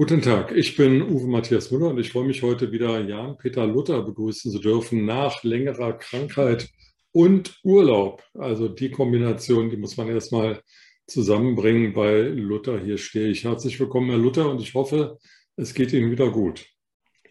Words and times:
Guten 0.00 0.22
Tag, 0.22 0.52
ich 0.52 0.76
bin 0.76 1.02
Uwe 1.02 1.26
Matthias 1.26 1.70
Müller 1.70 1.88
und 1.88 1.98
ich 1.98 2.10
freue 2.10 2.24
mich 2.24 2.42
heute 2.42 2.72
wieder 2.72 3.06
Jan-Peter 3.06 3.66
Luther 3.66 4.00
begrüßen 4.00 4.50
zu 4.50 4.58
dürfen 4.58 5.04
nach 5.04 5.44
längerer 5.44 5.92
Krankheit 5.92 6.70
und 7.12 7.60
Urlaub. 7.64 8.22
Also 8.32 8.68
die 8.68 8.90
Kombination, 8.90 9.68
die 9.68 9.76
muss 9.76 9.98
man 9.98 10.08
erstmal 10.08 10.62
zusammenbringen 11.06 11.92
bei 11.92 12.22
Luther. 12.22 12.80
Hier 12.80 12.96
stehe 12.96 13.28
ich. 13.28 13.44
Herzlich 13.44 13.78
willkommen, 13.78 14.08
Herr 14.08 14.18
Luther, 14.18 14.50
und 14.50 14.62
ich 14.62 14.72
hoffe, 14.72 15.18
es 15.56 15.74
geht 15.74 15.92
Ihnen 15.92 16.10
wieder 16.10 16.30
gut. 16.30 16.64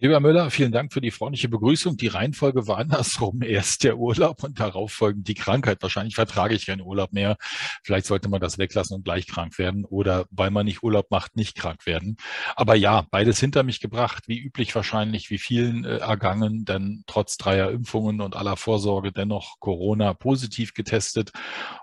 Lieber 0.02 0.22
Müller, 0.22 0.50
vielen 0.50 0.72
Dank 0.72 0.94
für 0.94 1.02
die 1.02 1.12
freundliche 1.12 1.50
Begrüßung. 1.50 1.98
Die 1.98 2.08
Reihenfolge 2.08 2.68
war 2.68 2.78
andersrum. 2.78 3.42
Erst 3.44 3.84
der 3.84 3.98
Urlaub 3.98 4.46
und 4.46 4.58
darauf 4.58 4.94
folgend 4.94 5.28
die 5.28 5.34
Krankheit. 5.34 5.82
Wahrscheinlich 5.82 6.16
vertrage 6.16 6.56
ich 6.56 6.68
keinen 6.68 6.80
Urlaub 6.80 7.12
mehr. 7.12 7.36
Vielleicht 7.84 8.06
sollte 8.06 8.30
man 8.30 8.40
das 8.40 8.58
weglassen 8.58 8.96
und 8.96 9.04
gleich 9.04 9.28
krank 9.28 9.60
werden 9.60 9.84
oder 9.84 10.26
weil 10.32 10.52
man 10.52 10.66
nicht 10.66 10.84
Urlaub 10.84 11.12
macht, 11.12 11.36
nicht 11.36 11.58
krank 11.58 11.86
werden. 11.86 12.16
Aber 12.56 12.76
ja, 12.76 13.08
beides 13.12 13.42
hinter 13.42 13.64
mich 13.64 13.82
gebracht. 13.82 14.24
Wie 14.28 14.40
üblich 14.40 14.74
wahrscheinlich, 14.74 15.30
wie 15.32 15.38
vielen 15.38 15.84
äh, 15.84 15.98
ergangen, 15.98 16.64
denn 16.64 17.04
trotz 17.06 17.36
dreier 17.36 17.70
Impfungen 17.70 18.22
und 18.22 18.38
aller 18.38 18.56
Vorsorge 18.56 19.12
dennoch 19.12 19.60
Corona 19.60 20.14
positiv 20.14 20.74
getestet 20.74 21.34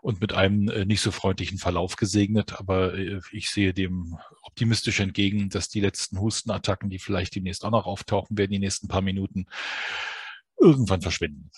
und 0.00 0.22
mit 0.22 0.32
einem 0.32 0.70
äh, 0.70 0.86
nicht 0.86 1.02
so 1.02 1.10
freundlichen 1.10 1.58
Verlauf 1.58 1.96
gesegnet. 1.96 2.58
Aber 2.58 2.94
äh, 2.94 3.20
ich 3.30 3.50
sehe 3.50 3.74
dem 3.74 4.16
optimistisch 4.40 5.00
entgegen, 5.00 5.50
dass 5.50 5.68
die 5.68 5.80
letzten 5.80 6.18
Hustenattacken, 6.18 6.88
die 6.88 6.98
vielleicht 6.98 7.34
demnächst 7.34 7.62
auch 7.62 7.70
noch 7.70 7.84
auf 7.84 8.05
auftauchen 8.06 8.38
werden 8.38 8.52
die 8.52 8.58
nächsten 8.58 8.88
paar 8.88 9.02
Minuten, 9.02 9.46
irgendwann 10.58 11.02
verschwinden. 11.02 11.50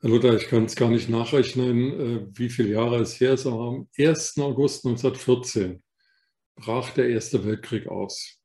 Herr 0.00 0.10
Luther, 0.10 0.36
ich 0.36 0.48
kann 0.48 0.64
es 0.64 0.76
gar 0.76 0.90
nicht 0.90 1.08
nachrechnen, 1.08 2.00
äh, 2.00 2.26
wie 2.32 2.50
viele 2.50 2.70
Jahre 2.70 3.00
es 3.00 3.18
her 3.20 3.34
ist, 3.34 3.46
aber 3.46 3.68
am 3.68 3.88
1. 3.96 4.38
August 4.38 4.86
1914 4.86 5.82
brach 6.54 6.90
der 6.90 7.08
Erste 7.08 7.44
Weltkrieg 7.44 7.86
aus. 7.86 8.38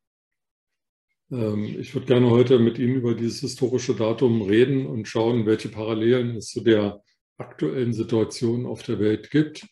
Ähm, 1.30 1.66
ich 1.80 1.94
würde 1.94 2.08
gerne 2.08 2.30
heute 2.30 2.60
mit 2.60 2.80
Ihnen 2.80 2.96
über 2.96 3.16
dieses 3.16 3.42
historische 3.42 3.96
Datum 3.96 4.42
reden 4.42 4.86
und 4.86 5.08
schauen, 5.08 5.46
welche 5.46 5.70
Parallelen 5.70 6.38
es 6.38 6.48
zu 6.48 6.62
der 6.62 7.02
aktuellen 7.38 7.94
Situation 7.94 8.66
auf 8.66 8.84
der 8.84 9.00
Welt 9.00 9.30
gibt. 9.30 9.68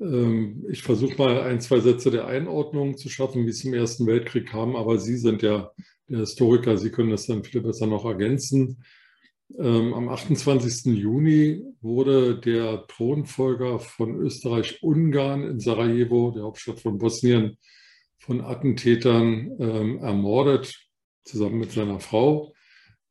Ähm, 0.00 0.64
ich 0.70 0.82
versuche 0.82 1.16
mal 1.18 1.42
ein, 1.42 1.60
zwei 1.60 1.80
Sätze 1.80 2.10
der 2.10 2.26
Einordnung 2.26 2.96
zu 2.96 3.08
schaffen, 3.08 3.44
wie 3.44 3.50
es 3.50 3.64
im 3.64 3.74
Ersten 3.74 4.06
Weltkrieg 4.06 4.48
kam, 4.48 4.76
aber 4.76 4.98
Sie 4.98 5.16
sind 5.16 5.42
ja 5.42 5.70
der 6.08 6.20
Historiker, 6.20 6.76
Sie 6.76 6.90
können 6.90 7.10
das 7.10 7.26
dann 7.26 7.44
viel 7.44 7.60
besser 7.60 7.86
noch 7.86 8.04
ergänzen. 8.04 8.82
Ähm, 9.58 9.92
am 9.92 10.08
28. 10.08 10.96
Juni 10.96 11.62
wurde 11.80 12.38
der 12.38 12.86
Thronfolger 12.86 13.78
von 13.78 14.16
Österreich-Ungarn 14.16 15.44
in 15.44 15.60
Sarajevo, 15.60 16.30
der 16.30 16.44
Hauptstadt 16.44 16.80
von 16.80 16.98
Bosnien, 16.98 17.58
von 18.18 18.40
Attentätern 18.40 19.56
ähm, 19.58 19.98
ermordet, 19.98 20.74
zusammen 21.24 21.58
mit 21.58 21.72
seiner 21.72 22.00
Frau. 22.00 22.54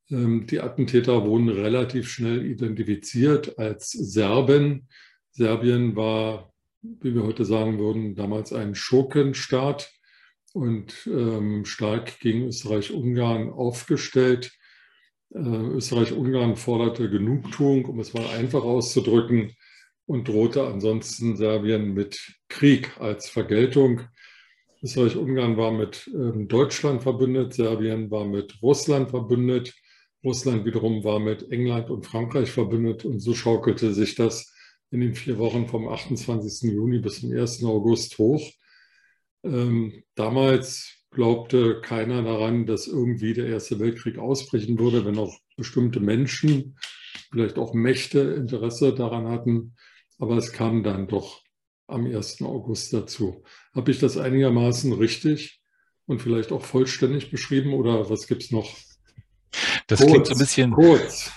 Ähm, 0.09 0.47
die 0.47 0.61
Attentäter 0.61 1.25
wurden 1.25 1.49
relativ 1.49 2.09
schnell 2.09 2.45
identifiziert 2.45 3.59
als 3.59 3.91
Serben. 3.91 4.87
Serbien 5.31 5.95
war, 5.95 6.53
wie 6.81 7.13
wir 7.13 7.23
heute 7.23 7.45
sagen 7.45 7.77
würden, 7.77 8.15
damals 8.15 8.51
ein 8.51 8.73
Schurkenstaat 8.73 9.91
und 10.53 11.07
ähm, 11.07 11.65
stark 11.65 12.19
gegen 12.19 12.47
Österreich-Ungarn 12.47 13.49
aufgestellt. 13.49 14.51
Äh, 15.33 15.39
Österreich-Ungarn 15.39 16.55
forderte 16.55 17.09
Genugtuung, 17.09 17.85
um 17.85 17.99
es 17.99 18.13
mal 18.13 18.27
einfach 18.27 18.63
auszudrücken, 18.63 19.55
und 20.05 20.27
drohte 20.27 20.67
ansonsten 20.67 21.37
Serbien 21.37 21.93
mit 21.93 22.35
Krieg 22.49 22.99
als 22.99 23.29
Vergeltung. 23.29 24.01
Österreich-Ungarn 24.83 25.57
war 25.57 25.71
mit 25.71 26.09
ähm, 26.13 26.47
Deutschland 26.47 27.03
verbündet, 27.03 27.53
Serbien 27.53 28.11
war 28.11 28.25
mit 28.25 28.61
Russland 28.61 29.11
verbündet, 29.11 29.73
Russland 30.23 30.65
wiederum 30.65 31.03
war 31.03 31.19
mit 31.19 31.51
England 31.51 31.89
und 31.89 32.05
Frankreich 32.05 32.51
verbündet 32.51 33.05
und 33.05 33.19
so 33.19 33.33
schaukelte 33.33 33.93
sich 33.93 34.15
das 34.15 34.53
in 34.89 34.99
den 34.99 35.15
vier 35.15 35.37
Wochen 35.37 35.67
vom 35.67 35.87
28. 35.87 36.71
Juni 36.73 36.99
bis 36.99 37.21
zum 37.21 37.31
1. 37.31 37.63
August 37.63 38.17
hoch. 38.17 38.41
Ähm, 39.43 40.03
damals 40.15 41.01
glaubte 41.11 41.81
keiner 41.81 42.23
daran, 42.23 42.65
dass 42.65 42.87
irgendwie 42.87 43.33
der 43.33 43.47
Erste 43.47 43.79
Weltkrieg 43.79 44.17
ausbrechen 44.17 44.79
würde, 44.79 45.05
wenn 45.05 45.17
auch 45.17 45.37
bestimmte 45.57 45.99
Menschen, 45.99 46.77
vielleicht 47.31 47.57
auch 47.57 47.73
Mächte 47.73 48.19
Interesse 48.19 48.93
daran 48.93 49.27
hatten. 49.27 49.75
Aber 50.19 50.37
es 50.37 50.53
kam 50.53 50.83
dann 50.83 51.07
doch 51.07 51.41
am 51.87 52.05
1. 52.05 52.41
August 52.41 52.93
dazu. 52.93 53.43
Habe 53.73 53.91
ich 53.91 53.99
das 53.99 54.17
einigermaßen 54.17 54.93
richtig 54.93 55.61
und 56.05 56.21
vielleicht 56.21 56.51
auch 56.51 56.63
vollständig 56.63 57.31
beschrieben 57.31 57.73
oder 57.73 58.09
was 58.09 58.27
gibt 58.27 58.43
es 58.43 58.51
noch 58.51 58.77
das 59.91 59.99
kurz, 59.99 60.11
klingt 60.11 60.27
so 60.27 60.33
ein 60.33 60.39
bisschen. 60.39 60.71
Kurz. 60.71 61.31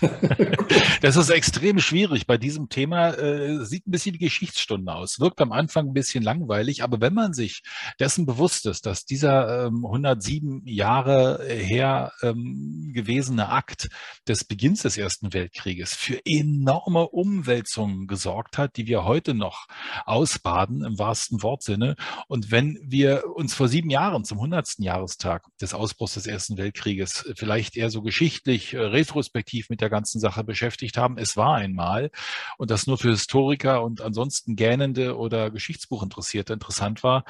das 1.01 1.17
ist 1.17 1.29
extrem 1.29 1.81
schwierig. 1.81 2.27
Bei 2.27 2.39
diesem 2.39 2.69
Thema 2.69 3.11
äh, 3.11 3.65
sieht 3.65 3.87
ein 3.87 3.91
bisschen 3.91 4.13
die 4.13 4.21
Geschichtsstunde 4.21 4.93
aus. 4.95 5.19
Wirkt 5.19 5.41
am 5.41 5.51
Anfang 5.51 5.89
ein 5.89 5.93
bisschen 5.93 6.23
langweilig, 6.23 6.85
aber 6.85 7.01
wenn 7.01 7.15
man 7.15 7.33
sich 7.33 7.63
dessen 7.99 8.27
bewusst 8.27 8.67
ist, 8.67 8.87
dass 8.87 9.05
dieser 9.05 9.67
ähm, 9.67 9.85
107 9.85 10.63
Jahre 10.67 11.45
her 11.45 12.13
ähm, 12.23 12.93
gewesene 12.95 13.49
Akt 13.49 13.89
des 14.29 14.45
Beginns 14.45 14.83
des 14.83 14.97
Ersten 14.97 15.33
Weltkrieges 15.33 15.95
für 15.95 16.21
enorme 16.25 17.09
Umwälzungen 17.09 18.07
gesorgt 18.07 18.57
hat, 18.57 18.77
die 18.77 18.87
wir 18.87 19.05
heute 19.05 19.35
noch 19.35 19.67
ausbaden 20.05 20.85
im 20.85 20.97
wahrsten 20.97 21.43
Wortsinne. 21.43 21.97
Und 22.29 22.53
wenn 22.53 22.79
wir 22.85 23.25
uns 23.35 23.53
vor 23.53 23.67
sieben 23.67 23.91
Jahren 23.91 24.25
zum 24.25 24.39
100. 24.39 24.79
Jahrestag 24.79 25.45
des 25.61 25.75
Ausbruchs 25.75 26.15
des 26.15 26.27
Ersten 26.27 26.57
Weltkrieges 26.57 27.33
vielleicht 27.37 27.77
eher 27.77 27.91
so 27.91 28.01
geschichtlich, 28.45 28.75
äh, 28.75 28.79
retrospektiv 28.79 29.71
mit 29.71 29.81
der 29.81 29.91
ganzen 29.91 30.21
Sache 30.21 30.45
beschäftigt 30.45 30.97
haben. 30.97 31.19
Es 31.19 31.37
war 31.37 31.57
einmal 31.57 32.11
und 32.59 32.71
das 32.71 32.87
nur 32.87 32.99
für 32.99 33.11
Historiker 33.11 33.83
und 33.83 34.01
ansonsten 34.01 34.57
Gähnende 34.57 35.17
oder 35.17 35.51
Geschichtsbuchinteressierte 35.51 36.53
interessant 36.53 37.03
war, 37.03 37.25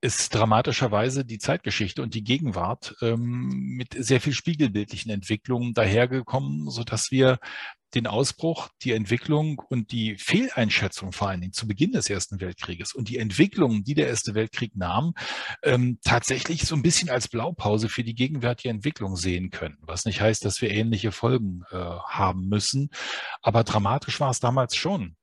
ist 0.00 0.34
dramatischerweise 0.34 1.24
die 1.24 1.38
Zeitgeschichte 1.38 2.02
und 2.02 2.14
die 2.14 2.22
Gegenwart 2.22 2.94
ähm, 3.02 3.76
mit 3.76 3.94
sehr 3.98 4.20
viel 4.20 4.32
spiegelbildlichen 4.32 5.10
Entwicklungen 5.10 5.74
dahergekommen, 5.74 6.70
so 6.70 6.84
dass 6.84 7.10
wir 7.10 7.38
den 7.94 8.06
Ausbruch, 8.06 8.68
die 8.82 8.92
Entwicklung 8.92 9.60
und 9.68 9.92
die 9.92 10.16
Fehleinschätzung 10.16 11.12
vor 11.12 11.28
allen 11.28 11.40
Dingen 11.40 11.52
zu 11.52 11.66
Beginn 11.66 11.92
des 11.92 12.10
Ersten 12.10 12.40
Weltkrieges 12.40 12.94
und 12.94 13.08
die 13.08 13.18
Entwicklung, 13.18 13.84
die 13.84 13.94
der 13.94 14.08
Erste 14.08 14.34
Weltkrieg 14.34 14.76
nahm, 14.76 15.14
ähm, 15.62 15.98
tatsächlich 16.02 16.62
so 16.62 16.74
ein 16.74 16.82
bisschen 16.82 17.10
als 17.10 17.28
Blaupause 17.28 17.88
für 17.88 18.04
die 18.04 18.14
gegenwärtige 18.14 18.70
Entwicklung 18.70 19.16
sehen 19.16 19.50
können. 19.50 19.78
Was 19.80 20.04
nicht 20.04 20.20
heißt, 20.20 20.44
dass 20.44 20.60
wir 20.62 20.70
ähnliche 20.70 21.12
Folgen 21.12 21.64
äh, 21.70 21.76
haben 21.76 22.48
müssen. 22.48 22.90
Aber 23.42 23.64
dramatisch 23.64 24.20
war 24.20 24.30
es 24.30 24.40
damals 24.40 24.76
schon 24.76 25.17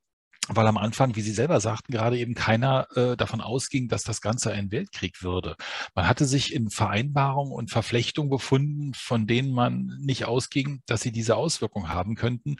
weil 0.48 0.66
am 0.66 0.76
Anfang, 0.76 1.16
wie 1.16 1.22
Sie 1.22 1.32
selber 1.32 1.60
sagten, 1.60 1.92
gerade 1.92 2.18
eben 2.18 2.34
keiner 2.34 2.86
äh, 2.94 3.16
davon 3.16 3.40
ausging, 3.40 3.88
dass 3.88 4.04
das 4.04 4.20
Ganze 4.20 4.52
ein 4.52 4.70
Weltkrieg 4.70 5.22
würde. 5.22 5.56
Man 5.94 6.08
hatte 6.08 6.24
sich 6.24 6.54
in 6.54 6.70
Vereinbarungen 6.70 7.52
und 7.52 7.70
Verflechtungen 7.70 8.30
befunden, 8.30 8.92
von 8.94 9.26
denen 9.26 9.52
man 9.52 9.96
nicht 10.00 10.26
ausging, 10.26 10.82
dass 10.86 11.02
sie 11.02 11.12
diese 11.12 11.36
Auswirkungen 11.36 11.88
haben 11.88 12.14
könnten. 12.14 12.56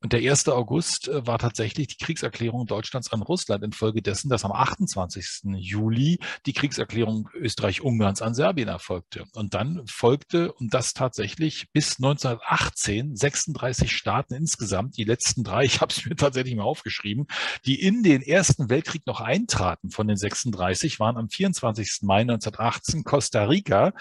Und 0.00 0.12
der 0.12 0.20
1. 0.28 0.48
August 0.48 1.08
äh, 1.08 1.26
war 1.26 1.38
tatsächlich 1.38 1.86
die 1.86 1.96
Kriegserklärung 1.96 2.66
Deutschlands 2.66 3.12
an 3.12 3.22
Russland 3.22 3.62
infolgedessen, 3.62 4.30
dass 4.30 4.44
am 4.44 4.52
28. 4.52 5.54
Juli 5.56 6.18
die 6.46 6.52
Kriegserklärung 6.52 7.28
Österreich-Ungarns 7.34 8.22
an 8.22 8.34
Serbien 8.34 8.68
erfolgte. 8.68 9.24
Und 9.34 9.54
dann 9.54 9.82
folgte, 9.86 10.52
und 10.52 10.74
das 10.74 10.92
tatsächlich 10.92 11.66
bis 11.72 11.98
1918, 11.98 13.14
36 13.16 13.92
Staaten 13.92 14.34
insgesamt, 14.34 14.96
die 14.96 15.04
letzten 15.04 15.44
drei, 15.44 15.64
ich 15.68 15.80
habe 15.80 15.92
es 15.92 16.04
mir 16.04 16.16
tatsächlich 16.16 16.56
mal 16.56 16.64
aufgeschrieben, 16.64 17.27
die 17.64 17.80
in 17.80 18.02
den 18.02 18.22
Ersten 18.22 18.68
Weltkrieg 18.68 19.06
noch 19.06 19.20
eintraten 19.20 19.90
von 19.90 20.08
den 20.08 20.16
36, 20.16 21.00
waren 21.00 21.16
am 21.16 21.28
24. 21.28 22.00
Mai 22.02 22.20
1918 22.22 23.04
Costa 23.04 23.44
Rica, 23.44 23.92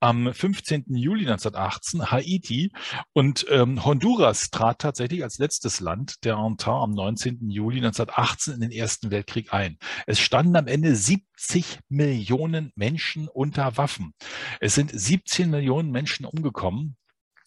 am 0.00 0.32
15. 0.32 0.94
Juli 0.94 1.22
1918 1.22 2.10
Haiti 2.10 2.72
und 3.12 3.46
ähm, 3.50 3.84
Honduras 3.84 4.50
trat 4.50 4.80
tatsächlich 4.80 5.22
als 5.22 5.38
letztes 5.38 5.80
Land 5.80 6.24
der 6.24 6.34
Entente 6.34 6.72
am 6.72 6.92
19. 6.92 7.50
Juli 7.50 7.78
1918 7.78 8.54
in 8.54 8.60
den 8.60 8.70
Ersten 8.70 9.10
Weltkrieg 9.10 9.52
ein. 9.52 9.78
Es 10.06 10.20
standen 10.20 10.56
am 10.56 10.66
Ende 10.66 10.94
70 10.94 11.80
Millionen 11.88 12.72
Menschen 12.74 13.28
unter 13.28 13.76
Waffen. 13.76 14.14
Es 14.60 14.74
sind 14.74 14.90
17 14.92 15.50
Millionen 15.50 15.90
Menschen 15.90 16.26
umgekommen. 16.26 16.96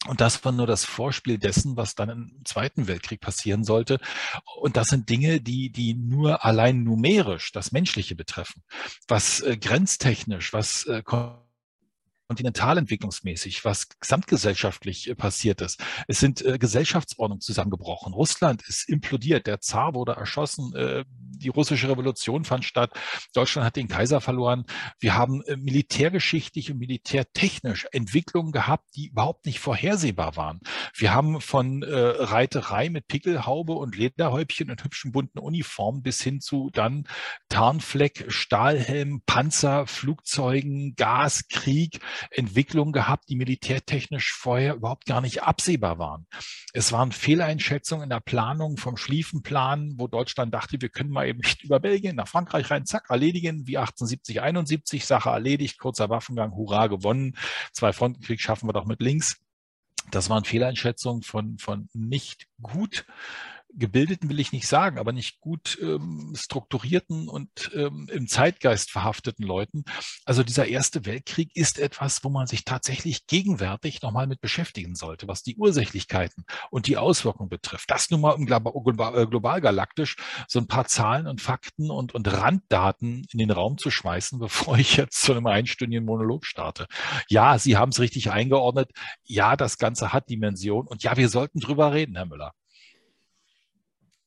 Und 0.07 0.21
das 0.21 0.43
war 0.45 0.51
nur 0.51 0.67
das 0.67 0.85
Vorspiel 0.85 1.37
dessen, 1.37 1.77
was 1.77 1.95
dann 1.95 2.09
im 2.09 2.41
Zweiten 2.45 2.87
Weltkrieg 2.87 3.21
passieren 3.21 3.63
sollte. 3.63 3.99
Und 4.57 4.77
das 4.77 4.87
sind 4.87 5.09
Dinge, 5.09 5.41
die, 5.41 5.71
die 5.71 5.95
nur 5.95 6.45
allein 6.45 6.83
numerisch 6.83 7.51
das 7.51 7.71
Menschliche 7.71 8.15
betreffen. 8.15 8.63
Was 9.07 9.41
äh, 9.41 9.57
grenztechnisch, 9.57 10.53
was 10.53 10.85
äh, 10.85 11.01
kontinentalentwicklungsmäßig, 12.27 13.65
was 13.65 13.87
gesamtgesellschaftlich 13.99 15.09
äh, 15.09 15.15
passiert 15.15 15.61
ist. 15.61 15.83
Es 16.07 16.19
sind 16.19 16.43
äh, 16.43 16.57
Gesellschaftsordnungen 16.57 17.41
zusammengebrochen. 17.41 18.13
Russland 18.13 18.63
ist 18.67 18.89
implodiert. 18.89 19.47
Der 19.47 19.59
Zar 19.61 19.93
wurde 19.93 20.13
erschossen. 20.13 20.73
Äh, 20.75 21.05
die 21.37 21.49
russische 21.49 21.89
Revolution 21.89 22.45
fand 22.45 22.65
statt. 22.65 22.91
Deutschland 23.33 23.65
hat 23.65 23.75
den 23.75 23.87
Kaiser 23.87 24.21
verloren. 24.21 24.65
Wir 24.99 25.15
haben 25.15 25.41
äh, 25.43 25.57
militärgeschichtlich 25.57 26.71
und 26.71 26.79
militärtechnisch 26.79 27.87
Entwicklungen 27.91 28.51
gehabt, 28.51 28.85
die 28.95 29.07
überhaupt 29.07 29.45
nicht 29.45 29.59
vorhersehbar 29.59 30.35
waren. 30.35 30.59
Wir 30.95 31.13
haben 31.13 31.41
von 31.41 31.83
äh, 31.83 31.95
Reiterei 31.95 32.89
mit 32.89 33.07
Pickelhaube 33.07 33.73
und 33.73 33.95
Lederhäubchen 33.95 34.69
und 34.71 34.83
hübschen 34.83 35.11
bunten 35.11 35.39
Uniformen 35.39 36.01
bis 36.01 36.21
hin 36.21 36.41
zu 36.41 36.69
dann 36.73 37.07
Tarnfleck, 37.49 38.25
Stahlhelm, 38.27 39.21
Panzer, 39.25 39.87
Flugzeugen, 39.87 40.95
Gas, 40.95 41.47
Krieg, 41.47 41.99
Entwicklungen 42.31 42.93
gehabt, 42.93 43.29
die 43.29 43.35
militärtechnisch 43.35 44.33
vorher 44.33 44.75
überhaupt 44.75 45.05
gar 45.05 45.21
nicht 45.21 45.43
absehbar 45.43 45.99
waren. 45.99 46.27
Es 46.73 46.91
waren 46.91 47.11
Fehleinschätzungen 47.11 48.03
in 48.03 48.09
der 48.09 48.19
Planung 48.19 48.77
vom 48.77 48.97
Schlieffenplan, 48.97 49.95
wo 49.97 50.07
Deutschland 50.07 50.53
dachte, 50.53 50.81
wir 50.81 50.89
können 50.89 51.09
mal 51.09 51.24
eben 51.25 51.39
nicht 51.39 51.63
über 51.63 51.79
Belgien 51.79 52.15
nach 52.15 52.27
Frankreich 52.27 52.69
rein, 52.71 52.85
zack, 52.85 53.09
erledigen, 53.09 53.67
wie 53.67 53.77
1870, 53.77 54.41
71, 54.41 55.05
Sache 55.05 55.29
erledigt, 55.29 55.79
kurzer 55.79 56.09
Waffengang, 56.09 56.55
hurra, 56.55 56.87
gewonnen. 56.87 57.35
Zwei 57.71 57.93
Frontenkrieg 57.93 58.41
schaffen 58.41 58.67
wir 58.67 58.73
doch 58.73 58.85
mit 58.85 59.01
links. 59.01 59.37
Das 60.11 60.29
waren 60.29 60.45
Fehleinschätzungen 60.45 61.23
von, 61.23 61.57
von 61.57 61.89
nicht 61.93 62.47
gut 62.61 63.05
gebildeten 63.77 64.29
will 64.29 64.39
ich 64.39 64.51
nicht 64.51 64.67
sagen, 64.67 64.97
aber 64.97 65.11
nicht 65.11 65.39
gut 65.39 65.77
ähm, 65.81 66.33
strukturierten 66.35 67.27
und 67.27 67.71
ähm, 67.73 68.07
im 68.11 68.27
Zeitgeist 68.27 68.91
verhafteten 68.91 69.45
Leuten. 69.45 69.83
Also 70.25 70.43
dieser 70.43 70.67
Erste 70.67 71.05
Weltkrieg 71.05 71.55
ist 71.55 71.79
etwas, 71.79 72.23
wo 72.23 72.29
man 72.29 72.47
sich 72.47 72.65
tatsächlich 72.65 73.27
gegenwärtig 73.27 74.01
nochmal 74.01 74.27
mit 74.27 74.41
beschäftigen 74.41 74.95
sollte, 74.95 75.27
was 75.27 75.43
die 75.43 75.55
Ursächlichkeiten 75.57 76.45
und 76.69 76.87
die 76.87 76.97
Auswirkungen 76.97 77.49
betrifft. 77.49 77.89
Das 77.91 78.09
nun 78.09 78.21
mal 78.21 78.35
im 78.35 78.45
global, 78.45 79.17
äh, 79.17 79.27
global 79.27 79.61
galaktisch 79.61 80.15
so 80.47 80.59
ein 80.59 80.67
paar 80.67 80.85
Zahlen 80.85 81.27
und 81.27 81.41
Fakten 81.41 81.91
und, 81.91 82.13
und 82.13 82.31
Randdaten 82.31 83.25
in 83.31 83.39
den 83.39 83.51
Raum 83.51 83.77
zu 83.77 83.91
schmeißen, 83.91 84.39
bevor 84.45 84.77
ich 84.77 84.97
jetzt 84.97 85.21
zu 85.21 85.33
einem 85.33 85.47
einstündigen 85.47 86.05
Monolog 86.05 86.45
starte. 86.45 86.87
Ja, 87.29 87.57
Sie 87.59 87.77
haben 87.77 87.89
es 87.89 87.99
richtig 87.99 88.31
eingeordnet. 88.31 88.91
Ja, 89.23 89.55
das 89.55 89.77
Ganze 89.77 90.13
hat 90.13 90.29
Dimension 90.29 90.87
und 90.87 91.03
ja, 91.03 91.17
wir 91.17 91.29
sollten 91.29 91.59
drüber 91.59 91.93
reden, 91.93 92.15
Herr 92.15 92.25
Müller. 92.25 92.53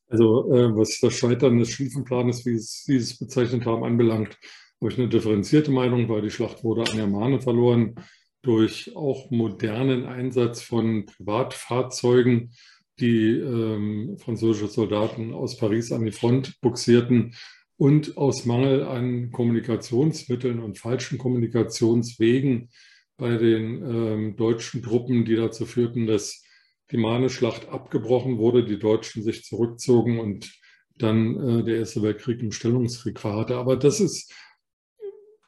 Also 0.08 0.52
äh, 0.52 0.75
was 0.75 1.00
das 1.00 1.14
Scheitern 1.14 1.58
des 1.58 1.70
Schlieffenplanes, 1.70 2.46
wie 2.46 2.58
Sie 2.58 2.96
es 2.96 3.19
bezeichnet 3.19 3.66
haben, 3.66 3.84
anbelangt, 3.84 4.38
habe 4.81 4.93
ich 4.93 4.99
eine 4.99 5.08
differenzierte 5.08 5.70
Meinung, 5.70 6.08
weil 6.08 6.22
die 6.22 6.31
Schlacht 6.31 6.64
wurde 6.64 6.90
an 6.90 6.96
der 6.96 7.06
Mahne 7.06 7.40
verloren. 7.40 7.94
Durch 8.43 8.94
auch 8.96 9.31
modernen 9.31 10.06
Einsatz 10.06 10.62
von 10.62 11.06
Privatfahrzeugen, 11.06 12.52
die 13.00 13.31
ähm, 13.31 14.16
französische 14.19 14.69
Soldaten 14.69 15.34
aus 15.34 15.56
Paris 15.56 15.93
an 15.93 16.05
die 16.05 16.12
Front 16.12 16.60
buxierten 16.60 17.34
und 17.76 18.16
aus 18.16 18.46
Mangel 18.46 18.84
an 18.84 19.31
Kommunikationsmitteln 19.32 20.60
und 20.60 20.78
falschen 20.78 21.19
Kommunikationswegen 21.19 22.70
bei 23.16 23.37
den 23.37 23.82
ähm, 23.82 24.37
deutschen 24.37 24.82
Truppen, 24.82 25.25
die 25.25 25.37
dazu 25.37 25.66
führten, 25.66 26.06
dass 26.06 26.43
die 26.90 26.96
Mahne-Schlacht 26.96 27.69
abgebrochen 27.69 28.38
wurde, 28.38 28.64
die 28.64 28.79
Deutschen 28.79 29.23
sich 29.23 29.44
zurückzogen 29.44 30.19
und 30.19 30.52
dann 30.96 31.61
äh, 31.61 31.64
der 31.64 31.76
Erste 31.76 32.02
Weltkrieg 32.02 32.40
im 32.40 32.52
Stellungskrieg 32.52 33.20
verharrte. 33.20 33.56
Aber 33.56 33.76
das 33.76 34.00
ist, 34.00 34.32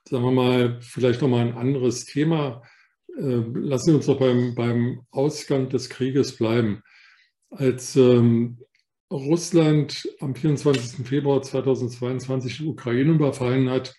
sagen 0.09 0.25
wir 0.25 0.31
mal, 0.31 0.79
vielleicht 0.81 1.23
nochmal 1.23 1.47
ein 1.47 1.57
anderes 1.57 2.05
Thema. 2.05 2.63
Äh, 3.17 3.43
lassen 3.55 3.91
Sie 3.91 3.97
uns 3.97 4.07
doch 4.07 4.19
beim, 4.19 4.55
beim 4.55 5.03
Ausgang 5.11 5.69
des 5.69 5.89
Krieges 5.89 6.37
bleiben. 6.37 6.83
Als 7.51 7.97
ähm, 7.97 8.59
Russland 9.11 10.09
am 10.21 10.35
24. 10.35 11.07
Februar 11.07 11.43
2022 11.43 12.59
die 12.59 12.67
Ukraine 12.67 13.13
überfallen 13.13 13.69
hat, 13.69 13.95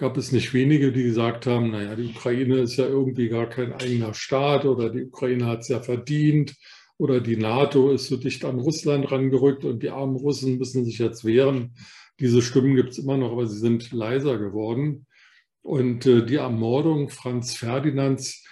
gab 0.00 0.16
es 0.16 0.32
nicht 0.32 0.54
wenige, 0.54 0.92
die 0.92 1.02
gesagt 1.02 1.46
haben, 1.46 1.72
naja, 1.72 1.94
die 1.94 2.06
Ukraine 2.06 2.60
ist 2.60 2.78
ja 2.78 2.86
irgendwie 2.86 3.28
gar 3.28 3.46
kein 3.46 3.74
eigener 3.74 4.14
Staat 4.14 4.64
oder 4.64 4.88
die 4.88 5.04
Ukraine 5.04 5.44
hat 5.44 5.60
es 5.60 5.68
ja 5.68 5.80
verdient 5.80 6.56
oder 6.96 7.20
die 7.20 7.36
NATO 7.36 7.90
ist 7.92 8.08
so 8.08 8.16
dicht 8.16 8.46
an 8.46 8.58
Russland 8.58 9.12
rangerückt 9.12 9.62
und 9.64 9.82
die 9.82 9.90
armen 9.90 10.16
Russen 10.16 10.56
müssen 10.56 10.86
sich 10.86 10.98
jetzt 10.98 11.26
wehren. 11.26 11.74
Diese 12.18 12.40
Stimmen 12.40 12.76
gibt 12.76 12.92
es 12.92 12.98
immer 12.98 13.18
noch, 13.18 13.32
aber 13.32 13.46
sie 13.46 13.58
sind 13.58 13.92
leiser 13.92 14.38
geworden. 14.38 15.06
Und 15.62 16.06
äh, 16.06 16.24
die 16.24 16.36
Ermordung 16.36 17.10
Franz 17.10 17.54
Ferdinands 17.54 18.42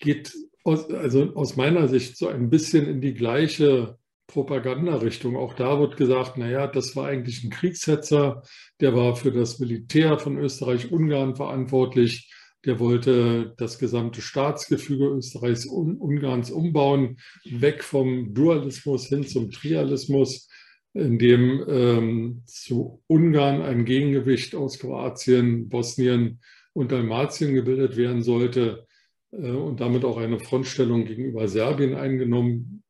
geht 0.00 0.34
aus, 0.62 0.90
also 0.90 1.34
aus 1.34 1.56
meiner 1.56 1.88
Sicht 1.88 2.18
so 2.18 2.28
ein 2.28 2.50
bisschen 2.50 2.86
in 2.86 3.00
die 3.00 3.14
gleiche 3.14 3.97
Propagandarichtung. 4.28 5.36
Auch 5.36 5.54
da 5.54 5.80
wird 5.80 5.96
gesagt, 5.96 6.36
naja, 6.36 6.66
das 6.66 6.94
war 6.94 7.06
eigentlich 7.06 7.42
ein 7.42 7.50
Kriegshetzer, 7.50 8.42
der 8.80 8.94
war 8.94 9.16
für 9.16 9.32
das 9.32 9.58
Militär 9.58 10.18
von 10.18 10.38
Österreich-Ungarn 10.38 11.34
verantwortlich, 11.34 12.32
der 12.64 12.78
wollte 12.78 13.54
das 13.56 13.78
gesamte 13.78 14.20
Staatsgefüge 14.20 15.06
Österreichs 15.06 15.64
und 15.64 15.96
Ungarns 15.96 16.50
umbauen, 16.50 17.16
weg 17.48 17.82
vom 17.82 18.34
Dualismus 18.34 19.06
hin 19.06 19.26
zum 19.26 19.50
Trialismus, 19.50 20.48
in 20.92 21.18
dem 21.18 21.64
ähm, 21.66 22.42
zu 22.46 23.02
Ungarn 23.06 23.62
ein 23.62 23.84
Gegengewicht 23.86 24.54
aus 24.54 24.78
Kroatien, 24.78 25.68
Bosnien 25.68 26.40
und 26.74 26.92
Dalmatien 26.92 27.54
gebildet 27.54 27.96
werden 27.96 28.22
sollte 28.22 28.86
äh, 29.30 29.50
und 29.50 29.80
damit 29.80 30.04
auch 30.04 30.18
eine 30.18 30.38
Frontstellung 30.38 31.06
gegenüber 31.06 31.48
Serbien 31.48 31.94
eingenommen 31.94 32.82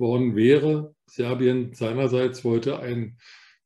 worden 0.00 0.34
wäre. 0.34 0.94
Serbien 1.06 1.74
seinerseits 1.74 2.44
wollte 2.44 2.80
ein, 2.80 3.18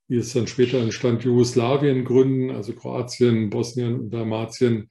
wie 0.08 0.16
es 0.16 0.32
dann 0.32 0.46
später 0.46 0.78
entstand, 0.80 1.24
Jugoslawien 1.24 2.04
gründen, 2.04 2.50
also 2.50 2.74
Kroatien, 2.74 3.48
Bosnien 3.48 3.98
und 4.00 4.10
Dalmatien 4.10 4.90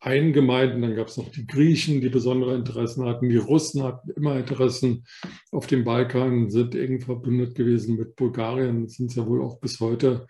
eingemeint. 0.00 0.82
Dann 0.82 0.96
gab 0.96 1.08
es 1.08 1.16
noch 1.16 1.30
die 1.30 1.46
Griechen, 1.46 2.00
die 2.00 2.08
besondere 2.08 2.54
Interessen 2.54 3.04
hatten. 3.06 3.28
Die 3.28 3.36
Russen 3.36 3.82
hatten 3.82 4.10
immer 4.10 4.36
Interessen 4.36 5.04
auf 5.50 5.66
dem 5.66 5.84
Balkan, 5.84 6.50
sind 6.50 6.74
eng 6.74 7.00
verbündet 7.00 7.54
gewesen 7.54 7.96
mit 7.96 8.16
Bulgarien, 8.16 8.88
sind 8.88 9.10
es 9.10 9.16
ja 9.16 9.26
wohl 9.26 9.42
auch 9.42 9.60
bis 9.60 9.80
heute. 9.80 10.26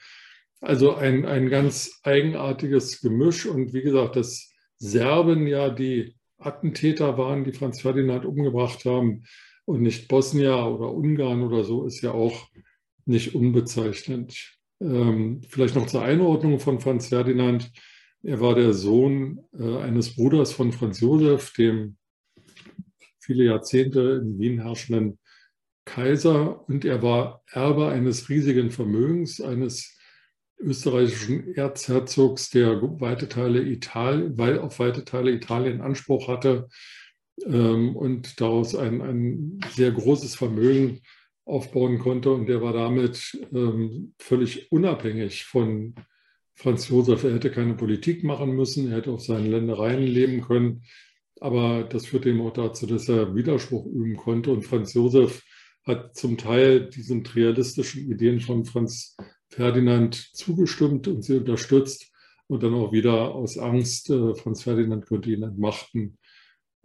Also 0.60 0.94
ein, 0.94 1.24
ein 1.24 1.48
ganz 1.48 2.00
eigenartiges 2.02 3.00
Gemisch. 3.00 3.46
Und 3.46 3.72
wie 3.72 3.82
gesagt, 3.82 4.16
dass 4.16 4.52
Serben 4.78 5.46
ja 5.46 5.70
die 5.70 6.14
Attentäter 6.38 7.18
waren, 7.18 7.44
die 7.44 7.52
Franz 7.52 7.80
Ferdinand 7.80 8.24
umgebracht 8.24 8.84
haben, 8.84 9.24
und 9.70 9.82
nicht 9.82 10.08
Bosnien 10.08 10.52
oder 10.52 10.92
Ungarn 10.92 11.42
oder 11.42 11.62
so, 11.62 11.86
ist 11.86 12.02
ja 12.02 12.10
auch 12.10 12.48
nicht 13.04 13.36
unbezeichnend. 13.36 14.58
Ähm, 14.80 15.42
vielleicht 15.48 15.76
noch 15.76 15.86
zur 15.86 16.02
Einordnung 16.02 16.58
von 16.58 16.80
Franz 16.80 17.08
Ferdinand. 17.08 17.70
Er 18.22 18.40
war 18.40 18.56
der 18.56 18.72
Sohn 18.72 19.40
äh, 19.56 19.78
eines 19.78 20.16
Bruders 20.16 20.52
von 20.52 20.72
Franz 20.72 21.00
Josef, 21.00 21.52
dem 21.52 21.96
viele 23.20 23.44
Jahrzehnte 23.44 24.22
in 24.24 24.40
Wien 24.40 24.60
herrschenden 24.60 25.20
Kaiser. 25.84 26.68
Und 26.68 26.84
er 26.84 27.02
war 27.02 27.44
Erbe 27.46 27.88
eines 27.88 28.28
riesigen 28.28 28.72
Vermögens, 28.72 29.40
eines 29.40 29.96
österreichischen 30.58 31.54
Erzherzogs, 31.54 32.50
der 32.50 32.82
weite 33.00 33.28
Teile 33.28 33.62
Italien, 33.62 34.38
auf 34.58 34.80
weite 34.80 35.04
Teile 35.04 35.30
Italien 35.30 35.80
Anspruch 35.80 36.26
hatte 36.26 36.68
und 37.46 38.40
daraus 38.40 38.74
ein, 38.74 39.00
ein 39.00 39.60
sehr 39.74 39.90
großes 39.92 40.34
Vermögen 40.34 41.00
aufbauen 41.44 41.98
konnte. 41.98 42.30
Und 42.30 42.46
der 42.46 42.62
war 42.62 42.72
damit 42.72 43.38
ähm, 43.52 44.14
völlig 44.18 44.70
unabhängig 44.70 45.44
von 45.44 45.94
Franz 46.54 46.88
Josef. 46.88 47.24
Er 47.24 47.34
hätte 47.34 47.50
keine 47.50 47.74
Politik 47.74 48.24
machen 48.24 48.54
müssen, 48.54 48.90
er 48.90 48.98
hätte 48.98 49.10
auf 49.10 49.22
seinen 49.22 49.50
Ländereien 49.50 50.02
leben 50.02 50.42
können. 50.42 50.82
Aber 51.40 51.84
das 51.84 52.06
führte 52.06 52.28
ihm 52.28 52.42
auch 52.42 52.52
dazu, 52.52 52.86
dass 52.86 53.08
er 53.08 53.34
Widerspruch 53.34 53.86
üben 53.86 54.16
konnte. 54.16 54.50
Und 54.50 54.62
Franz 54.62 54.92
Josef 54.92 55.42
hat 55.84 56.14
zum 56.14 56.36
Teil 56.36 56.90
diesen 56.90 57.24
trialistischen 57.24 58.10
Ideen 58.10 58.40
von 58.40 58.64
Franz 58.66 59.16
Ferdinand 59.48 60.14
zugestimmt 60.14 61.08
und 61.08 61.22
sie 61.22 61.38
unterstützt 61.38 62.12
und 62.46 62.62
dann 62.62 62.74
auch 62.74 62.92
wieder 62.92 63.34
aus 63.34 63.58
Angst, 63.58 64.10
äh, 64.10 64.34
Franz 64.34 64.62
Ferdinand 64.62 65.06
könnte 65.06 65.30
ihn 65.30 65.42
entmachten, 65.42 66.18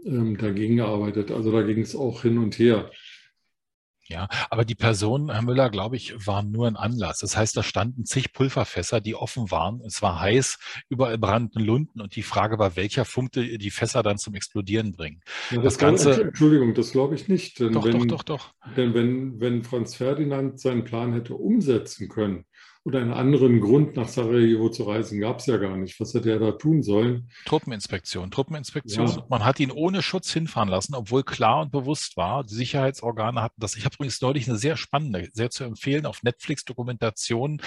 ähm, 0.06 0.38
dagegen 0.38 0.78
gearbeitet. 0.78 1.32
Also 1.32 1.52
da 1.52 1.62
ging 1.64 1.80
es 1.80 1.96
auch 1.96 2.22
hin 2.22 2.38
und 2.38 2.58
her. 2.60 2.90
Ja, 4.08 4.28
aber 4.52 4.66
die 4.66 4.76
Person, 4.76 5.32
Herr 5.32 5.42
Müller, 5.42 5.72
glaube 5.72 5.96
ich, 5.96 6.28
war 6.28 6.44
nur 6.44 6.68
ein 6.68 6.76
Anlass. 6.76 7.20
Das 7.20 7.36
heißt, 7.36 7.58
da 7.58 7.64
standen 7.64 8.06
zig 8.06 8.34
Pulverfässer, 8.34 9.02
die 9.02 9.16
offen 9.16 9.50
waren. 9.50 9.82
Es 9.82 10.04
war 10.04 10.20
heiß, 10.20 10.60
überall 10.90 11.18
brannten 11.18 11.60
Lunden 11.60 12.02
und 12.02 12.16
die 12.16 12.22
Frage 12.22 12.60
war, 12.60 12.76
welcher 12.76 13.04
Funkte 13.04 13.58
die 13.58 13.72
Fässer 13.72 14.04
dann 14.04 14.20
zum 14.20 14.36
Explodieren 14.36 14.92
bringen. 14.92 15.22
Ja, 15.50 15.58
das, 15.58 15.74
das 15.74 15.78
Ganze. 15.80 16.22
Entschuldigung, 16.22 16.76
das 16.76 16.92
glaube 16.92 17.16
ich 17.16 17.28
nicht. 17.28 17.60
Denn 17.60 17.74
doch, 17.74 17.84
wenn, 17.84 18.08
doch, 18.08 18.24
doch, 18.24 18.24
doch. 18.24 18.54
Denn 18.78 18.94
wenn, 18.94 19.40
wenn 19.40 19.64
Franz 19.64 19.96
Ferdinand 19.96 20.60
seinen 20.60 20.84
Plan 20.84 21.14
hätte 21.14 21.34
umsetzen 21.34 22.08
können 22.08 22.46
oder 22.86 23.02
einen 23.02 23.14
anderen 23.14 23.62
Grund 23.62 23.96
nach 23.96 24.08
Sarajevo 24.08 24.70
zu 24.70 24.84
reisen 24.84 25.20
gab 25.20 25.40
es 25.40 25.48
ja 25.48 25.58
gar 25.58 25.76
nicht. 25.76 26.00
Was 26.00 26.14
hätte 26.14 26.30
er 26.30 26.38
da 26.38 26.52
tun 26.52 26.84
sollen? 26.84 27.32
Truppeninspektion, 27.46 28.30
Truppeninspektion. 28.30 29.08
Ja. 29.08 29.26
Man 29.28 29.44
hat 29.44 29.60
ihn 29.60 29.72
ohne 29.72 30.04
Schutz 30.04 30.32
hinfahren 30.32 30.70
lassen, 30.70 30.94
obwohl 30.94 31.24
klar 31.24 31.64
und 31.64 31.72
bewusst 31.72 32.16
war, 32.16 32.44
die 32.44 32.54
Sicherheitsorgane 32.54 33.42
hatten 33.42 33.60
das. 33.60 33.76
Ich 33.76 33.86
habe 33.86 33.96
übrigens 33.96 34.22
neulich 34.22 34.48
eine 34.48 34.60
sehr 34.60 34.78
spannende, 34.78 35.30
sehr 35.34 35.50
zu 35.50 35.64
empfehlen 35.64 36.06
auf 36.06 36.22
Netflix 36.22 36.64
Dokumentation 36.64 37.60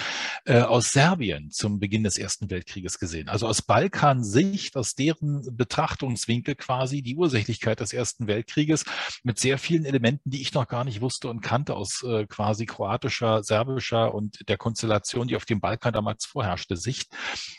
äh, 0.45 0.61
aus 0.61 0.93
Serbien 0.93 1.51
zum 1.51 1.81
Beginn 1.81 2.05
des 2.05 2.17
Ersten 2.17 2.49
Weltkrieges 2.49 2.97
gesehen. 2.97 3.27
Also 3.27 3.45
aus 3.45 3.61
Balkan-Sicht, 3.61 4.77
aus 4.77 4.95
deren 4.95 5.45
Betrachtungswinkel 5.51 6.55
quasi 6.55 7.01
die 7.01 7.17
Ursächlichkeit 7.17 7.81
des 7.81 7.91
Ersten 7.91 8.27
Weltkrieges 8.27 8.85
mit 9.23 9.37
sehr 9.37 9.57
vielen 9.57 9.83
Elementen, 9.83 10.29
die 10.29 10.41
ich 10.41 10.53
noch 10.53 10.69
gar 10.69 10.85
nicht 10.85 11.01
wusste 11.01 11.27
und 11.27 11.41
kannte 11.41 11.75
aus 11.75 12.03
äh, 12.03 12.25
quasi 12.25 12.65
kroatischer, 12.65 13.43
serbischer 13.43 14.15
und 14.15 14.47
der 14.47 14.55
Konstellation 14.55 15.08
Situation, 15.09 15.27
die 15.27 15.35
auf 15.35 15.45
dem 15.45 15.59
Balkan 15.59 15.93
damals 15.93 16.25
vorherrschte, 16.25 16.77
Sicht. 16.77 17.11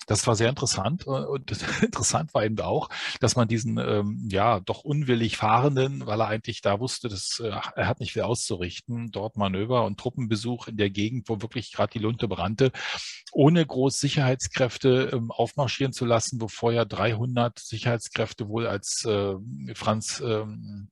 Das 0.07 0.26
war 0.26 0.37
sehr 0.37 0.49
interessant. 0.49 1.07
Äh, 1.07 1.11
und 1.11 1.50
interessant 1.83 2.33
war 2.35 2.45
eben 2.45 2.59
auch, 2.61 2.88
dass 3.21 3.37
man 3.37 3.49
diesen 3.49 3.78
ähm, 3.78 4.28
ja 4.30 4.61
doch 4.61 4.85
unwillig 4.85 5.37
Fahrenden, 5.37 6.07
weil 6.07 6.21
er 6.21 6.28
eigentlich 6.28 6.61
da 6.62 6.80
wusste, 6.80 7.09
dass 7.09 7.40
äh, 7.40 7.49
er 7.49 7.88
hat 7.88 8.00
nicht 8.00 8.12
viel 8.12 8.23
auszurichten, 8.23 9.11
dort 9.11 9.37
Manöver 9.37 9.85
und 9.85 9.99
Truppenbesuch 9.99 10.69
in 10.69 10.76
der 10.76 10.90
Gegend, 10.90 11.28
wo 11.28 11.42
wirklich 11.42 11.73
gerade 11.73 11.92
die 11.92 11.99
Lunte 11.99 12.28
brannte, 12.28 12.73
ohne 13.33 13.64
groß 13.66 13.99
Sicherheitskräfte 13.99 15.11
ähm, 15.12 15.30
aufmarschieren 15.30 15.92
zu 15.92 16.04
lassen, 16.04 16.40
wo 16.40 16.49
vorher 16.49 16.85
300 16.85 17.59
Sicherheitskräfte 17.59 18.49
wohl 18.49 18.66
als 18.66 19.04
äh, 19.04 19.35
Franz 19.75 20.23
ähm, 20.25 20.88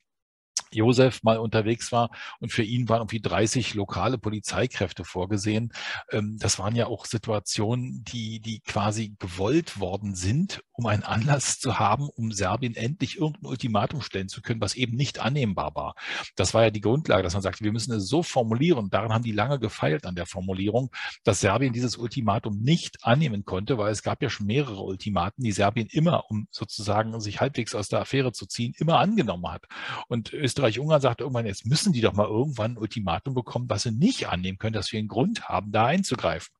Josef 0.72 1.22
mal 1.22 1.38
unterwegs 1.38 1.92
war 1.92 2.10
und 2.40 2.52
für 2.52 2.62
ihn 2.62 2.88
waren 2.88 3.00
irgendwie 3.00 3.20
30 3.20 3.74
lokale 3.74 4.18
Polizeikräfte 4.18 5.04
vorgesehen. 5.04 5.72
Ähm, 6.10 6.36
das 6.38 6.58
waren 6.58 6.76
ja 6.76 6.86
auch 6.86 7.06
Situationen, 7.06 8.04
die, 8.04 8.40
die 8.40 8.60
quasi 8.60 9.14
gewollt 9.18 9.80
worden 9.80 10.14
sind, 10.14 10.62
um 10.78 10.86
einen 10.86 11.02
Anlass 11.02 11.58
zu 11.58 11.80
haben, 11.80 12.08
um 12.08 12.30
Serbien 12.30 12.76
endlich 12.76 13.18
irgendein 13.18 13.46
Ultimatum 13.46 14.00
stellen 14.00 14.28
zu 14.28 14.42
können, 14.42 14.60
was 14.60 14.76
eben 14.76 14.96
nicht 14.96 15.18
annehmbar 15.18 15.74
war. 15.74 15.94
Das 16.36 16.54
war 16.54 16.62
ja 16.62 16.70
die 16.70 16.80
Grundlage, 16.80 17.24
dass 17.24 17.32
man 17.32 17.42
sagte, 17.42 17.64
wir 17.64 17.72
müssen 17.72 17.92
es 17.92 18.06
so 18.06 18.22
formulieren. 18.22 18.88
Daran 18.88 19.12
haben 19.12 19.24
die 19.24 19.32
lange 19.32 19.58
gefeilt 19.58 20.06
an 20.06 20.14
der 20.14 20.26
Formulierung, 20.26 20.90
dass 21.24 21.40
Serbien 21.40 21.72
dieses 21.72 21.96
Ultimatum 21.96 22.60
nicht 22.60 22.98
annehmen 23.02 23.44
konnte, 23.44 23.76
weil 23.76 23.90
es 23.90 24.04
gab 24.04 24.22
ja 24.22 24.30
schon 24.30 24.46
mehrere 24.46 24.80
Ultimaten, 24.80 25.42
die 25.42 25.50
Serbien 25.50 25.88
immer, 25.90 26.30
um 26.30 26.46
sozusagen 26.52 27.20
sich 27.20 27.40
halbwegs 27.40 27.74
aus 27.74 27.88
der 27.88 28.00
Affäre 28.00 28.30
zu 28.30 28.46
ziehen, 28.46 28.72
immer 28.78 29.00
angenommen 29.00 29.48
hat. 29.50 29.64
Und 30.06 30.32
Österreich-Ungarn 30.32 31.00
sagt 31.00 31.22
irgendwann, 31.22 31.46
jetzt 31.46 31.66
müssen 31.66 31.92
die 31.92 32.02
doch 32.02 32.12
mal 32.12 32.28
irgendwann 32.28 32.74
ein 32.74 32.78
Ultimatum 32.78 33.34
bekommen, 33.34 33.68
was 33.68 33.82
sie 33.82 33.90
nicht 33.90 34.28
annehmen 34.28 34.58
können, 34.58 34.74
dass 34.74 34.92
wir 34.92 35.00
einen 35.00 35.08
Grund 35.08 35.48
haben, 35.48 35.72
da 35.72 35.86
einzugreifen. 35.86 36.54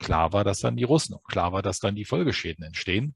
Klar 0.00 0.32
war, 0.32 0.42
dass 0.42 0.58
dann 0.58 0.76
die 0.76 0.82
Russen 0.82 1.14
und 1.14 1.24
klar 1.24 1.52
war, 1.52 1.62
dass 1.62 1.78
dann 1.78 1.94
die 1.94 2.04
Folgeschäden 2.04 2.64
entstehen. 2.64 3.14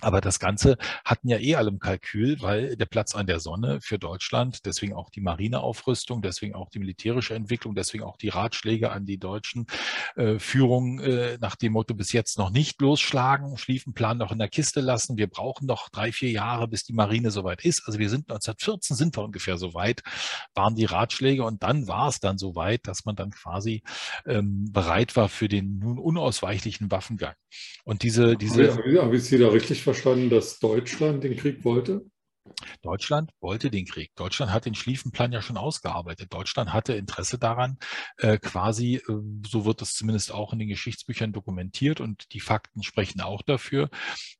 Aber 0.00 0.20
das 0.20 0.38
Ganze 0.38 0.76
hatten 1.04 1.28
ja 1.28 1.38
eh 1.38 1.56
alle 1.56 1.70
im 1.70 1.80
Kalkül, 1.80 2.40
weil 2.40 2.76
der 2.76 2.86
Platz 2.86 3.14
an 3.14 3.26
der 3.26 3.40
Sonne 3.40 3.80
für 3.80 3.98
Deutschland, 3.98 4.64
deswegen 4.64 4.94
auch 4.94 5.10
die 5.10 5.20
Marineaufrüstung, 5.20 6.22
deswegen 6.22 6.54
auch 6.54 6.70
die 6.70 6.78
militärische 6.78 7.34
Entwicklung, 7.34 7.74
deswegen 7.74 8.04
auch 8.04 8.16
die 8.16 8.28
Ratschläge 8.28 8.92
an 8.92 9.06
die 9.06 9.18
deutschen 9.18 9.66
äh, 10.14 10.38
Führung 10.38 11.00
äh, 11.00 11.36
nach 11.40 11.56
dem 11.56 11.72
Motto 11.72 11.94
bis 11.94 12.12
jetzt 12.12 12.38
noch 12.38 12.50
nicht 12.50 12.80
losschlagen, 12.80 13.56
Schliefenplan 13.56 14.18
noch 14.18 14.30
in 14.30 14.38
der 14.38 14.48
Kiste 14.48 14.80
lassen. 14.80 15.16
Wir 15.16 15.26
brauchen 15.26 15.66
noch 15.66 15.88
drei, 15.88 16.12
vier 16.12 16.30
Jahre, 16.30 16.68
bis 16.68 16.84
die 16.84 16.92
Marine 16.92 17.30
soweit 17.30 17.64
ist. 17.64 17.82
Also 17.86 17.98
wir 17.98 18.08
sind 18.08 18.30
1914 18.30 18.96
sind 18.96 19.16
wir 19.16 19.24
ungefähr 19.24 19.58
soweit, 19.58 20.02
waren 20.54 20.76
die 20.76 20.84
Ratschläge 20.84 21.44
und 21.44 21.62
dann 21.62 21.88
war 21.88 22.08
es 22.08 22.20
dann 22.20 22.38
soweit, 22.38 22.86
dass 22.86 23.04
man 23.04 23.16
dann 23.16 23.30
quasi 23.30 23.82
ähm, 24.26 24.70
bereit 24.70 25.16
war 25.16 25.28
für 25.28 25.48
den 25.48 25.78
nun 25.78 25.98
unausweichlichen 25.98 26.90
Waffengang. 26.90 27.34
Und 27.84 28.02
diese, 28.02 28.36
diese. 28.36 28.62
Ich, 28.62 28.98
habe 28.98 29.16
ich 29.16 29.24
Sie 29.24 29.38
da 29.38 29.48
richtig 29.48 29.82
verstanden, 29.94 30.28
dass 30.28 30.58
Deutschland 30.58 31.24
den 31.24 31.34
Krieg 31.34 31.64
wollte? 31.64 32.04
Deutschland 32.82 33.30
wollte 33.40 33.70
den 33.70 33.86
Krieg. 33.86 34.14
Deutschland 34.16 34.52
hat 34.52 34.66
den 34.66 34.74
Schlieffenplan 34.74 35.32
ja 35.32 35.42
schon 35.42 35.56
ausgearbeitet. 35.56 36.32
Deutschland 36.32 36.72
hatte 36.72 36.94
Interesse 36.94 37.38
daran, 37.38 37.78
äh, 38.18 38.38
quasi, 38.38 38.96
äh, 38.96 39.02
so 39.46 39.64
wird 39.64 39.82
es 39.82 39.94
zumindest 39.94 40.32
auch 40.32 40.52
in 40.52 40.58
den 40.58 40.68
Geschichtsbüchern 40.68 41.32
dokumentiert 41.32 42.00
und 42.00 42.32
die 42.32 42.40
Fakten 42.40 42.82
sprechen 42.82 43.20
auch 43.20 43.42
dafür, 43.42 43.90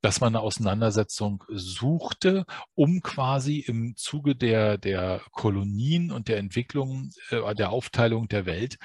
dass 0.01 0.21
man 0.21 0.35
eine 0.35 0.41
Auseinandersetzung 0.41 1.45
suchte, 1.49 2.45
um 2.75 3.01
quasi 3.01 3.59
im 3.59 3.95
Zuge 3.97 4.37
der, 4.37 4.79
der 4.79 5.23
Kolonien 5.33 6.11
und 6.11 6.29
der 6.29 6.39
Entwicklung, 6.39 7.11
äh, 7.31 7.55
der 7.55 7.71
Aufteilung 7.71 8.29
der 8.29 8.47
Welt 8.47 8.79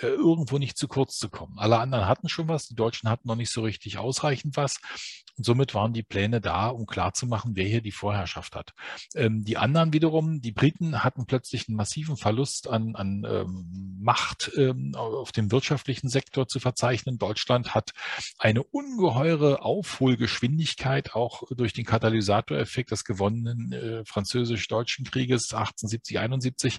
irgendwo 0.00 0.58
nicht 0.58 0.76
zu 0.76 0.88
kurz 0.88 1.16
zu 1.16 1.28
kommen. 1.28 1.58
Alle 1.58 1.78
anderen 1.78 2.06
hatten 2.06 2.28
schon 2.28 2.48
was, 2.48 2.68
die 2.68 2.74
Deutschen 2.74 3.08
hatten 3.08 3.28
noch 3.28 3.36
nicht 3.36 3.50
so 3.50 3.62
richtig 3.62 3.98
ausreichend 3.98 4.56
was. 4.56 4.78
Und 5.36 5.44
somit 5.44 5.74
waren 5.74 5.92
die 5.92 6.02
Pläne 6.02 6.40
da, 6.40 6.68
um 6.68 6.86
klarzumachen, 6.86 7.56
wer 7.56 7.66
hier 7.66 7.82
die 7.82 7.92
Vorherrschaft 7.92 8.56
hat. 8.56 8.72
Ähm, 9.14 9.44
die 9.44 9.56
anderen 9.58 9.92
wiederum, 9.92 10.40
die 10.40 10.52
Briten 10.52 11.04
hatten 11.04 11.26
plötzlich 11.26 11.68
einen 11.68 11.76
massiven 11.76 12.16
Verlust 12.16 12.68
an, 12.68 12.94
an 12.96 13.26
ähm, 13.28 13.98
Macht 14.00 14.50
ähm, 14.56 14.94
auf 14.94 15.32
dem 15.32 15.50
wirtschaftlichen 15.52 16.08
Sektor 16.08 16.48
zu 16.48 16.60
verzeichnen. 16.60 17.18
Deutschland 17.18 17.74
hat 17.74 17.90
eine 18.38 18.62
ungeheure 18.62 19.62
Aufholgeschwindigkeit 19.62 21.14
auch 21.14 21.42
durch 21.50 21.72
den 21.72 21.84
Katalysatoreffekt 21.84 22.90
des 22.90 23.04
gewonnenen 23.04 23.72
äh, 23.72 24.04
französisch-deutschen 24.04 25.04
Krieges 25.04 25.52
1870, 25.52 26.18
71 26.18 26.78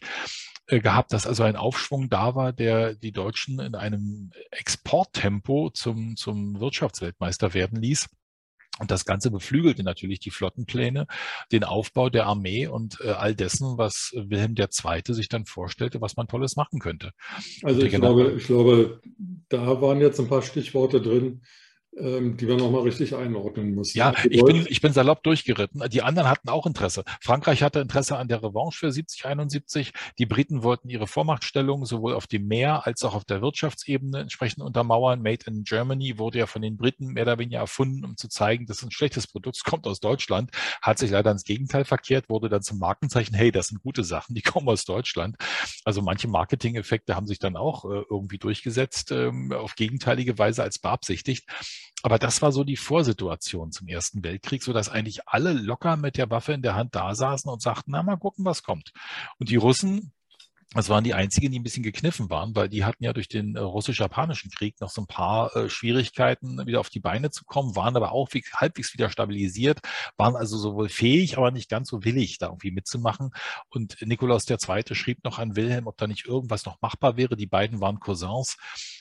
äh, 0.68 0.80
gehabt, 0.80 1.14
dass 1.14 1.28
also 1.28 1.44
ein 1.44 1.56
Aufschwung 1.56 2.10
da 2.10 2.36
war, 2.36 2.54
der 2.54 2.96
die 2.96 3.12
Deutschen 3.12 3.60
in 3.60 3.76
einem 3.76 4.32
Exporttempo 4.52 5.70
zum, 5.70 6.16
zum 6.18 6.60
Wirtschaftsweltmeister 6.60 7.54
werden 7.54 7.82
ließ. 7.82 8.08
Und 8.80 8.92
das 8.92 9.06
Ganze 9.06 9.32
beflügelte 9.32 9.84
natürlich 9.84 10.20
die 10.20 10.32
Flottenpläne, 10.32 11.08
den 11.52 11.64
Aufbau 11.64 12.10
der 12.10 12.26
Armee 12.28 12.68
und 12.68 13.00
äh, 13.02 13.10
all 13.10 13.36
dessen, 13.36 13.78
was 13.78 14.12
Wilhelm 14.16 14.56
II. 14.58 15.14
sich 15.14 15.30
dann 15.30 15.46
vorstellte, 15.46 16.02
was 16.02 16.16
man 16.16 16.28
Tolles 16.28 16.56
machen 16.56 16.80
könnte. 16.80 17.12
Also 17.64 17.82
ich 17.82 17.94
glaube, 17.94 18.34
ich 18.38 18.46
glaube, 18.46 19.02
da 19.50 19.82
waren 19.82 20.02
jetzt 20.02 20.20
ein 20.20 20.28
paar 20.28 20.42
Stichworte 20.42 21.02
drin, 21.02 21.42
die 22.00 22.48
wir 22.48 22.58
nochmal 22.58 22.82
richtig 22.82 23.16
einordnen 23.16 23.74
müssen. 23.74 23.98
Ja, 23.98 24.14
ich 24.30 24.44
bin, 24.44 24.68
ich 24.70 24.82
bin 24.82 24.94
salopp 24.94 25.24
durchgeritten. 25.24 25.82
Die 25.90 26.04
anderen 26.04 26.30
hatten 26.30 26.50
auch 26.50 26.68
Interesse. 26.68 27.04
Frankreich 27.22 27.64
hatte 27.64 27.80
Interesse 27.80 28.18
an 28.18 28.28
der 28.28 28.44
Revanche 28.44 28.78
für 28.78 28.92
70, 28.92 29.26
71. 29.26 29.94
Die 30.20 30.26
Briten 30.28 30.62
wollten 30.62 30.90
ihre 30.90 31.08
Vormachtstellung 31.08 31.86
sowohl 31.86 32.14
auf 32.14 32.28
dem 32.28 32.48
Meer 32.48 32.86
als 32.86 33.04
auch 33.04 33.16
auf 33.16 33.26
der 33.26 33.42
Wirtschaftsebene 33.42 34.20
entsprechend 34.20 34.64
untermauern. 34.64 35.22
Made 35.24 35.46
in 35.48 35.64
Germany 35.64 36.20
wurde 36.20 36.40
ja 36.40 36.46
von 36.46 36.62
den 36.62 36.78
Briten 36.78 37.14
mehr 37.14 37.24
oder 37.24 37.40
weniger 37.40 37.60
erfunden, 37.60 38.06
um 38.06 38.16
zu 38.16 38.28
zeigen, 38.28 38.68
das 38.68 38.78
ist 38.78 38.84
ein 38.84 38.92
schlechtes 38.92 39.26
Produkt, 39.26 39.64
kommt 39.64 39.88
aus 39.88 40.00
Deutschland. 40.00 40.52
Hat 40.82 41.00
sich 41.00 41.10
leider 41.10 41.32
ins 41.32 41.46
Gegenteil 41.46 41.86
verkehrt, 41.86 42.30
wurde 42.30 42.50
dann 42.50 42.62
zum 42.62 42.78
Markenzeichen, 42.78 43.36
hey, 43.36 43.52
das 43.52 43.68
sind 43.68 43.82
gute 43.82 44.04
Sachen, 44.04 44.36
die 44.36 44.42
kommen 44.42 44.70
aus 44.70 44.86
Deutschland. 44.86 45.36
Also 45.84 46.04
manche 46.04 46.28
Marketing-Effekte 46.28 47.16
haben 47.16 47.26
sich 47.26 47.40
dann 47.40 47.56
auch 47.56 47.86
äh, 47.86 48.04
irgendwie 48.10 48.38
durchgesetzt, 48.38 49.12
ähm, 49.12 49.52
auf 49.52 49.76
gegenteilige 49.76 50.38
Weise 50.38 50.62
als 50.62 50.78
beabsichtigt. 50.78 51.46
Aber 52.04 52.20
das 52.20 52.42
war 52.42 52.52
so 52.52 52.64
die 52.64 52.78
Vorsituation 52.78 53.72
zum 53.72 53.88
Ersten 53.88 54.24
Weltkrieg, 54.24 54.64
so 54.64 54.74
dass 54.74 54.90
eigentlich 54.90 55.28
alle 55.28 55.54
locker 55.54 55.98
mit 55.98 56.18
der 56.18 56.30
Waffe 56.30 56.54
in 56.54 56.62
der 56.62 56.76
Hand 56.76 56.96
da 56.96 57.16
saßen 57.16 57.50
und 57.50 57.62
sagten, 57.62 57.92
na 57.92 58.04
mal 58.04 58.18
gucken, 58.18 58.46
was 58.46 58.64
kommt. 58.64 58.92
Und 59.40 59.50
die 59.50 59.56
Russen 59.56 60.12
das 60.74 60.90
waren 60.90 61.06
die 61.06 61.14
einzigen, 61.14 61.52
die 61.52 61.60
ein 61.60 61.64
bisschen 61.64 61.84
gekniffen 61.84 62.30
waren, 62.30 62.54
weil 62.54 62.68
die 62.68 62.84
hatten 62.84 63.04
ja 63.04 63.14
durch 63.14 63.30
den 63.30 63.56
äh, 63.56 63.60
russisch-japanischen 63.60 64.52
Krieg 64.52 64.80
noch 64.82 64.90
so 64.90 65.02
ein 65.02 65.08
paar 65.08 65.56
äh, 65.56 65.70
Schwierigkeiten, 65.70 66.66
wieder 66.68 66.82
auf 66.82 66.90
die 66.90 67.00
Beine 67.00 67.32
zu 67.32 67.46
kommen, 67.46 67.78
waren 67.78 67.96
aber 67.96 68.12
auch 68.12 68.34
wie, 68.34 68.44
halbwegs 68.54 68.94
wieder 68.94 69.10
stabilisiert, 69.10 69.80
waren 70.18 70.36
also 70.36 70.58
sowohl 70.58 70.90
fähig, 70.90 71.38
aber 71.38 71.52
nicht 71.52 71.70
ganz 71.70 71.88
so 71.88 72.04
willig, 72.04 72.38
da 72.38 72.48
irgendwie 72.48 72.72
mitzumachen. 72.72 73.32
Und 73.70 73.98
Nikolaus 74.02 74.46
II. 74.50 74.84
schrieb 74.94 75.24
noch 75.24 75.40
an 75.40 75.56
Wilhelm, 75.56 75.88
ob 75.88 75.98
da 75.98 76.06
nicht 76.06 76.26
irgendwas 76.26 76.66
noch 76.66 76.82
machbar 76.82 77.16
wäre. 77.16 77.38
Die 77.38 77.48
beiden 77.48 77.80
waren 77.80 78.02
Cousins. 78.02 78.58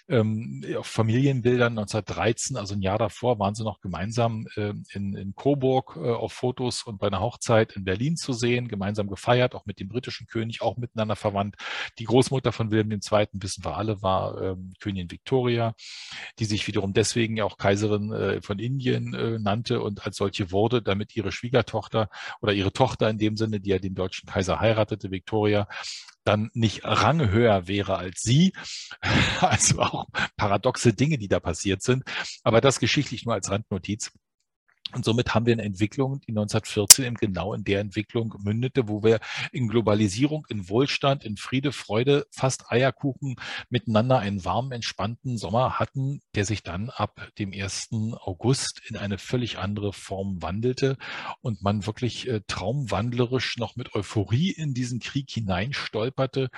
Ähm, 0.09 0.65
auf 0.79 0.87
Familienbildern 0.87 1.77
1913, 1.77 2.57
also 2.57 2.75
ein 2.75 2.83
Jahr 2.83 2.99
davor, 2.99 3.41
waren 3.41 3.57
sie 3.57 3.65
noch 3.65 3.81
gemeinsam 3.81 4.47
äh, 4.55 4.73
in, 4.93 5.15
in 5.15 5.35
Coburg 5.35 5.97
äh, 5.97 6.11
auf 6.11 6.33
Fotos 6.33 6.85
und 6.85 6.99
bei 6.99 7.09
einer 7.09 7.21
Hochzeit 7.21 7.73
in 7.73 7.85
Berlin 7.85 8.17
zu 8.17 8.33
sehen, 8.33 8.69
gemeinsam 8.69 9.09
gefeiert, 9.09 9.57
auch 9.57 9.67
mit 9.67 9.81
dem 9.81 9.89
britischen 9.89 10.29
König, 10.29 10.63
auch 10.63 10.77
miteinander 10.77 11.17
verwandt. 11.17 11.57
Die 11.99 12.05
Großmutter 12.05 12.53
von 12.53 12.71
Wilhelm 12.71 12.93
II., 12.93 13.27
wissen 13.33 13.65
wir 13.65 13.77
alle, 13.77 14.01
war 14.01 14.41
ähm, 14.41 14.75
Königin 14.79 15.11
Victoria, 15.11 15.75
die 16.39 16.45
sich 16.45 16.67
wiederum 16.69 16.93
deswegen 16.93 17.41
auch 17.41 17.59
Kaiserin 17.59 18.13
äh, 18.13 18.43
von 18.43 18.61
Indien 18.61 19.13
äh, 19.13 19.41
nannte 19.41 19.81
und 19.81 20.07
als 20.07 20.19
solche 20.19 20.53
wurde, 20.53 20.83
damit 20.83 21.17
ihre 21.17 21.33
Schwiegertochter 21.33 22.11
oder 22.41 22.53
ihre 22.53 22.73
Tochter 22.73 23.11
in 23.11 23.19
dem 23.19 23.37
Sinne, 23.37 23.59
die 23.59 23.71
ja 23.71 23.79
den 23.81 23.95
deutschen 23.95 24.29
Kaiser 24.29 24.61
heiratete, 24.61 25.11
Victoria, 25.11 25.67
dann 26.27 26.51
nicht 26.55 26.85
ranghöher 26.85 27.69
wäre 27.69 27.97
als 27.97 28.23
sie. 28.23 28.53
Also 29.41 29.81
auch 29.81 30.07
paradoxe 30.37 30.93
Dinge, 30.93 31.19
die 31.19 31.29
da 31.29 31.41
passiert 31.41 31.83
sind. 31.83 32.05
Aber 32.43 32.61
das 32.61 32.81
geschichtlich 32.81 33.25
nur 33.25 33.35
als 33.35 33.51
Randnotiz. 33.51 34.13
Und 34.93 35.05
somit 35.05 35.35
haben 35.35 35.47
wir 35.47 35.53
eine 35.53 35.65
Entwicklung, 35.65 36.21
die 36.21 36.31
1914 36.31 37.05
eben 37.05 37.17
genau 37.17 37.53
in 37.53 37.65
der 37.65 37.81
Entwicklung 37.81 38.35
mündete, 38.39 38.89
wo 38.89 39.03
wir 39.03 39.19
in 39.51 39.67
Globalisierung, 39.67 40.47
in 40.49 40.69
Wohlstand, 40.69 41.25
in 41.25 41.37
Friede, 41.37 41.73
Freude, 41.73 42.27
fast 42.31 42.71
Eierkuchen 42.71 43.35
miteinander 43.69 44.21
einen 44.21 44.45
warmen, 44.45 44.71
entspannten 44.71 45.39
Sommer 45.39 45.81
hatten, 45.81 46.23
der 46.37 46.45
sich 46.45 46.63
dann 46.63 46.91
ab 46.91 47.31
dem 47.39 47.53
1. 47.53 47.89
August 48.21 48.81
in 48.89 48.97
eine 48.97 49.19
völlig 49.19 49.59
andere 49.59 49.93
Form 49.93 50.41
wandelte 50.41 50.97
und 51.41 51.63
man 51.63 51.85
wirklich 51.85 52.29
äh, 52.29 52.43
traumwandlerisch 52.47 53.57
noch 53.57 53.75
mit 53.75 53.95
Euphorie 53.95 54.53
in 54.53 54.73
diesen 54.73 55.01
Krieg 55.01 55.29
hineinstolperte 55.31 56.49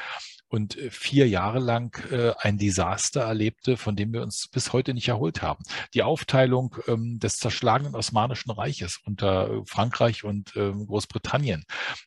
und 0.48 0.76
äh, 0.76 0.90
vier 0.90 1.28
Jahre 1.28 1.58
lang 1.58 1.96
äh, 2.10 2.32
ein 2.38 2.58
Desaster 2.58 3.22
erlebte, 3.22 3.76
von 3.76 3.96
dem 3.96 4.12
wir 4.12 4.22
uns 4.22 4.48
bis 4.48 4.72
heute 4.72 4.94
nicht 4.94 5.08
erholt 5.08 5.42
haben. 5.42 5.62
Die 5.94 6.02
Aufteilung 6.02 6.76
ähm, 6.86 7.18
des 7.18 7.36
zerschlagenen 7.38 7.94
Osmanischen 7.94 8.50
Reiches 8.50 9.00
unter 9.04 9.50
äh, 9.50 9.62
Frankreich 9.66 10.24
und 10.24 10.56
ähm, 10.56 10.86
Großbritannien, 10.86 11.64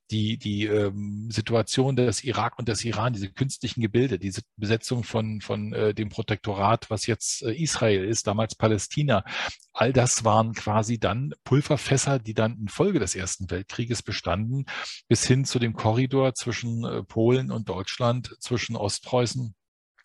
die, 0.10 0.38
die 0.38 0.66
ähm, 0.66 1.30
Situation 1.32 1.96
des 1.96 2.24
Irak 2.24 2.58
und 2.58 2.68
des 2.68 2.84
Iran, 2.84 3.14
diese 3.14 3.32
künstlichen 3.32 3.82
Gebilde, 3.82 4.20
diese 4.20 4.42
Besetzung 4.58 5.04
von, 5.04 5.42
von 5.42 5.74
äh, 5.74 5.94
dem 5.94 6.10
Protektorat, 6.10 6.90
was 6.90 7.06
jetzt 7.06 7.44
äh, 7.44 7.54
Israel 7.54 8.04
ist, 8.04 8.28
damals 8.28 8.56
Palästina, 8.56 9.24
all 9.74 9.94
das 9.94 10.24
waren 10.24 10.54
quasi 10.54 11.00
dann 11.00 11.34
Pulverfässer, 11.44 12.20
die 12.20 12.34
dann 12.34 12.58
infolge 12.58 13.00
des 13.00 13.16
Ersten 13.16 13.50
Weltkrieges 13.50 14.04
bestanden, 14.04 14.66
bis 15.08 15.26
hin 15.26 15.46
zu 15.46 15.60
dem 15.60 15.74
Korridor 15.74 16.34
zwischen 16.34 16.84
äh, 16.84 17.04
Polen 17.04 17.52
und 17.52 17.70
Deutschland, 17.70 18.36
zwischen 18.40 18.76
Ostpreußen 18.76 19.56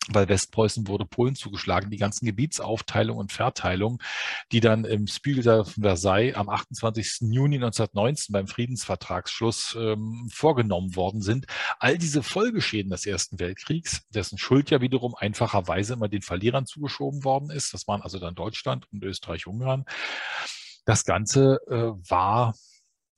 weil 0.09 0.29
Westpreußen 0.29 0.87
wurde 0.87 1.05
Polen 1.05 1.35
zugeschlagen, 1.35 1.89
die 1.89 1.97
ganzen 1.97 2.25
Gebietsaufteilung 2.25 3.17
und 3.17 3.31
Verteilung, 3.31 4.01
die 4.51 4.59
dann 4.59 4.85
im 4.85 5.07
Spiegel 5.07 5.43
von 5.43 5.83
Versailles 5.83 6.35
am 6.35 6.49
28. 6.49 7.29
Juni 7.31 7.55
1919 7.55 8.33
beim 8.33 8.47
Friedensvertragsschluss 8.47 9.77
ähm, 9.79 10.29
vorgenommen 10.31 10.95
worden 10.95 11.21
sind. 11.21 11.45
All 11.79 11.97
diese 11.97 12.23
Folgeschäden 12.23 12.91
des 12.91 13.05
Ersten 13.05 13.39
Weltkriegs, 13.39 14.01
dessen 14.09 14.37
Schuld 14.37 14.69
ja 14.69 14.81
wiederum 14.81 15.15
einfacherweise 15.15 15.93
immer 15.93 16.07
den 16.07 16.21
Verlierern 16.21 16.65
zugeschoben 16.65 17.23
worden 17.23 17.49
ist, 17.49 17.73
das 17.73 17.87
waren 17.87 18.01
also 18.01 18.19
dann 18.19 18.35
Deutschland 18.35 18.85
und 18.91 19.03
Österreich-Ungarn. 19.03 19.85
Das 20.85 21.03
Ganze 21.03 21.59
äh, 21.67 22.09
war, 22.09 22.55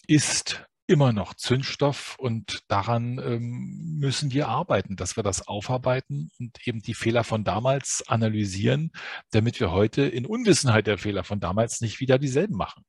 ist 0.07 0.65
immer 0.89 1.13
noch 1.13 1.35
Zündstoff 1.35 2.17
und 2.17 2.63
daran 2.67 3.21
ähm, 3.23 3.97
müssen 3.99 4.33
wir 4.33 4.47
arbeiten, 4.47 4.95
dass 4.95 5.15
wir 5.15 5.23
das 5.23 5.47
aufarbeiten 5.47 6.31
und 6.39 6.67
eben 6.67 6.81
die 6.81 6.95
Fehler 6.95 7.23
von 7.23 7.43
damals 7.43 8.03
analysieren, 8.07 8.91
damit 9.29 9.59
wir 9.59 9.71
heute 9.71 10.01
in 10.01 10.25
Unwissenheit 10.25 10.87
der 10.87 10.97
Fehler 10.97 11.23
von 11.23 11.39
damals 11.39 11.81
nicht 11.81 11.99
wieder 11.99 12.17
dieselben 12.17 12.55
machen. 12.55 12.83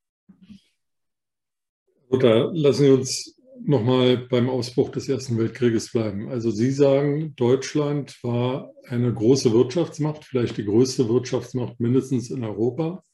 Oder 2.08 2.50
lassen 2.54 2.84
Sie 2.84 2.90
uns 2.90 3.36
nochmal 3.62 4.16
beim 4.16 4.48
Ausbruch 4.48 4.88
des 4.88 5.06
Ersten 5.06 5.36
Weltkrieges 5.36 5.92
bleiben. 5.92 6.30
Also 6.30 6.50
Sie 6.50 6.70
sagen, 6.70 7.34
Deutschland 7.36 8.16
war 8.22 8.72
eine 8.88 9.12
große 9.12 9.52
Wirtschaftsmacht, 9.52 10.24
vielleicht 10.24 10.56
die 10.56 10.64
größte 10.64 11.06
Wirtschaftsmacht 11.10 11.78
mindestens 11.78 12.30
in 12.30 12.44
Europa 12.44 13.04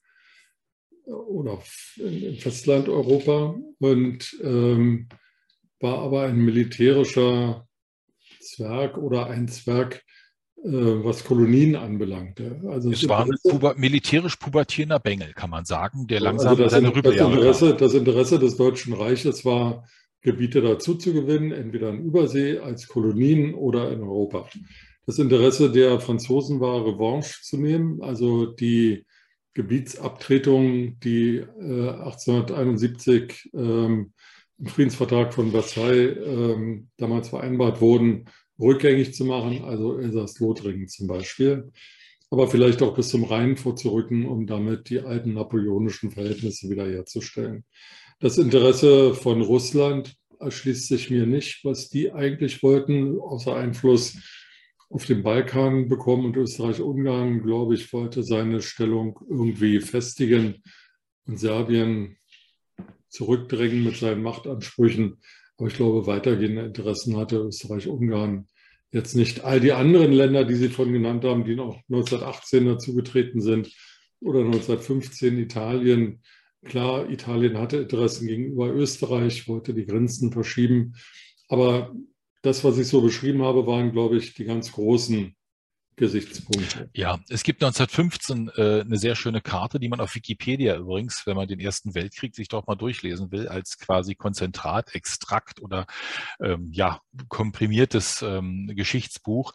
oder 1.06 1.62
in 1.96 2.36
Festlandeuropa 2.36 3.56
und 3.78 4.36
ähm, 4.42 5.08
war 5.80 5.98
aber 5.98 6.22
ein 6.22 6.38
militärischer 6.38 7.66
Zwerg 8.40 8.96
oder 8.98 9.26
ein 9.26 9.48
Zwerg, 9.48 10.04
äh, 10.64 10.70
was 10.70 11.24
Kolonien 11.24 11.76
anbelangte. 11.76 12.60
Also 12.68 12.90
es 12.90 13.08
war 13.08 13.24
ein 13.24 13.36
puber 13.42 13.74
militärisch 13.76 14.36
pubertierender 14.36 14.98
Bengel, 14.98 15.32
kann 15.34 15.50
man 15.50 15.64
sagen, 15.64 16.06
der 16.06 16.20
langsam 16.20 16.50
also 16.50 16.62
das, 16.64 16.72
seine 16.72 16.92
das 16.92 17.14
Interesse, 17.14 17.74
das 17.74 17.94
Interesse 17.94 18.38
des 18.38 18.56
Deutschen 18.56 18.92
Reiches 18.92 19.44
war, 19.44 19.86
Gebiete 20.22 20.60
dazu 20.60 20.96
zu 20.96 21.12
gewinnen, 21.12 21.52
entweder 21.52 21.90
in 21.90 22.04
Übersee 22.04 22.58
als 22.58 22.88
Kolonien 22.88 23.54
oder 23.54 23.92
in 23.92 24.02
Europa. 24.02 24.48
Das 25.06 25.20
Interesse 25.20 25.70
der 25.70 26.00
Franzosen 26.00 26.58
war, 26.58 26.84
Revanche 26.84 27.42
zu 27.42 27.58
nehmen, 27.58 28.02
also 28.02 28.46
die 28.46 29.04
Gebietsabtretungen, 29.56 31.00
die 31.00 31.36
äh, 31.36 31.88
1871 31.88 33.50
ähm, 33.54 34.12
im 34.58 34.66
Friedensvertrag 34.66 35.32
von 35.32 35.50
Versailles 35.50 36.14
ähm, 36.26 36.88
damals 36.98 37.30
vereinbart 37.30 37.80
wurden, 37.80 38.26
rückgängig 38.60 39.14
zu 39.14 39.24
machen, 39.24 39.64
also 39.64 39.98
Elsass-Lothringen 39.98 40.88
zum 40.88 41.06
Beispiel, 41.06 41.72
aber 42.30 42.48
vielleicht 42.48 42.82
auch 42.82 42.94
bis 42.94 43.08
zum 43.08 43.24
Rhein 43.24 43.56
vorzurücken, 43.56 44.26
um 44.26 44.46
damit 44.46 44.90
die 44.90 45.00
alten 45.00 45.32
napoleonischen 45.32 46.10
Verhältnisse 46.10 46.68
wiederherzustellen. 46.68 47.64
Das 48.20 48.36
Interesse 48.36 49.14
von 49.14 49.40
Russland 49.40 50.16
erschließt 50.38 50.86
sich 50.86 51.08
mir 51.08 51.24
nicht, 51.24 51.64
was 51.64 51.88
die 51.88 52.12
eigentlich 52.12 52.62
wollten, 52.62 53.18
außer 53.18 53.56
Einfluss 53.56 54.18
auf 54.88 55.04
dem 55.04 55.22
Balkan 55.22 55.88
bekommen 55.88 56.26
und 56.26 56.36
Österreich-Ungarn, 56.36 57.42
glaube 57.42 57.74
ich, 57.74 57.92
wollte 57.92 58.22
seine 58.22 58.62
Stellung 58.62 59.18
irgendwie 59.28 59.80
festigen 59.80 60.62
und 61.26 61.38
Serbien 61.38 62.16
zurückdrängen 63.08 63.84
mit 63.84 63.96
seinen 63.96 64.22
Machtansprüchen. 64.22 65.18
Aber 65.56 65.68
ich 65.68 65.74
glaube, 65.74 66.06
weitergehende 66.06 66.66
Interessen 66.66 67.16
hatte 67.16 67.38
Österreich-Ungarn 67.38 68.46
jetzt 68.92 69.14
nicht. 69.14 69.44
All 69.44 69.60
die 69.60 69.72
anderen 69.72 70.12
Länder, 70.12 70.44
die 70.44 70.54
Sie 70.54 70.68
vorhin 70.68 70.94
genannt 70.94 71.24
haben, 71.24 71.44
die 71.44 71.56
noch 71.56 71.76
1918 71.88 72.66
dazugetreten 72.66 73.40
sind 73.40 73.74
oder 74.20 74.40
1915 74.40 75.38
Italien. 75.38 76.22
Klar, 76.64 77.10
Italien 77.10 77.58
hatte 77.58 77.78
Interessen 77.78 78.26
gegenüber 78.26 78.72
Österreich, 78.72 79.48
wollte 79.48 79.74
die 79.74 79.86
Grenzen 79.86 80.32
verschieben. 80.32 80.94
Aber 81.48 81.94
das, 82.42 82.64
was 82.64 82.78
ich 82.78 82.88
so 82.88 83.00
beschrieben 83.00 83.42
habe, 83.42 83.66
waren, 83.66 83.92
glaube 83.92 84.16
ich, 84.16 84.34
die 84.34 84.44
ganz 84.44 84.72
großen 84.72 85.34
Gesichtspunkte. 85.96 86.90
Ja, 86.92 87.18
es 87.30 87.42
gibt 87.42 87.64
1915 87.64 88.50
äh, 88.54 88.80
eine 88.82 88.98
sehr 88.98 89.16
schöne 89.16 89.40
Karte, 89.40 89.80
die 89.80 89.88
man 89.88 90.00
auf 90.00 90.14
Wikipedia 90.14 90.76
übrigens, 90.76 91.26
wenn 91.26 91.36
man 91.36 91.48
den 91.48 91.58
Ersten 91.58 91.94
Weltkrieg 91.94 92.34
sich 92.34 92.48
doch 92.48 92.66
mal 92.66 92.74
durchlesen 92.74 93.32
will, 93.32 93.48
als 93.48 93.78
quasi 93.78 94.14
Konzentrat, 94.14 94.94
Extrakt 94.94 95.62
oder 95.62 95.86
ähm, 96.38 96.68
ja 96.70 97.00
komprimiertes 97.28 98.20
ähm, 98.20 98.70
Geschichtsbuch, 98.76 99.52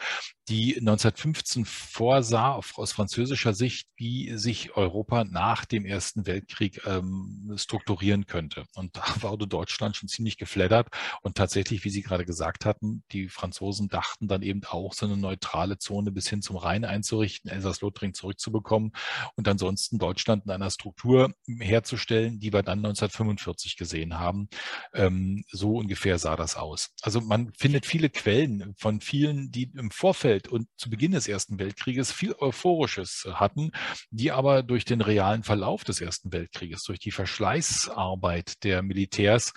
die 0.50 0.78
1915 0.78 1.66
vorsah 1.66 2.60
aus 2.76 2.92
französischer 2.92 3.54
Sicht, 3.54 3.88
wie 3.96 4.38
sich 4.38 4.76
Europa 4.76 5.24
nach 5.24 5.66
dem 5.66 5.86
Ersten 5.86 6.26
Weltkrieg 6.26 6.82
ähm, 6.86 7.54
strukturieren 7.56 8.26
könnte. 8.26 8.66
Und 8.76 8.96
da 8.98 9.04
wurde 9.22 9.48
Deutschland 9.48 9.96
schon 9.96 10.10
ziemlich 10.10 10.38
geflattert 10.38 10.88
und 11.22 11.38
tatsächlich, 11.38 11.84
wie 11.86 11.90
Sie 11.90 12.02
gerade 12.02 12.26
gesagt 12.26 12.66
hatten, 12.66 13.04
die 13.12 13.30
Franzosen 13.30 13.88
dachten 13.88 14.28
dann 14.28 14.42
eben 14.42 14.62
auch 14.66 14.94
so 14.94 15.06
eine 15.06 15.18
neutrale 15.18 15.78
Zone 15.78 16.12
bis 16.12 16.28
hin 16.28 16.42
zum 16.42 16.58
Rhein 16.58 16.86
einzurichten, 16.86 17.50
Elsass-Lothringen 17.50 18.14
zurückzubekommen 18.14 18.92
und 19.36 19.48
ansonsten 19.48 20.00
Deutschland 20.00 20.46
in 20.46 20.52
einer 20.52 20.72
Struktur 20.72 21.34
herzustellen, 21.60 22.40
die 22.40 22.52
wir 22.52 22.64
dann 22.64 22.80
1945 22.80 23.78
gesehen 23.78 24.18
haben. 24.20 24.50
Ähm, 24.94 25.44
so 25.52 25.76
ungefähr 25.76 26.18
sah 26.18 26.36
das 26.36 26.56
aus. 26.56 26.90
Also 27.02 27.22
man 27.22 27.54
findet 27.58 27.86
viele 27.86 28.10
Quellen 28.10 28.74
von 28.78 29.02
vielen, 29.02 29.52
die 29.52 29.72
im 29.76 29.92
Vorfeld 29.92 30.41
und 30.48 30.68
zu 30.78 30.90
Beginn 30.90 31.12
des 31.12 31.28
Ersten 31.28 31.60
Weltkrieges 31.60 32.12
viel 32.12 32.34
Euphorisches 32.40 33.28
hatten, 33.34 33.72
die 34.10 34.32
aber 34.32 34.64
durch 34.64 34.86
den 34.86 35.02
realen 35.02 35.44
Verlauf 35.44 35.84
des 35.84 36.02
Ersten 36.02 36.32
Weltkrieges, 36.32 36.84
durch 36.84 37.00
die 37.00 37.12
Verschleißarbeit 37.12 38.64
der 38.64 38.82
Militärs 38.82 39.54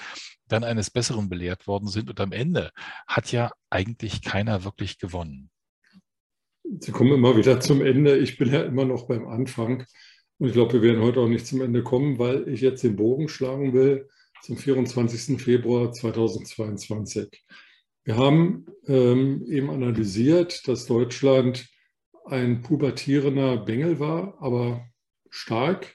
dann 0.49 0.65
eines 0.65 0.91
Besseren 0.91 1.29
belehrt 1.29 1.67
worden 1.67 1.89
sind. 1.89 2.11
Und 2.11 2.21
am 2.21 2.33
Ende 2.33 2.71
hat 3.07 3.33
ja 3.33 3.51
eigentlich 3.71 4.23
keiner 4.23 4.65
wirklich 4.65 4.99
gewonnen. 4.99 5.51
Sie 6.81 6.93
kommen 6.93 7.13
immer 7.13 7.37
wieder 7.37 7.61
zum 7.61 7.83
Ende. 7.83 8.17
Ich 8.19 8.39
bin 8.39 8.53
ja 8.53 8.63
immer 8.63 8.85
noch 8.85 9.07
beim 9.07 9.27
Anfang. 9.27 9.85
Und 10.39 10.49
ich 10.49 10.55
glaube, 10.55 10.75
wir 10.75 10.83
werden 10.83 11.03
heute 11.03 11.21
auch 11.21 11.29
nicht 11.29 11.47
zum 11.47 11.61
Ende 11.61 11.83
kommen, 11.83 12.19
weil 12.19 12.49
ich 12.49 12.61
jetzt 12.61 12.83
den 12.83 12.97
Bogen 12.97 13.29
schlagen 13.29 13.73
will 13.73 14.09
zum 14.43 14.57
24. 14.57 15.41
Februar 15.41 15.93
2022. 15.93 17.45
Wir 18.05 18.17
haben 18.17 18.67
ähm, 18.87 19.47
eben 19.49 19.71
analysiert, 19.71 20.69
dass 20.69 20.85
Deutschland 20.85 21.67
ein 22.27 22.61
pubertierender 22.61 23.57
Bengel 23.57 23.99
war, 23.99 24.37
aber 24.41 24.87
stark. 25.31 25.95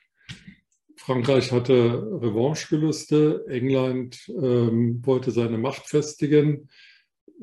Frankreich 0.98 1.52
hatte 1.52 2.20
Revanchegelüste, 2.22 3.46
England 3.48 4.28
ähm, 4.28 5.06
wollte 5.06 5.30
seine 5.32 5.60
Macht 5.60 5.88
festigen, 5.88 6.70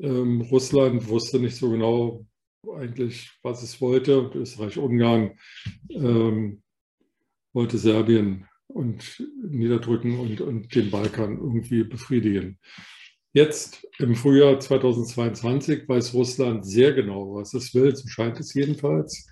ähm, 0.01 0.41
Russland 0.41 1.07
wusste 1.07 1.39
nicht 1.39 1.55
so 1.55 1.71
genau, 1.71 2.25
eigentlich, 2.75 3.31
was 3.43 3.63
es 3.63 3.79
wollte. 3.79 4.31
Österreich-Ungarn 4.35 5.37
ähm, 5.89 6.61
wollte 7.53 7.77
Serbien 7.77 8.47
und 8.67 9.23
niederdrücken 9.49 10.19
und, 10.19 10.41
und 10.41 10.75
den 10.75 10.91
Balkan 10.91 11.37
irgendwie 11.37 11.83
befriedigen. 11.83 12.59
Jetzt 13.33 13.87
im 13.99 14.15
Frühjahr 14.15 14.59
2022 14.59 15.87
weiß 15.87 16.13
Russland 16.13 16.65
sehr 16.65 16.93
genau, 16.93 17.35
was 17.35 17.53
es 17.53 17.73
will, 17.73 17.95
so 17.95 18.07
scheint 18.07 18.39
es 18.39 18.53
jedenfalls. 18.53 19.27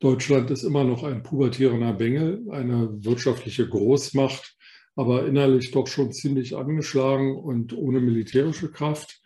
Deutschland 0.00 0.50
ist 0.50 0.62
immer 0.62 0.84
noch 0.84 1.04
ein 1.04 1.22
pubertierender 1.22 1.92
Bengel, 1.92 2.42
eine 2.50 2.88
wirtschaftliche 3.04 3.68
Großmacht, 3.68 4.56
aber 4.96 5.26
innerlich 5.26 5.70
doch 5.70 5.86
schon 5.86 6.12
ziemlich 6.12 6.56
angeschlagen 6.56 7.36
und 7.36 7.72
ohne 7.72 8.00
militärische 8.00 8.70
Kraft. 8.70 9.20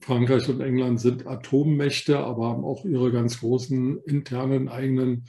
Frankreich 0.00 0.48
und 0.48 0.60
England 0.60 1.00
sind 1.00 1.26
Atommächte, 1.26 2.18
aber 2.18 2.48
haben 2.48 2.64
auch 2.64 2.84
ihre 2.84 3.10
ganz 3.10 3.40
großen 3.40 3.98
internen 4.06 4.68
eigenen 4.68 5.26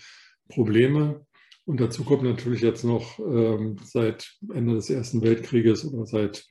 Probleme. 0.48 1.26
Und 1.66 1.80
dazu 1.80 2.04
kommt 2.04 2.24
natürlich 2.24 2.62
jetzt 2.62 2.84
noch 2.84 3.20
ähm, 3.20 3.78
seit 3.84 4.38
Ende 4.54 4.76
des 4.76 4.90
Ersten 4.90 5.22
Weltkrieges 5.22 5.86
oder 5.86 6.06
seit 6.06 6.46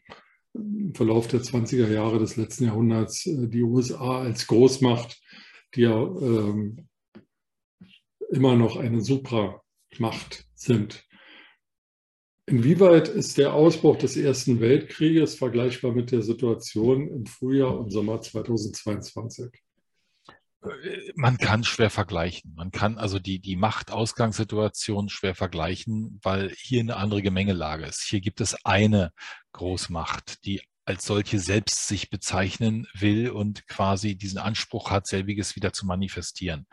Verlauf 0.94 1.28
der 1.28 1.40
20er 1.40 1.88
Jahre 1.88 2.18
des 2.18 2.36
letzten 2.36 2.64
Jahrhunderts 2.64 3.26
äh, 3.26 3.48
die 3.48 3.62
USA 3.62 4.20
als 4.20 4.46
Großmacht, 4.46 5.20
die 5.74 5.82
ja 5.82 6.02
ähm, 6.02 6.88
immer 8.30 8.56
noch 8.56 8.76
eine 8.76 9.00
Supramacht 9.00 10.46
sind. 10.54 11.06
Inwieweit 12.46 13.08
ist 13.08 13.36
der 13.36 13.52
Ausbruch 13.52 13.96
des 13.96 14.16
Ersten 14.16 14.60
Weltkrieges 14.60 15.34
vergleichbar 15.34 15.92
mit 15.92 16.12
der 16.12 16.22
Situation 16.22 17.08
im 17.08 17.26
Frühjahr 17.26 17.78
und 17.78 17.90
Sommer 17.90 18.22
2022? 18.22 19.50
Man 21.14 21.38
kann 21.38 21.62
schwer 21.62 21.88
vergleichen. 21.88 22.54
Man 22.56 22.72
kann 22.72 22.98
also 22.98 23.18
die, 23.18 23.38
die 23.38 23.56
Machtausgangssituation 23.56 25.08
schwer 25.08 25.34
vergleichen, 25.34 26.18
weil 26.22 26.52
hier 26.56 26.80
eine 26.80 26.96
andere 26.96 27.22
Gemengelage 27.22 27.86
ist. 27.86 28.02
Hier 28.02 28.20
gibt 28.20 28.40
es 28.40 28.64
eine 28.64 29.12
Großmacht, 29.52 30.44
die 30.44 30.60
als 30.88 31.04
solche 31.04 31.38
selbst 31.38 31.86
sich 31.86 32.08
bezeichnen 32.08 32.86
will 32.94 33.28
und 33.28 33.68
quasi 33.68 34.16
diesen 34.16 34.38
Anspruch 34.38 34.90
hat, 34.90 35.06
selbiges 35.06 35.54
wieder 35.54 35.74
zu 35.74 35.84
manifestieren. 35.84 36.66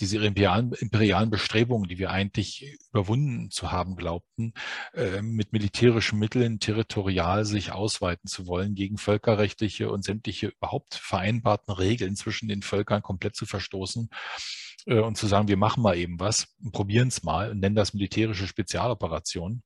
Diese 0.00 0.18
imperialen, 0.18 0.74
imperialen 0.74 1.30
Bestrebungen, 1.30 1.88
die 1.88 1.98
wir 1.98 2.10
eigentlich 2.10 2.76
überwunden 2.90 3.50
zu 3.50 3.72
haben 3.72 3.96
glaubten, 3.96 4.52
äh, 4.92 5.22
mit 5.22 5.54
militärischen 5.54 6.18
Mitteln 6.18 6.60
territorial 6.60 7.46
sich 7.46 7.72
ausweiten 7.72 8.28
zu 8.28 8.46
wollen, 8.46 8.74
gegen 8.74 8.98
völkerrechtliche 8.98 9.90
und 9.90 10.04
sämtliche 10.04 10.48
überhaupt 10.48 10.94
vereinbarten 10.94 11.72
Regeln 11.72 12.16
zwischen 12.16 12.48
den 12.48 12.60
Völkern 12.60 13.00
komplett 13.00 13.34
zu 13.34 13.46
verstoßen, 13.46 14.10
äh, 14.84 15.00
und 15.00 15.16
zu 15.16 15.26
sagen, 15.26 15.48
wir 15.48 15.56
machen 15.56 15.82
mal 15.82 15.96
eben 15.96 16.20
was, 16.20 16.54
probieren 16.72 17.08
es 17.08 17.22
mal 17.22 17.50
und 17.50 17.60
nennen 17.60 17.76
das 17.76 17.94
militärische 17.94 18.46
Spezialoperationen 18.46 19.62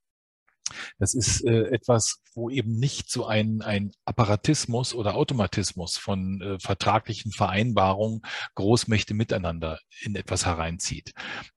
das 0.99 1.15
ist 1.15 1.45
äh, 1.45 1.65
etwas, 1.71 2.21
wo 2.35 2.51
eben 2.51 2.79
nicht 2.79 3.11
so 3.11 3.27
ein, 3.27 3.63
ein 3.63 3.93
Apparatismus 4.05 4.95
oder 4.95 5.15
Automatismus 5.15 5.97
von 5.97 6.41
äh, 6.41 6.59
vertraglichen 6.59 7.33
Vereinbarungen 7.33 8.23
Großmächte 8.55 9.15
miteinander 9.15 9.81
in 10.01 10.15
etwas 10.15 10.47
hereinzieht. 10.47 11.13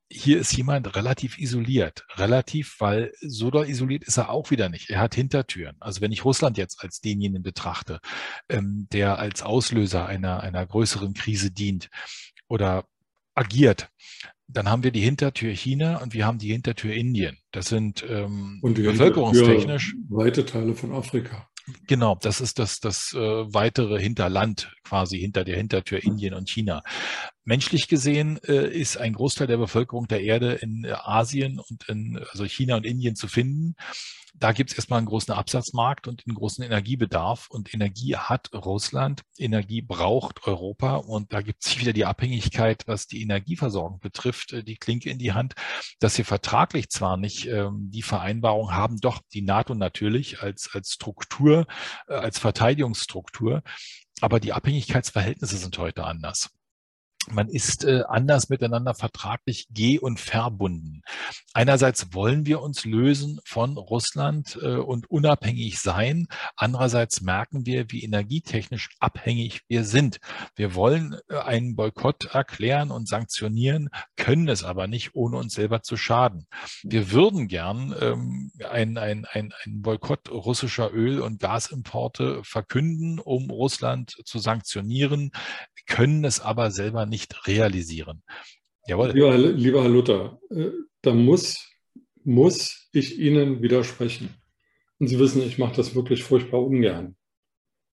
Hier 0.10 0.40
ist 0.40 0.52
jemand 0.58 0.96
relativ 0.96 1.38
isoliert, 1.38 2.04
relativ, 2.16 2.76
weil 2.80 3.14
so 3.22 3.50
doll 3.50 3.70
isoliert 3.70 4.04
ist 4.04 4.18
er 4.18 4.30
auch 4.30 4.52
wieder 4.52 4.68
nicht. 4.68 4.90
Er 4.90 5.00
hat 5.00 5.16
Hintertüren. 5.16 5.78
Also 5.80 6.02
wenn 6.02 6.12
ich 6.12 6.26
Russland 6.26 6.58
jetzt 6.58 6.84
als 6.84 7.00
denjenigen 7.00 7.44
betrachte, 7.44 8.00
ähm, 8.50 8.88
der 8.92 9.20
als 9.20 9.42
Auslöser 9.42 10.06
einer, 10.06 10.42
einer 10.42 10.66
größeren 10.66 11.14
Krise 11.14 11.52
dient 11.52 11.90
oder 12.50 12.86
agiert, 13.36 13.90
dann 14.54 14.70
haben 14.70 14.84
wir 14.84 14.92
die 14.92 15.02
Hintertür 15.02 15.52
China 15.54 15.98
und 15.98 16.14
wir 16.14 16.26
haben 16.26 16.38
die 16.38 16.52
Hintertür 16.52 16.94
Indien. 16.94 17.38
Das 17.52 17.68
sind 17.68 18.06
ähm, 18.08 18.60
und 18.62 18.78
die 18.78 18.84
bevölkerungstechnisch 18.84 19.96
weite 20.10 20.46
Teile 20.46 20.76
von 20.76 20.92
Afrika. 20.92 21.48
Genau, 21.88 22.18
das 22.22 22.42
ist 22.42 22.60
das, 22.60 22.80
das 22.80 23.14
äh, 23.14 23.20
weitere 23.20 24.02
Hinterland 24.02 24.74
quasi 24.84 25.20
hinter 25.20 25.44
der 25.44 25.58
Hintertür 25.58 26.04
Indien 26.04 26.34
und 26.34 26.50
China. 26.50 26.82
Menschlich 27.44 27.88
gesehen 27.88 28.40
äh, 28.44 28.68
ist 28.68 28.98
ein 28.98 29.14
Großteil 29.14 29.48
der 29.48 29.58
Bevölkerung 29.58 30.08
der 30.08 30.22
Erde 30.22 30.54
in 30.54 30.86
Asien 30.92 31.60
und 31.60 31.88
in 31.88 32.20
also 32.32 32.46
China 32.46 32.78
und 32.78 32.86
Indien 32.86 33.16
zu 33.16 33.28
finden 33.28 33.76
da 34.42 34.54
gibt 34.54 34.72
es 34.72 34.76
erstmal 34.76 34.98
einen 34.98 35.08
großen 35.08 35.34
Absatzmarkt 35.36 36.08
und 36.08 36.24
einen 36.26 36.36
großen 36.36 36.64
Energiebedarf. 36.64 37.48
Und 37.50 37.74
Energie 37.76 38.16
hat 38.16 38.50
Russland, 38.54 39.22
Energie 39.38 39.84
braucht 39.84 40.48
Europa. 40.48 40.96
Und 40.96 41.32
da 41.32 41.42
gibt 41.42 41.64
es 41.64 41.80
wieder 41.80 41.94
die 41.94 42.06
Abhängigkeit, 42.06 42.88
was 42.88 43.06
die 43.06 43.22
Energieversorgung 43.22 44.00
betrifft, 44.00 44.52
äh, 44.52 44.64
die 44.64 44.78
Klinke 44.78 45.12
in 45.12 45.20
die 45.20 45.34
Hand, 45.34 45.54
dass 46.00 46.18
wir 46.18 46.26
vertraglich 46.26 46.90
zwar 46.90 47.18
nicht 47.18 47.46
ähm, 47.46 47.92
die 47.92 48.02
Vereinbarung 48.02 48.74
haben, 48.74 48.98
doch 48.98 49.22
die 49.32 49.44
NATO 49.44 49.76
natürlich 49.76 50.42
als, 50.42 50.72
als 50.74 50.94
Struktur, 50.94 51.68
äh, 52.08 52.16
als 52.16 52.40
Verteidigungsstruktur, 52.40 53.62
aber 54.22 54.40
die 54.40 54.54
Abhängigkeitsverhältnisse 54.54 55.58
sind 55.58 55.78
heute 55.78 56.04
anders 56.04 56.50
man 57.30 57.50
ist 57.50 57.86
äh, 57.86 58.04
anders 58.08 58.50
miteinander 58.50 58.94
vertraglich 58.94 59.68
geh- 59.70 60.00
und 60.00 60.20
verbunden. 60.20 61.02
Einerseits 61.54 62.14
wollen 62.14 62.46
wir 62.46 62.62
uns 62.62 62.84
lösen 62.84 63.40
von 63.46 63.78
Russland 63.78 64.58
äh, 64.62 64.76
und 64.76 65.10
unabhängig 65.10 65.80
sein. 65.80 66.28
Andererseits 66.56 67.22
merken 67.22 67.66
wir, 67.66 67.92
wie 67.92 68.04
energietechnisch 68.04 68.90
abhängig 69.00 69.62
wir 69.68 69.84
sind. 69.84 70.20
Wir 70.56 70.74
wollen 70.74 71.16
äh, 71.30 71.38
einen 71.38 71.76
Boykott 71.76 72.26
erklären 72.26 72.92
und 72.92 73.08
sanktionieren, 73.08 73.90
können 74.16 74.50
es 74.50 74.64
aber 74.64 74.88
nicht, 74.88 75.14
ohne 75.14 75.38
uns 75.38 75.54
selber 75.54 75.84
zu 75.84 75.98
schaden. 75.98 76.48
Wir 76.84 77.12
würden 77.12 77.48
gern 77.48 77.96
ähm, 78.00 78.52
ein, 78.70 78.98
ein, 78.98 79.26
ein, 79.26 79.54
ein 79.64 79.82
Boykott 79.82 80.30
russischer 80.30 80.92
Öl- 80.92 81.22
und 81.22 81.40
Gasimporte 81.40 82.42
verkünden, 82.44 83.20
um 83.20 83.50
Russland 83.52 84.16
zu 84.26 84.40
sanktionieren, 84.40 85.32
können 85.88 86.24
es 86.24 86.40
aber 86.40 86.72
selber 86.72 87.06
nicht 87.06 87.48
realisieren. 87.48 88.24
Jawohl. 88.88 89.12
Lieber, 89.12 89.38
lieber 89.38 89.84
Herr 89.84 89.90
Luther, 89.90 90.40
äh, 90.50 90.72
da 91.02 91.14
muss, 91.14 91.70
muss 92.24 92.90
ich 92.92 93.20
Ihnen 93.20 93.62
widersprechen. 93.62 94.30
Und 95.00 95.08
Sie 95.08 95.20
wissen, 95.20 95.42
ich 95.42 95.58
mache 95.58 95.76
das 95.76 95.96
wirklich 95.96 96.24
furchtbar 96.24 96.64
ungern. 96.64 97.16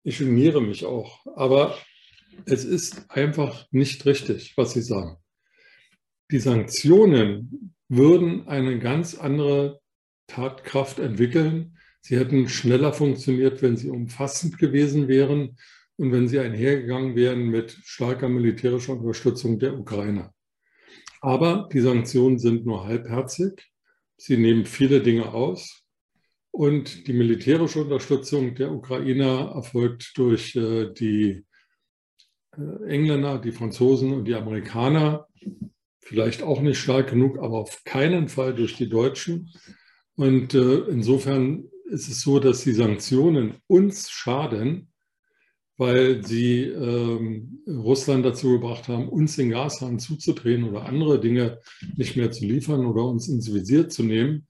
Ich 0.03 0.17
geniere 0.17 0.61
mich 0.61 0.85
auch. 0.85 1.25
Aber 1.35 1.77
es 2.45 2.65
ist 2.65 3.09
einfach 3.09 3.67
nicht 3.71 4.05
richtig, 4.05 4.53
was 4.57 4.73
Sie 4.73 4.81
sagen. 4.81 5.17
Die 6.31 6.39
Sanktionen 6.39 7.75
würden 7.89 8.47
eine 8.47 8.79
ganz 8.79 9.15
andere 9.15 9.81
Tatkraft 10.27 10.99
entwickeln. 10.99 11.77
Sie 12.01 12.17
hätten 12.17 12.49
schneller 12.49 12.91
funktioniert, 12.91 13.61
wenn 13.61 13.77
sie 13.77 13.89
umfassend 13.89 14.57
gewesen 14.57 15.07
wären 15.07 15.57
und 15.97 16.11
wenn 16.11 16.27
sie 16.27 16.39
einhergegangen 16.39 17.15
wären 17.15 17.49
mit 17.49 17.71
starker 17.83 18.29
militärischer 18.29 18.93
Unterstützung 18.93 19.59
der 19.59 19.77
Ukraine. 19.77 20.31
Aber 21.21 21.69
die 21.71 21.79
Sanktionen 21.79 22.39
sind 22.39 22.65
nur 22.65 22.85
halbherzig. 22.85 23.71
Sie 24.17 24.37
nehmen 24.37 24.65
viele 24.65 25.01
Dinge 25.01 25.33
aus. 25.33 25.83
Und 26.51 27.07
die 27.07 27.13
militärische 27.13 27.81
Unterstützung 27.81 28.53
der 28.55 28.71
Ukrainer 28.71 29.53
erfolgt 29.55 30.17
durch 30.17 30.55
äh, 30.55 30.91
die 30.93 31.45
äh, 32.55 32.85
Engländer, 32.87 33.39
die 33.39 33.51
Franzosen 33.51 34.13
und 34.13 34.25
die 34.25 34.35
Amerikaner. 34.35 35.27
Vielleicht 35.99 36.43
auch 36.43 36.61
nicht 36.61 36.77
stark 36.77 37.09
genug, 37.09 37.39
aber 37.39 37.57
auf 37.59 37.83
keinen 37.85 38.27
Fall 38.27 38.53
durch 38.53 38.75
die 38.75 38.89
Deutschen. 38.89 39.51
Und 40.15 40.53
äh, 40.53 40.79
insofern 40.89 41.65
ist 41.85 42.07
es 42.07 42.21
so, 42.21 42.39
dass 42.39 42.63
die 42.63 42.73
Sanktionen 42.73 43.55
uns 43.67 44.11
schaden, 44.11 44.92
weil 45.77 46.23
sie 46.25 46.61
ähm, 46.63 47.63
Russland 47.67 48.25
dazu 48.25 48.51
gebracht 48.51 48.87
haben, 48.87 49.09
uns 49.09 49.35
den 49.35 49.49
Gashahn 49.49 49.99
zuzudrehen 49.99 50.63
oder 50.65 50.85
andere 50.85 51.19
Dinge 51.19 51.59
nicht 51.95 52.15
mehr 52.15 52.31
zu 52.31 52.45
liefern 52.45 52.85
oder 52.85 53.05
uns 53.05 53.27
ins 53.27 53.53
Visier 53.53 53.89
zu 53.89 54.03
nehmen. 54.03 54.47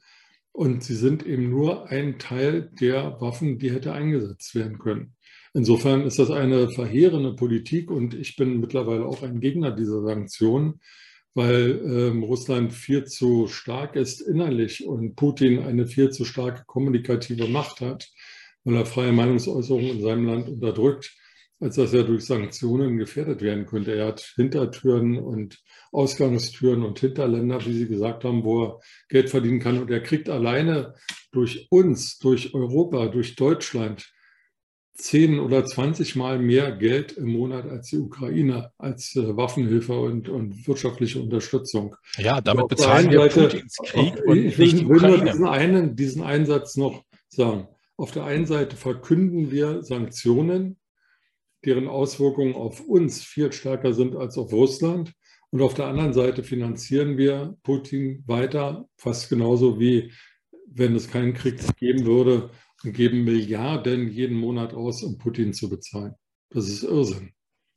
Und 0.51 0.83
sie 0.83 0.95
sind 0.95 1.25
eben 1.25 1.49
nur 1.49 1.89
ein 1.89 2.19
Teil 2.19 2.69
der 2.79 3.19
Waffen, 3.21 3.57
die 3.57 3.71
hätte 3.71 3.93
eingesetzt 3.93 4.53
werden 4.53 4.77
können. 4.77 5.15
Insofern 5.53 6.05
ist 6.05 6.19
das 6.19 6.29
eine 6.29 6.69
verheerende 6.69 7.33
Politik 7.33 7.89
und 7.89 8.13
ich 8.13 8.35
bin 8.35 8.59
mittlerweile 8.59 9.05
auch 9.05 9.23
ein 9.23 9.39
Gegner 9.39 9.71
dieser 9.71 10.01
Sanktionen, 10.01 10.81
weil 11.35 11.81
ähm, 11.85 12.23
Russland 12.23 12.73
viel 12.73 13.05
zu 13.05 13.47
stark 13.47 13.95
ist 13.95 14.21
innerlich 14.21 14.85
und 14.85 15.15
Putin 15.15 15.59
eine 15.59 15.87
viel 15.87 16.09
zu 16.09 16.25
starke 16.25 16.63
kommunikative 16.65 17.47
Macht 17.47 17.81
hat 17.81 18.11
weil 18.63 18.75
er 18.75 18.85
freie 18.85 19.11
Meinungsäußerung 19.11 19.81
in 19.81 20.01
seinem 20.01 20.27
Land 20.27 20.49
unterdrückt, 20.49 21.13
als 21.59 21.75
dass 21.75 21.93
er 21.93 22.03
durch 22.03 22.25
Sanktionen 22.25 22.97
gefährdet 22.97 23.41
werden 23.41 23.65
könnte. 23.65 23.95
Er 23.95 24.07
hat 24.07 24.33
Hintertüren 24.35 25.17
und 25.17 25.59
Ausgangstüren 25.91 26.83
und 26.83 26.99
Hinterländer, 26.99 27.65
wie 27.65 27.73
Sie 27.73 27.87
gesagt 27.87 28.23
haben, 28.23 28.43
wo 28.43 28.63
er 28.63 28.79
Geld 29.07 29.29
verdienen 29.29 29.59
kann. 29.59 29.79
Und 29.79 29.89
er 29.89 30.01
kriegt 30.01 30.29
alleine 30.29 30.95
durch 31.31 31.67
uns, 31.69 32.17
durch 32.17 32.53
Europa, 32.53 33.07
durch 33.07 33.35
Deutschland 33.35 34.11
zehn 34.95 35.39
oder 35.39 35.65
zwanzig 35.65 36.15
Mal 36.15 36.37
mehr 36.37 36.71
Geld 36.71 37.13
im 37.13 37.31
Monat 37.31 37.65
als 37.65 37.89
die 37.89 37.97
Ukraine, 37.97 38.71
als 38.77 39.15
äh, 39.15 39.35
Waffenhilfe 39.35 39.97
und, 39.99 40.29
und 40.29 40.67
wirtschaftliche 40.67 41.19
Unterstützung. 41.19 41.95
Ja, 42.17 42.41
damit 42.41 42.67
bezahlen 42.67 43.09
wir 43.09 43.21
Seite, 43.21 43.41
Putins 43.41 43.77
Krieg 43.83 44.13
und 44.25 44.37
ich 44.37 44.57
will, 44.57 44.73
nicht 44.73 44.89
will 44.89 45.09
nur 45.09 45.25
diesen 45.25 45.47
einen, 45.47 45.95
diesen 45.95 46.21
Einsatz 46.21 46.75
noch 46.75 47.03
sagen. 47.29 47.67
Auf 47.97 48.11
der 48.11 48.25
einen 48.25 48.45
Seite 48.45 48.75
verkünden 48.75 49.51
wir 49.51 49.83
Sanktionen, 49.83 50.79
deren 51.65 51.87
Auswirkungen 51.87 52.55
auf 52.55 52.81
uns 52.81 53.23
viel 53.23 53.51
stärker 53.51 53.93
sind 53.93 54.15
als 54.15 54.37
auf 54.37 54.51
Russland. 54.51 55.13
Und 55.51 55.61
auf 55.61 55.75
der 55.75 55.85
anderen 55.85 56.13
Seite 56.13 56.43
finanzieren 56.43 57.17
wir 57.17 57.55
Putin 57.63 58.23
weiter, 58.25 58.89
fast 58.97 59.29
genauso 59.29 59.79
wie 59.79 60.11
wenn 60.65 60.95
es 60.95 61.07
keinen 61.07 61.33
Krieg 61.33 61.59
geben 61.77 62.05
würde, 62.05 62.49
und 62.83 62.93
geben 62.93 63.23
Milliarden 63.23 64.09
jeden 64.09 64.37
Monat 64.37 64.73
aus, 64.73 65.03
um 65.03 65.17
Putin 65.17 65.53
zu 65.53 65.69
bezahlen. 65.69 66.15
Das 66.49 66.67
ist 66.67 66.83
Irrsinn. 66.83 67.33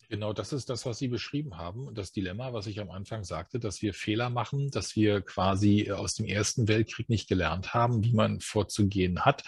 Genau, 0.08 0.32
das 0.32 0.52
ist 0.52 0.70
das, 0.70 0.86
was 0.86 0.98
Sie 0.98 1.08
beschrieben 1.08 1.56
haben. 1.56 1.92
Das 1.92 2.12
Dilemma, 2.12 2.52
was 2.52 2.68
ich 2.68 2.78
am 2.78 2.90
Anfang 2.90 3.24
sagte, 3.24 3.58
dass 3.58 3.82
wir 3.82 3.92
Fehler 3.92 4.30
machen, 4.30 4.70
dass 4.70 4.94
wir 4.94 5.20
quasi 5.20 5.90
aus 5.90 6.14
dem 6.14 6.26
Ersten 6.26 6.68
Weltkrieg 6.68 7.08
nicht 7.08 7.28
gelernt 7.28 7.74
haben, 7.74 8.04
wie 8.04 8.12
man 8.12 8.40
vorzugehen 8.40 9.24
hat, 9.24 9.42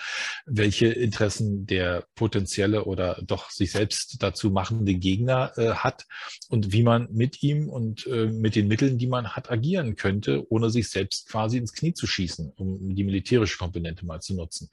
welche 0.46 0.88
Interessen 0.88 1.66
der 1.66 2.06
potenzielle 2.16 2.86
oder 2.86 3.22
doch 3.24 3.50
sich 3.50 3.70
selbst 3.70 4.20
dazu 4.20 4.50
machende 4.50 4.94
Gegner 4.94 5.52
äh, 5.56 5.74
hat 5.74 6.06
und 6.48 6.72
wie 6.72 6.82
man 6.82 7.06
mit 7.12 7.40
ihm 7.44 7.68
und 7.68 8.08
äh, 8.08 8.26
mit 8.26 8.56
den 8.56 8.66
Mitteln, 8.66 8.98
die 8.98 9.06
man 9.06 9.36
hat, 9.36 9.52
agieren 9.52 9.94
könnte, 9.94 10.44
ohne 10.50 10.70
sich 10.70 10.88
selbst 10.88 11.28
quasi 11.28 11.58
ins 11.58 11.72
Knie 11.72 11.94
zu 11.94 12.08
schießen, 12.08 12.52
um 12.56 12.96
die 12.96 13.04
militärische 13.04 13.58
Komponente 13.58 14.04
mal 14.04 14.20
zu 14.20 14.34
nutzen. 14.34 14.70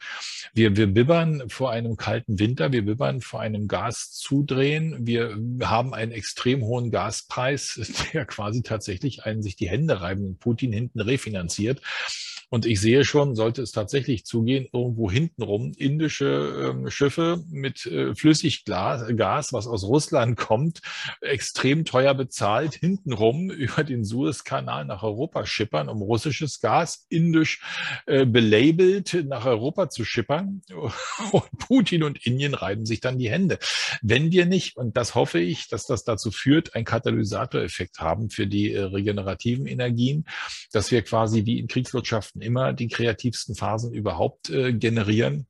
Wir, 0.55 0.75
wir 0.75 0.87
bibbern 0.87 1.47
vor 1.47 1.69
einem 1.69 1.95
kalten 1.95 2.39
Winter, 2.39 2.71
wir 2.71 2.85
bibbern 2.85 3.21
vor 3.21 3.41
einem 3.41 3.67
Gaszudrehen, 3.67 5.05
wir 5.05 5.37
haben 5.61 5.74
haben 5.75 5.93
einen 5.93 6.11
extrem 6.11 6.63
hohen 6.63 6.89
Gaspreis, 6.89 7.79
der 8.13 8.25
quasi 8.25 8.63
tatsächlich 8.63 9.25
einen 9.25 9.43
sich 9.43 9.55
die 9.55 9.69
Hände 9.69 10.01
reiben, 10.01 10.38
Putin 10.38 10.71
hinten 10.71 11.01
refinanziert. 11.01 11.81
Und 12.49 12.65
ich 12.65 12.79
sehe 12.79 13.03
schon, 13.03 13.36
sollte 13.36 13.62
es 13.62 13.71
tatsächlich 13.71 14.25
zugehen, 14.25 14.67
irgendwo 14.71 15.10
hintenrum 15.10 15.73
indische 15.77 16.71
ähm, 16.71 16.89
Schiffe 16.89 17.43
mit 17.49 17.86
äh, 17.86 18.15
Flüssiggas, 18.15 19.53
was 19.53 19.67
aus 19.67 19.84
Russland 19.84 20.38
kommt, 20.38 20.81
extrem 21.21 21.86
teuer 21.86 22.13
bezahlt, 22.13 22.75
hintenrum 22.75 23.49
über 23.49 23.84
den 23.84 24.03
Suezkanal 24.03 24.86
nach 24.86 25.03
Europa 25.03 25.45
schippern, 25.45 25.89
um 25.89 26.01
russisches 26.01 26.60
Gas 26.60 27.05
indisch 27.10 27.62
äh, 28.05 28.25
belabelt 28.25 29.25
nach 29.27 29.45
Europa 29.45 29.89
zu 29.89 30.05
schippern. 30.05 30.62
Und 31.31 31.49
Putin 31.58 32.03
und 32.03 32.25
Indien 32.25 32.53
reiben 32.53 32.86
sich 32.86 32.99
dann 32.99 33.17
die 33.17 33.29
Hände. 33.29 33.58
Wenn 34.01 34.31
wir 34.31 34.45
nicht, 34.45 34.77
und 34.77 34.95
das 34.97 35.15
hoffe 35.15 35.39
ich, 35.39 35.67
dass 35.67 35.86
das 35.86 36.03
dazu 36.03 36.31
führt, 36.31 36.75
einen 36.75 36.86
Katalysatoreffekt 36.86 37.99
haben 37.99 38.29
für 38.29 38.47
die 38.47 38.71
äh, 38.73 38.81
regenerativen 38.81 39.65
Energien, 39.65 40.25
dass 40.71 40.91
wir 40.91 41.01
quasi 41.01 41.45
wie 41.45 41.60
in 41.60 41.67
Kriegswirtschaften 41.67 42.34
immer 42.41 42.73
die 42.73 42.87
kreativsten 42.87 43.55
Phasen 43.55 43.93
überhaupt 43.93 44.49
äh, 44.49 44.73
generieren 44.73 45.47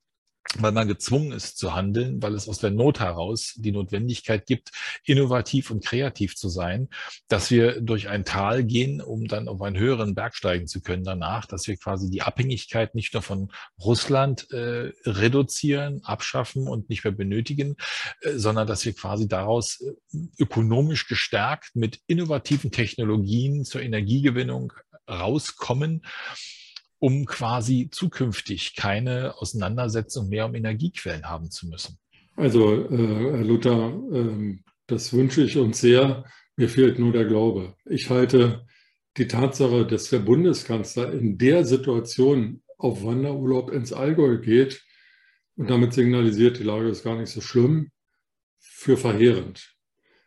weil 0.60 0.72
man 0.72 0.88
gezwungen 0.88 1.32
ist 1.32 1.58
zu 1.58 1.76
handeln, 1.76 2.22
weil 2.22 2.34
es 2.34 2.48
aus 2.48 2.60
der 2.60 2.72
Not 2.72 3.00
heraus 3.00 3.54
die 3.58 3.72
Notwendigkeit 3.72 4.46
gibt, 4.46 4.72
innovativ 5.04 5.72
und 5.72 5.84
kreativ 5.84 6.36
zu 6.36 6.50
sein, 6.50 6.90
dass 7.28 7.52
wir 7.52 7.82
durch 7.82 8.10
ein 8.10 8.26
Tal 8.26 8.64
gehen, 8.64 9.02
um 9.02 9.28
dann 9.28 9.48
auf 9.48 9.62
einen 9.62 9.78
höheren 9.78 10.16
Berg 10.16 10.36
steigen 10.36 10.68
zu 10.68 10.82
können 10.82 11.04
danach, 11.04 11.46
dass 11.46 11.68
wir 11.68 11.78
quasi 11.78 12.10
die 12.10 12.22
Abhängigkeit 12.22 12.96
nicht 12.96 13.14
nur 13.14 13.24
von 13.24 13.52
Russland 13.84 14.50
äh, 14.52 14.92
reduzieren, 15.06 16.02
abschaffen 16.04 16.68
und 16.68 16.90
nicht 16.90 17.04
mehr 17.04 17.14
benötigen, 17.14 17.76
äh, 18.22 18.34
sondern 18.38 18.68
dass 18.68 18.86
wir 18.86 18.94
quasi 18.94 19.28
daraus 19.28 19.82
äh, 19.82 20.18
ökonomisch 20.40 21.08
gestärkt 21.08 21.76
mit 21.76 22.00
innovativen 22.08 22.72
Technologien 22.72 23.66
zur 23.66 23.82
Energiegewinnung 23.82 24.74
rauskommen 25.10 26.02
um 27.00 27.26
quasi 27.26 27.90
zukünftig 27.92 28.76
keine 28.76 29.36
Auseinandersetzung 29.38 30.30
mehr 30.30 30.46
um 30.46 30.56
Energiequellen 30.56 31.30
haben 31.30 31.52
zu 31.52 31.68
müssen? 31.68 31.98
Also, 32.36 32.86
äh, 32.90 32.98
Herr 32.98 33.44
Luther, 33.44 33.94
äh, 34.12 34.58
das 34.88 35.14
wünsche 35.14 35.44
ich 35.44 35.58
uns 35.58 35.80
sehr. 35.80 36.26
Mir 36.58 36.70
fehlt 36.70 37.00
nur 37.00 37.12
der 37.12 37.26
Glaube. 37.26 37.76
Ich 37.86 38.10
halte 38.10 38.66
die 39.18 39.28
Tatsache, 39.28 39.86
dass 39.86 40.10
der 40.10 40.20
Bundeskanzler 40.20 41.14
in 41.14 41.38
der 41.38 41.66
Situation 41.66 42.62
auf 42.78 43.04
Wanderurlaub 43.04 43.72
ins 43.72 43.94
Allgäu 43.94 44.38
geht 44.40 44.84
und 45.56 45.70
damit 45.70 45.94
signalisiert, 45.94 46.60
die 46.60 46.64
Lage 46.64 46.90
ist 46.90 47.04
gar 47.04 47.18
nicht 47.18 47.30
so 47.30 47.42
schlimm, 47.42 47.92
für 48.60 48.98
verheerend. 48.98 49.74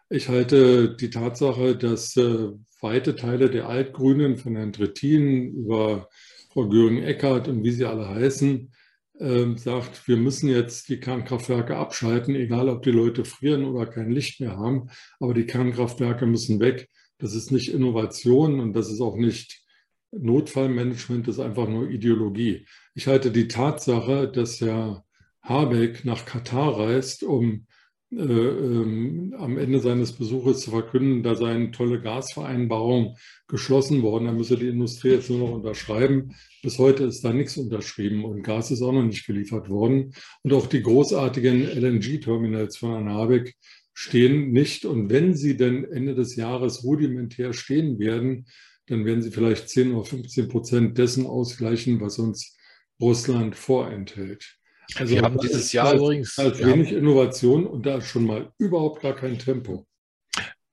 Ich 0.08 0.28
halte 0.28 0.96
die 0.96 1.10
Tatsache, 1.10 1.76
dass 1.76 2.16
äh, 2.16 2.48
weite 2.80 3.14
Teile 3.14 3.50
der 3.50 3.68
Altgrünen 3.68 4.38
von 4.38 4.56
Herrn 4.56 4.72
Trittin 4.72 5.52
über 5.52 6.08
Frau 6.58 6.68
Göring-Eckardt 6.68 7.46
und 7.46 7.62
wie 7.62 7.70
sie 7.70 7.84
alle 7.84 8.08
heißen, 8.08 8.72
äh, 9.20 9.56
sagt, 9.56 10.08
wir 10.08 10.16
müssen 10.16 10.48
jetzt 10.48 10.88
die 10.88 10.98
Kernkraftwerke 10.98 11.76
abschalten, 11.76 12.34
egal 12.34 12.68
ob 12.68 12.82
die 12.82 12.90
Leute 12.90 13.24
frieren 13.24 13.64
oder 13.64 13.86
kein 13.86 14.10
Licht 14.10 14.40
mehr 14.40 14.56
haben, 14.56 14.90
aber 15.20 15.34
die 15.34 15.46
Kernkraftwerke 15.46 16.26
müssen 16.26 16.58
weg. 16.58 16.88
Das 17.18 17.32
ist 17.32 17.52
nicht 17.52 17.72
Innovation 17.72 18.58
und 18.58 18.72
das 18.72 18.90
ist 18.90 19.00
auch 19.00 19.16
nicht 19.16 19.62
Notfallmanagement, 20.10 21.28
das 21.28 21.36
ist 21.36 21.44
einfach 21.44 21.68
nur 21.68 21.90
Ideologie. 21.90 22.66
Ich 22.96 23.06
halte 23.06 23.30
die 23.30 23.46
Tatsache, 23.46 24.28
dass 24.28 24.60
Herr 24.60 25.04
Habeck 25.42 26.04
nach 26.04 26.24
Katar 26.24 26.76
reist, 26.76 27.22
um 27.22 27.67
äh, 28.10 28.22
ähm, 28.22 29.34
am 29.38 29.58
Ende 29.58 29.80
seines 29.80 30.12
Besuches 30.12 30.60
zu 30.60 30.70
verkünden, 30.70 31.22
da 31.22 31.34
sei 31.34 31.50
eine 31.54 31.70
tolle 31.70 32.00
Gasvereinbarung 32.00 33.16
geschlossen 33.48 34.02
worden. 34.02 34.26
Da 34.26 34.32
müsse 34.32 34.56
die 34.56 34.68
Industrie 34.68 35.10
jetzt 35.10 35.28
nur 35.28 35.40
noch 35.40 35.52
unterschreiben. 35.52 36.34
Bis 36.62 36.78
heute 36.78 37.04
ist 37.04 37.22
da 37.22 37.32
nichts 37.32 37.58
unterschrieben 37.58 38.24
und 38.24 38.42
Gas 38.42 38.70
ist 38.70 38.80
auch 38.80 38.92
noch 38.92 39.04
nicht 39.04 39.26
geliefert 39.26 39.68
worden. 39.68 40.14
Und 40.42 40.52
auch 40.54 40.66
die 40.66 40.82
großartigen 40.82 41.64
LNG-Terminals 41.64 42.78
von 42.78 42.92
Herrn 42.92 43.10
Habeck 43.10 43.54
stehen 43.92 44.52
nicht. 44.52 44.86
Und 44.86 45.10
wenn 45.10 45.34
sie 45.34 45.56
denn 45.56 45.84
Ende 45.84 46.14
des 46.14 46.34
Jahres 46.36 46.84
rudimentär 46.84 47.52
stehen 47.52 47.98
werden, 47.98 48.46
dann 48.86 49.04
werden 49.04 49.22
sie 49.22 49.30
vielleicht 49.30 49.68
10 49.68 49.92
oder 49.92 50.04
15 50.04 50.48
Prozent 50.48 50.98
dessen 50.98 51.26
ausgleichen, 51.26 52.00
was 52.00 52.18
uns 52.18 52.56
Russland 53.00 53.54
vorenthält. 53.54 54.57
Also 54.94 55.14
wir 55.14 55.22
haben 55.22 55.38
dieses 55.38 55.72
Jahr 55.72 55.94
übrigens 55.94 56.36
halt 56.38 56.58
wenig 56.64 56.92
Innovation 56.92 57.66
und 57.66 57.84
da 57.84 58.00
schon 58.00 58.26
mal 58.26 58.50
überhaupt 58.58 59.02
gar 59.02 59.14
kein 59.14 59.38
Tempo. 59.38 59.86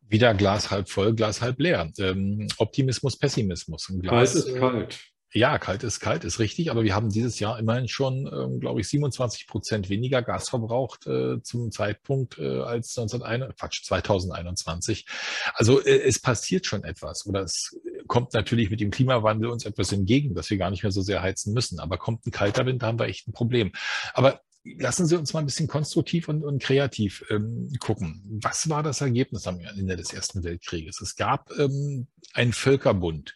Wieder 0.08 0.34
Glas 0.34 0.72
halb 0.72 0.88
voll, 0.90 1.14
Glas 1.14 1.42
halb 1.42 1.60
leer. 1.60 1.92
Ähm, 2.00 2.48
Optimismus, 2.58 3.18
Pessimismus. 3.18 3.92
Glas, 4.02 4.34
kalt 4.34 4.46
ist 4.46 4.56
kalt. 4.56 5.00
Ja, 5.36 5.58
kalt 5.60 5.84
ist 5.84 6.00
kalt, 6.00 6.24
ist 6.24 6.40
richtig, 6.40 6.72
aber 6.72 6.86
wir 6.86 6.96
haben 6.96 7.10
dieses 7.10 7.40
Jahr 7.40 7.60
immerhin 7.60 7.90
schon, 7.90 8.26
ähm, 8.26 8.62
glaube 8.62 8.80
ich, 8.80 8.88
27 8.88 9.48
Prozent 9.48 9.90
weniger 9.90 10.22
Gas 10.22 10.48
verbraucht 10.48 11.08
äh, 11.08 11.42
zum 11.42 11.72
Zeitpunkt 11.72 12.38
äh, 12.38 12.62
als 12.62 12.98
1921, 12.98 13.58
Quatsch, 13.60 13.84
2021. 13.84 15.06
Also 15.54 15.82
äh, 15.84 16.04
es 16.04 16.20
passiert 16.20 16.66
schon 16.66 16.86
etwas 16.86 17.26
oder 17.26 17.42
es 17.42 17.78
kommt 18.08 18.34
natürlich 18.34 18.70
mit 18.70 18.80
dem 18.80 18.92
Klimawandel 18.92 19.50
uns 19.50 19.66
etwas 19.66 19.92
entgegen, 19.92 20.36
dass 20.36 20.50
wir 20.50 20.58
gar 20.58 20.72
nicht 20.72 20.84
mehr 20.84 20.94
so 20.94 21.02
sehr 21.02 21.22
heizen 21.22 21.54
müssen. 21.54 21.82
Aber 21.82 21.98
kommt 21.98 22.26
ein 22.26 22.32
kalter 22.32 22.66
Winter, 22.66 22.88
haben 22.88 23.00
wir 23.00 23.08
echt 23.08 23.28
ein 23.28 23.34
Problem. 23.34 23.74
Aber 24.14 24.40
lassen 24.78 25.06
Sie 25.06 25.18
uns 25.18 25.34
mal 25.34 25.42
ein 25.42 25.46
bisschen 25.46 25.68
konstruktiv 25.68 26.28
und, 26.28 26.44
und 26.44 26.62
kreativ 26.62 27.24
ähm, 27.30 27.72
gucken. 27.80 28.22
Was 28.42 28.70
war 28.70 28.84
das 28.84 29.02
Ergebnis 29.02 29.48
am 29.48 29.60
Ende 29.60 29.96
des 29.96 30.12
Ersten 30.12 30.44
Weltkrieges? 30.44 31.02
Es 31.02 31.16
gab 31.16 31.52
ähm, 31.58 32.08
einen 32.34 32.52
Völkerbund, 32.52 33.36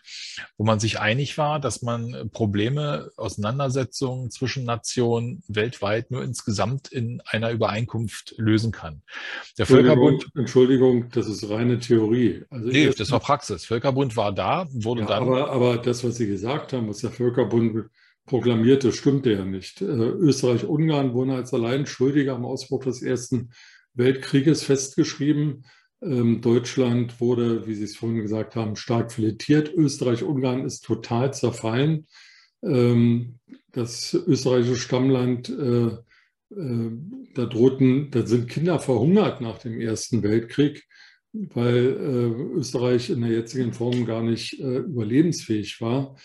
wo 0.57 0.65
man 0.65 0.79
sich 0.79 0.99
einig 0.99 1.37
war, 1.37 1.59
dass 1.59 1.81
man 1.81 2.29
Probleme, 2.31 3.11
Auseinandersetzungen 3.15 4.31
zwischen 4.31 4.65
Nationen 4.65 5.43
weltweit 5.47 6.11
nur 6.11 6.23
insgesamt 6.23 6.91
in 6.91 7.21
einer 7.25 7.51
Übereinkunft 7.51 8.33
lösen 8.37 8.71
kann. 8.71 9.03
Der 9.57 9.67
Völkerbund. 9.67 10.29
Entschuldigung, 10.35 11.09
das 11.11 11.27
ist 11.27 11.47
reine 11.49 11.79
Theorie. 11.79 12.43
Also 12.49 12.67
nee, 12.67 12.89
das 12.89 13.11
war 13.11 13.19
Praxis. 13.19 13.65
Völkerbund 13.65 14.17
war 14.17 14.33
da, 14.33 14.67
wurde 14.71 15.01
ja, 15.01 15.07
dann. 15.07 15.23
Aber, 15.23 15.51
aber 15.51 15.77
das, 15.77 16.03
was 16.03 16.15
Sie 16.15 16.27
gesagt 16.27 16.73
haben, 16.73 16.89
was 16.89 16.99
der 16.99 17.11
Völkerbund 17.11 17.89
proklamierte, 18.29 18.93
stimmte 18.93 19.33
ja 19.33 19.43
nicht. 19.43 19.81
Äh, 19.81 19.85
Österreich-Ungarn 19.85 21.13
wurden 21.13 21.31
als 21.31 21.53
allein 21.53 21.85
Schuldiger 21.85 22.35
am 22.35 22.45
Ausbruch 22.45 22.85
des 22.85 23.01
Ersten 23.01 23.49
Weltkrieges 23.95 24.63
festgeschrieben. 24.63 25.65
Ähm, 26.01 26.39
Deutschland 26.39 27.19
wurde, 27.19 27.67
wie 27.67 27.73
Sie 27.73 27.83
es 27.83 27.97
vorhin 27.97 28.21
gesagt 28.21 28.55
haben, 28.55 28.75
stark 28.75 29.11
filetiert. 29.11 29.73
Österreich-Ungarn 29.73 30.63
ist 30.63 30.85
total 30.85 31.33
zerfallen. 31.33 32.07
Ähm, 32.63 33.39
das 33.71 34.13
österreichische 34.13 34.77
Stammland, 34.77 35.49
äh, 35.49 35.87
äh, 36.55 36.91
da 37.33 37.45
drohten, 37.45 38.11
da 38.11 38.25
sind 38.25 38.47
Kinder 38.47 38.79
verhungert 38.79 39.41
nach 39.41 39.57
dem 39.57 39.81
Ersten 39.81 40.23
Weltkrieg, 40.23 40.83
weil 41.31 41.95
Österreich 42.55 43.11
in 43.11 43.21
der 43.21 43.29
jetzigen 43.29 43.71
Form 43.71 44.03
gar 44.07 44.23
nicht 44.23 44.59
überlebensfähig 44.59 45.79
war. 45.79 46.15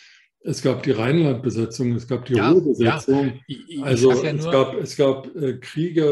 Es 0.47 0.61
gab 0.61 0.83
die 0.83 0.91
Rheinlandbesetzung, 0.91 1.93
es 1.93 2.07
gab 2.07 2.27
die 2.27 2.35
ja, 2.35 2.51
Ruhrbesetzung. 2.51 3.41
Ja. 3.47 3.83
Also 3.83 4.13
ja 4.13 4.31
es, 4.31 4.45
gab, 4.45 4.75
es 4.75 4.97
gab 4.97 5.35
äh, 5.35 5.55
Kriege, 5.55 6.05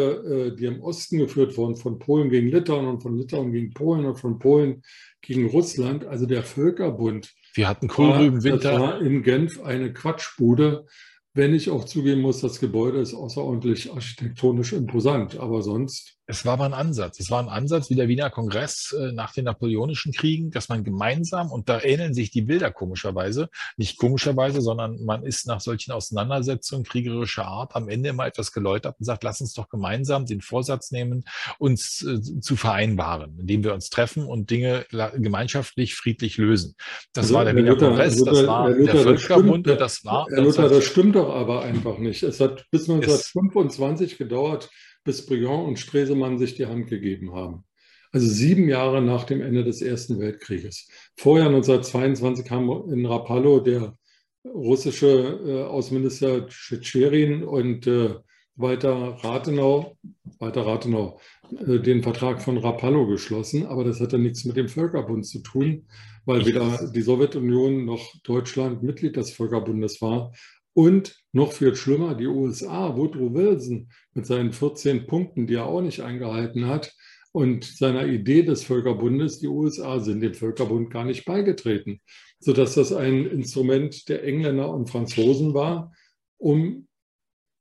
äh, 0.52 0.56
die 0.56 0.64
im 0.64 0.80
Osten 0.82 1.18
geführt 1.18 1.54
wurden, 1.58 1.76
von 1.76 1.98
Polen 1.98 2.30
gegen 2.30 2.48
Litauen 2.48 2.86
und 2.86 3.02
von 3.02 3.18
Litauen 3.18 3.52
gegen 3.52 3.74
Polen 3.74 4.06
und 4.06 4.18
von 4.18 4.38
Polen 4.38 4.82
gegen 5.20 5.50
Russland. 5.50 6.06
Also 6.06 6.24
der 6.24 6.42
Völkerbund. 6.44 7.34
Wir 7.52 7.68
hatten 7.68 7.88
Kohlrübenwinter. 7.88 8.72
Das 8.72 8.80
war 8.80 9.02
in 9.02 9.22
Genf 9.22 9.60
eine 9.60 9.92
Quatschbude. 9.92 10.86
Wenn 11.34 11.54
ich 11.54 11.68
auch 11.68 11.84
zugeben 11.84 12.22
muss, 12.22 12.40
das 12.40 12.58
Gebäude 12.58 13.00
ist 13.00 13.12
außerordentlich 13.12 13.92
architektonisch 13.92 14.72
imposant, 14.72 15.38
aber 15.38 15.60
sonst. 15.60 16.18
Es 16.32 16.46
war 16.46 16.54
aber 16.54 16.64
ein 16.64 16.72
Ansatz. 16.72 17.20
Es 17.20 17.30
war 17.30 17.40
ein 17.40 17.50
Ansatz 17.50 17.90
wie 17.90 17.94
der 17.94 18.08
Wiener 18.08 18.30
Kongress 18.30 18.96
äh, 18.98 19.12
nach 19.12 19.34
den 19.34 19.44
napoleonischen 19.44 20.14
Kriegen, 20.14 20.50
dass 20.50 20.70
man 20.70 20.82
gemeinsam, 20.82 21.52
und 21.52 21.68
da 21.68 21.82
ähneln 21.82 22.14
sich 22.14 22.30
die 22.30 22.40
Bilder 22.40 22.70
komischerweise, 22.70 23.50
nicht 23.76 23.98
komischerweise, 23.98 24.62
sondern 24.62 25.04
man 25.04 25.24
ist 25.24 25.46
nach 25.46 25.60
solchen 25.60 25.92
Auseinandersetzungen 25.92 26.84
kriegerischer 26.84 27.44
Art 27.44 27.76
am 27.76 27.86
Ende 27.90 28.08
immer 28.08 28.26
etwas 28.26 28.52
geläutert 28.52 28.96
und 28.98 29.04
sagt, 29.04 29.24
lass 29.24 29.42
uns 29.42 29.52
doch 29.52 29.68
gemeinsam 29.68 30.24
den 30.24 30.40
Vorsatz 30.40 30.90
nehmen, 30.90 31.24
uns 31.58 32.02
äh, 32.02 32.40
zu 32.40 32.56
vereinbaren, 32.56 33.38
indem 33.38 33.62
wir 33.62 33.74
uns 33.74 33.90
treffen 33.90 34.24
und 34.24 34.48
Dinge 34.48 34.86
gemeinschaftlich, 34.90 35.94
friedlich 35.94 36.38
lösen. 36.38 36.76
Das 37.12 37.24
also, 37.24 37.34
war 37.34 37.44
der 37.44 37.56
Wiener 37.56 37.72
Luther, 37.72 37.88
Kongress, 37.88 38.18
Luther, 38.18 38.32
das 38.32 38.46
war 38.46 38.70
Luther, 38.70 38.92
der 38.92 39.02
Völkerbund 39.02 39.68
und 39.68 39.80
das 39.80 40.04
war. 40.06 40.26
Herr 40.30 40.42
Luther, 40.42 40.62
das, 40.62 40.78
das 40.78 40.84
stimmt 40.84 41.14
doch 41.14 41.28
aber 41.28 41.62
einfach 41.62 41.98
nicht. 41.98 42.22
Es 42.22 42.40
hat 42.40 42.64
bis 42.70 42.88
1925 42.88 44.16
gedauert, 44.16 44.70
bis 45.04 45.26
Briand 45.26 45.66
und 45.66 45.78
Stresemann 45.78 46.38
sich 46.38 46.54
die 46.54 46.66
Hand 46.66 46.88
gegeben 46.88 47.34
haben. 47.34 47.64
Also 48.12 48.26
sieben 48.26 48.68
Jahre 48.68 49.00
nach 49.00 49.24
dem 49.24 49.40
Ende 49.40 49.64
des 49.64 49.80
Ersten 49.80 50.18
Weltkrieges. 50.20 50.88
Vorher 51.16 51.46
1922 51.46 52.44
kam 52.44 52.68
in 52.92 53.06
Rapallo 53.06 53.60
der 53.60 53.96
russische 54.44 55.40
äh, 55.46 55.62
Außenminister 55.62 56.46
Tschetscherin 56.46 57.42
und 57.42 57.86
äh, 57.86 58.16
weiter 58.56 59.16
Rathenau, 59.22 59.96
weiter 60.38 60.66
Rathenau, 60.66 61.20
äh, 61.66 61.78
den 61.78 62.02
Vertrag 62.02 62.42
von 62.42 62.58
Rapallo 62.58 63.06
geschlossen. 63.06 63.66
Aber 63.66 63.84
das 63.84 64.00
hatte 64.00 64.18
nichts 64.18 64.44
mit 64.44 64.56
dem 64.56 64.68
Völkerbund 64.68 65.26
zu 65.26 65.40
tun, 65.40 65.86
weil 66.26 66.44
weder 66.44 66.90
die 66.94 67.02
Sowjetunion 67.02 67.84
noch 67.84 68.12
Deutschland 68.24 68.82
Mitglied 68.82 69.16
des 69.16 69.32
Völkerbundes 69.32 70.02
war. 70.02 70.32
Und 70.74 71.22
noch 71.32 71.52
viel 71.52 71.76
schlimmer, 71.76 72.14
die 72.14 72.26
USA, 72.26 72.96
Woodrow 72.96 73.34
Wilson 73.34 73.90
mit 74.14 74.26
seinen 74.26 74.52
14 74.52 75.06
Punkten, 75.06 75.46
die 75.46 75.54
er 75.54 75.66
auch 75.66 75.82
nicht 75.82 76.00
eingehalten 76.00 76.66
hat, 76.66 76.94
und 77.32 77.64
seiner 77.64 78.06
Idee 78.06 78.42
des 78.42 78.64
Völkerbundes, 78.64 79.40
die 79.40 79.48
USA 79.48 80.00
sind 80.00 80.20
dem 80.20 80.34
Völkerbund 80.34 80.90
gar 80.90 81.04
nicht 81.04 81.24
beigetreten, 81.24 82.00
sodass 82.38 82.74
das 82.74 82.92
ein 82.92 83.26
Instrument 83.26 84.08
der 84.10 84.22
Engländer 84.22 84.68
und 84.72 84.90
Franzosen 84.90 85.54
war, 85.54 85.92
um 86.36 86.86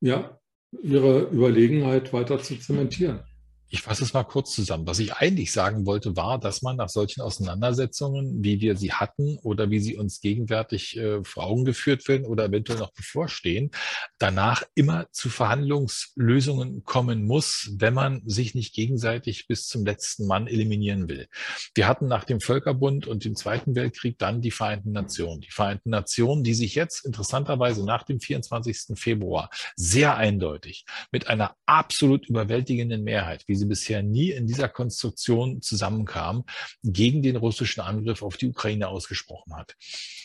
ja, 0.02 0.38
ihre 0.84 1.30
Überlegenheit 1.30 2.12
weiter 2.12 2.39
zu 2.39 2.58
zementieren. 2.58 3.21
Ich 3.73 3.84
fasse 3.84 4.03
es 4.03 4.13
mal 4.13 4.25
kurz 4.25 4.51
zusammen. 4.51 4.86
Was 4.86 4.99
ich 4.99 5.13
eigentlich 5.13 5.53
sagen 5.53 5.86
wollte, 5.86 6.17
war, 6.17 6.38
dass 6.38 6.62
man 6.62 6.75
nach 6.75 6.89
solchen 6.89 7.21
Auseinandersetzungen, 7.21 8.43
wie 8.43 8.60
wir 8.60 8.75
sie 8.75 8.91
hatten 8.91 9.38
oder 9.43 9.69
wie 9.69 9.79
sie 9.79 9.95
uns 9.95 10.19
gegenwärtig 10.19 10.97
äh, 10.97 11.23
vor 11.23 11.45
Augen 11.45 11.63
geführt 11.63 12.05
werden 12.10 12.25
oder 12.25 12.43
eventuell 12.43 12.79
noch 12.79 12.91
bevorstehen, 12.91 13.71
danach 14.19 14.63
immer 14.75 15.07
zu 15.13 15.29
Verhandlungslösungen 15.29 16.84
kommen 16.84 17.25
muss, 17.25 17.71
wenn 17.77 17.93
man 17.93 18.21
sich 18.25 18.55
nicht 18.55 18.75
gegenseitig 18.75 19.47
bis 19.47 19.67
zum 19.67 19.86
letzten 19.86 20.27
Mann 20.27 20.47
eliminieren 20.47 21.07
will. 21.07 21.29
Wir 21.73 21.88
hatten 21.88 22.07
nach 22.10 22.25
dem 22.25 22.41
Völkerbund 22.41 23.07
und 23.07 23.23
dem 23.23 23.38
Zweiten 23.38 23.73
Weltkrieg 23.75 24.17
dann 24.17 24.41
die 24.41 24.51
Vereinten 24.51 24.91
Nationen. 24.91 25.39
Die 25.39 25.51
Vereinten 25.51 25.91
Nationen, 25.91 26.43
die 26.43 26.55
sich 26.55 26.75
jetzt 26.75 27.05
interessanterweise 27.05 27.86
nach 27.86 28.03
dem 28.03 28.19
24. 28.19 28.99
Februar 28.99 29.49
sehr 29.77 30.17
eindeutig 30.17 30.84
mit 31.13 31.29
einer 31.29 31.55
absolut 31.65 32.27
überwältigenden 32.27 33.05
Mehrheit, 33.05 33.45
wie 33.47 33.61
sie 33.62 33.67
bisher 33.67 34.04
nie 34.04 34.32
in 34.32 34.47
dieser 34.47 34.67
Konstruktion 34.67 35.62
zusammenkamen, 35.62 36.43
gegen 36.84 37.21
den 37.21 37.36
russischen 37.36 37.82
Angriff 37.82 38.21
auf 38.21 38.38
die 38.38 38.47
Ukraine 38.47 38.89
ausgesprochen 38.89 39.56
hat. 39.56 39.76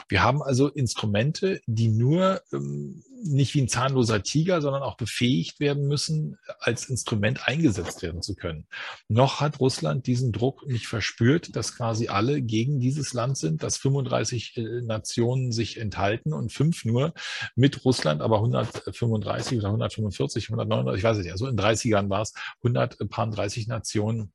Wir 0.08 0.22
haben 0.22 0.42
also 0.42 0.68
Instrumente, 0.68 1.60
die 1.66 1.88
nur 1.88 2.42
ähm, 2.52 3.02
nicht 3.24 3.54
wie 3.54 3.62
ein 3.62 3.68
zahnloser 3.68 4.22
Tiger, 4.22 4.60
sondern 4.60 4.82
auch 4.82 4.96
befähigt 4.96 5.60
werden 5.60 5.86
müssen, 5.86 6.38
als 6.58 6.88
Instrument 6.88 7.46
eingesetzt 7.46 8.02
werden 8.02 8.22
zu 8.22 8.34
können. 8.34 8.66
Noch 9.08 9.40
hat 9.40 9.60
Russland 9.60 10.06
diesen 10.06 10.32
Druck 10.32 10.66
nicht 10.66 10.86
verspürt, 10.86 11.56
dass 11.56 11.76
quasi 11.76 12.08
alle 12.08 12.42
gegen 12.42 12.80
dieses 12.80 13.12
Land 13.12 13.38
sind, 13.38 13.62
dass 13.62 13.76
35 13.78 14.56
äh, 14.56 14.62
Nationen 14.82 15.52
sich 15.52 15.78
enthalten 15.78 16.32
und 16.32 16.52
fünf 16.52 16.84
nur 16.84 17.14
mit 17.54 17.84
Russland, 17.84 18.22
aber 18.22 18.36
135 18.36 19.58
oder 19.58 19.68
145, 19.68 20.48
139, 20.50 20.98
ich 20.98 21.04
weiß 21.04 21.16
es 21.18 21.22
nicht, 21.24 21.32
also 21.32 21.46
in 21.46 21.56
30ern 21.56 22.08
war 22.10 22.22
es, 22.22 22.32
130 23.32 23.66
Nationen 23.68 24.32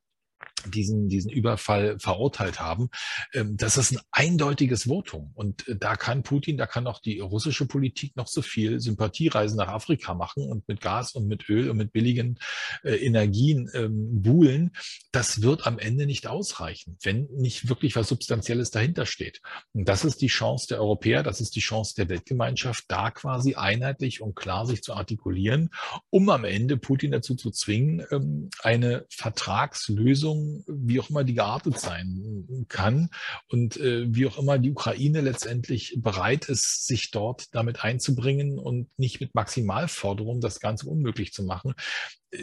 diesen, 0.70 1.10
diesen 1.10 1.32
Überfall 1.32 2.00
verurteilt 2.00 2.60
haben. 2.60 2.90
Ähm, 3.34 3.58
das 3.58 3.78
ist 3.78 3.92
ein 3.92 4.00
eindeutiges 4.12 4.88
Votum. 4.88 5.32
Und 5.34 5.68
äh, 5.68 5.76
da 5.76 5.96
kann 5.96 6.24
Putin, 6.24 6.58
da 6.58 6.66
kann 6.66 6.88
auch 6.88 7.00
die 7.00 7.20
russische 7.20 7.66
Politik 7.66 8.16
noch 8.16 8.28
so 8.28 8.42
viel 8.42 8.80
Sympathiereisen 8.80 9.58
nach 9.58 9.70
Afrika 9.70 10.14
machen 10.14 10.44
und 10.44 10.68
mit 10.68 10.82
Gas 10.82 11.14
und 11.14 11.28
mit 11.28 11.50
Öl 11.50 11.70
und 11.70 11.78
mit 11.78 11.92
billigen 11.92 12.40
äh, 12.84 12.96
Energien 12.96 13.70
ähm, 13.74 14.22
buhlen. 14.22 14.72
Das 15.12 15.42
wird 15.42 15.68
am 15.68 15.80
Ende 15.80 16.06
nicht 16.06 16.28
ausreichen, 16.28 16.98
wenn 17.04 17.28
nicht 17.32 17.70
wirklich 17.70 17.96
was 17.96 18.08
Substanzielles 18.08 18.72
dahinter 18.72 19.06
steht. 19.06 19.42
Und 19.74 19.88
das 19.88 20.06
ist 20.06 20.22
die 20.22 20.28
Chance 20.28 20.68
der 20.70 20.80
Europäer, 20.80 21.24
das 21.24 21.42
ist 21.42 21.56
die 21.56 21.60
Chance 21.62 21.96
der 21.96 22.10
Weltgemeinschaft, 22.10 22.86
da 22.88 23.12
quasi 23.12 23.56
einheitlich 23.56 24.22
und 24.22 24.36
klar 24.36 24.66
sich 24.66 24.84
zu 24.84 24.94
artikulieren, 24.94 25.70
um 26.10 26.30
am 26.30 26.44
Ende 26.44 26.78
Putin 26.78 27.12
dazu 27.12 27.36
zu 27.36 27.52
zwingen, 27.52 28.06
ähm, 28.12 28.50
eine 28.62 29.06
Vertragslösung 29.10 30.51
wie 30.68 31.00
auch 31.00 31.10
immer 31.10 31.24
die 31.24 31.34
geartet 31.34 31.80
sein 31.80 32.66
kann 32.68 33.10
und 33.50 33.78
äh, 33.78 34.06
wie 34.14 34.28
auch 34.28 34.38
immer 34.38 34.58
die 34.58 34.72
Ukraine 34.72 35.22
letztendlich 35.22 35.96
bereit 35.98 36.50
ist, 36.50 36.86
sich 36.88 37.12
dort 37.12 37.54
damit 37.54 37.84
einzubringen 37.84 38.60
und 38.60 38.88
nicht 38.98 39.22
mit 39.22 39.36
Maximalforderungen 39.36 40.42
das 40.42 40.60
Ganze 40.60 40.88
unmöglich 40.88 41.34
zu 41.34 41.44
machen. 41.44 41.74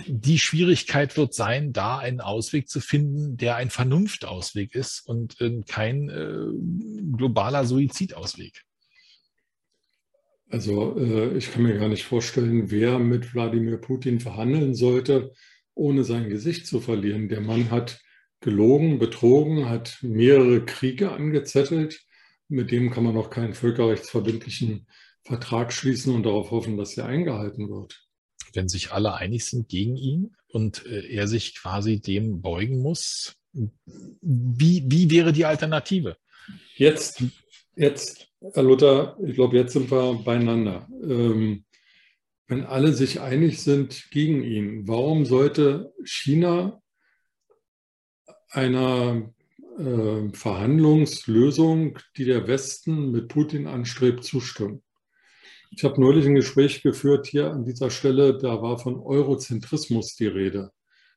Die 0.07 0.39
Schwierigkeit 0.39 1.17
wird 1.17 1.35
sein, 1.35 1.73
da 1.73 1.99
einen 1.99 2.21
Ausweg 2.21 2.69
zu 2.69 2.81
finden, 2.81 3.37
der 3.37 3.57
ein 3.57 3.71
Vernunftausweg 3.71 4.75
ist 4.75 5.01
und 5.07 5.41
äh, 5.41 5.63
kein 5.67 6.09
äh, 6.09 7.17
globaler 7.17 7.65
Suizidausweg. 7.65 8.65
Also 10.51 10.99
äh, 10.99 11.37
ich 11.37 11.53
kann 11.53 11.63
mir 11.63 11.79
gar 11.79 11.89
nicht 11.89 12.05
vorstellen, 12.05 12.71
wer 12.71 12.99
mit 12.99 13.35
Wladimir 13.35 13.79
Putin 13.79 14.21
verhandeln 14.21 14.75
sollte, 14.75 15.33
ohne 15.79 16.05
sein 16.05 16.29
Gesicht 16.29 16.67
zu 16.67 16.81
verlieren. 16.81 17.29
Der 17.29 17.41
Mann 17.41 17.71
hat 17.71 18.01
gelogen, 18.41 18.99
betrogen, 18.99 19.69
hat 19.69 19.99
mehrere 20.03 20.65
Kriege 20.65 21.13
angezettelt. 21.13 22.05
Mit 22.49 22.71
dem 22.71 22.91
kann 22.91 23.05
man 23.05 23.15
noch 23.15 23.31
keinen 23.31 23.55
völkerrechtsverbindlichen 23.55 24.87
Vertrag 25.25 25.73
schließen 25.73 26.15
und 26.15 26.25
darauf 26.25 26.51
hoffen, 26.51 26.77
dass 26.77 26.97
er 26.97 27.07
eingehalten 27.07 27.69
wird. 27.69 28.07
Wenn 28.55 28.69
sich 28.69 28.93
alle 28.93 29.15
einig 29.15 29.45
sind 29.45 29.69
gegen 29.69 29.97
ihn 29.97 30.35
und 30.49 30.87
äh, 30.87 31.07
er 31.09 31.29
sich 31.29 31.55
quasi 31.55 32.01
dem 32.01 32.41
beugen 32.41 32.81
muss, 32.81 33.37
wie, 33.53 34.85
wie 34.87 35.11
wäre 35.11 35.33
die 35.33 35.45
Alternative? 35.45 36.17
Jetzt, 36.77 37.23
jetzt, 37.77 38.29
Herr 38.55 38.63
Luther, 38.63 39.19
ich 39.23 39.35
glaube, 39.35 39.57
jetzt 39.57 39.75
sind 39.75 39.91
wir 39.91 40.15
beieinander. 40.25 40.89
Ähm, 41.03 41.65
wenn 42.49 42.65
alle 42.65 42.95
sich 42.95 43.21
einig 43.21 43.63
sind 43.63 44.11
gegen 44.11 44.43
ihn, 44.43 44.89
warum 44.89 45.27
sollte 45.27 45.93
China 46.05 46.83
einer 48.51 49.31
äh, 49.79 50.33
Verhandlungslösung, 50.33 51.99
die 52.17 52.25
der 52.25 52.49
Westen 52.49 53.13
mit 53.13 53.29
Putin 53.29 53.67
anstrebt, 53.67 54.25
zustimmen? 54.25 54.83
Ich 55.71 55.85
habe 55.85 56.01
neulich 56.01 56.25
ein 56.25 56.35
Gespräch 56.35 56.83
geführt 56.83 57.27
hier 57.27 57.53
an 57.53 57.67
dieser 57.67 57.91
Stelle, 57.91 58.39
da 58.39 58.63
war 58.63 58.79
von 58.79 58.99
Eurozentrismus 58.99 60.17
die 60.17 60.27
Rede 60.27 60.73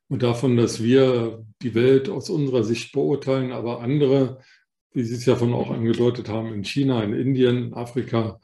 und 0.10 0.24
davon, 0.24 0.58
dass 0.58 0.84
wir 0.84 1.46
die 1.62 1.74
Welt 1.74 2.10
aus 2.10 2.30
unserer 2.30 2.66
Sicht 2.66 2.92
beurteilen, 2.92 3.54
aber 3.54 3.80
andere, 3.80 4.40
wie 4.92 5.04
Sie 5.04 5.16
es 5.16 5.26
ja 5.26 5.38
von 5.38 5.54
auch 5.54 5.72
angedeutet 5.72 6.28
haben, 6.28 6.54
in 6.54 6.66
China, 6.66 7.02
in 7.02 7.14
Indien, 7.14 7.68
in 7.68 7.74
Afrika, 7.74 8.42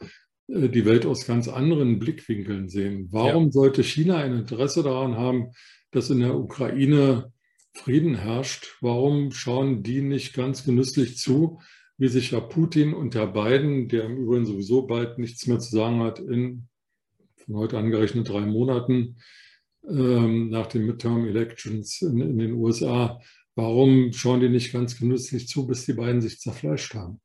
die 0.48 0.86
Welt 0.86 1.06
aus 1.06 1.26
ganz 1.26 1.48
anderen 1.48 2.00
Blickwinkeln 2.00 2.70
sehen. 2.70 3.08
Warum 3.12 3.46
ja. 3.46 3.52
sollte 3.52 3.84
China 3.84 4.18
ein 4.18 4.34
Interesse 4.34 4.82
daran 4.82 5.16
haben, 5.16 5.52
dass 5.92 6.10
in 6.10 6.22
der 6.22 6.36
Ukraine 6.36 7.34
Frieden 7.74 8.16
herrscht? 8.16 8.78
Warum 8.82 9.32
schauen 9.32 9.84
die 9.84 10.02
nicht 10.02 10.34
ganz 10.34 10.64
genüsslich 10.64 11.18
zu, 11.18 11.60
wie 11.98 12.08
sich 12.08 12.32
Herr 12.32 12.42
Putin 12.42 12.94
und 12.94 13.16
Herr 13.16 13.28
Biden, 13.28 13.90
der 13.90 14.06
im 14.06 14.18
Übrigen 14.18 14.46
sowieso 14.46 14.88
bald 14.88 15.18
nichts 15.20 15.48
mehr 15.48 15.60
zu 15.60 15.76
sagen 15.76 16.00
hat, 16.02 16.20
in 16.20 16.68
von 17.48 17.56
heute 17.56 17.78
angerechnet 17.78 18.30
drei 18.30 18.42
Monaten 18.42 19.18
ähm, 19.88 20.50
nach 20.50 20.68
den 20.68 20.86
Midterm 20.86 21.26
Elections 21.26 22.02
in, 22.02 22.20
in 22.20 22.38
den 22.38 22.54
USA, 22.54 23.22
warum 23.56 24.12
schauen 24.14 24.42
die 24.42 24.50
nicht 24.50 24.74
ganz 24.74 24.98
genüsslich 24.98 25.48
zu, 25.48 25.66
bis 25.66 25.86
die 25.86 25.94
beiden 25.94 26.22
sich 26.22 26.40
zerfleischt 26.40 26.94
haben? 26.94 27.22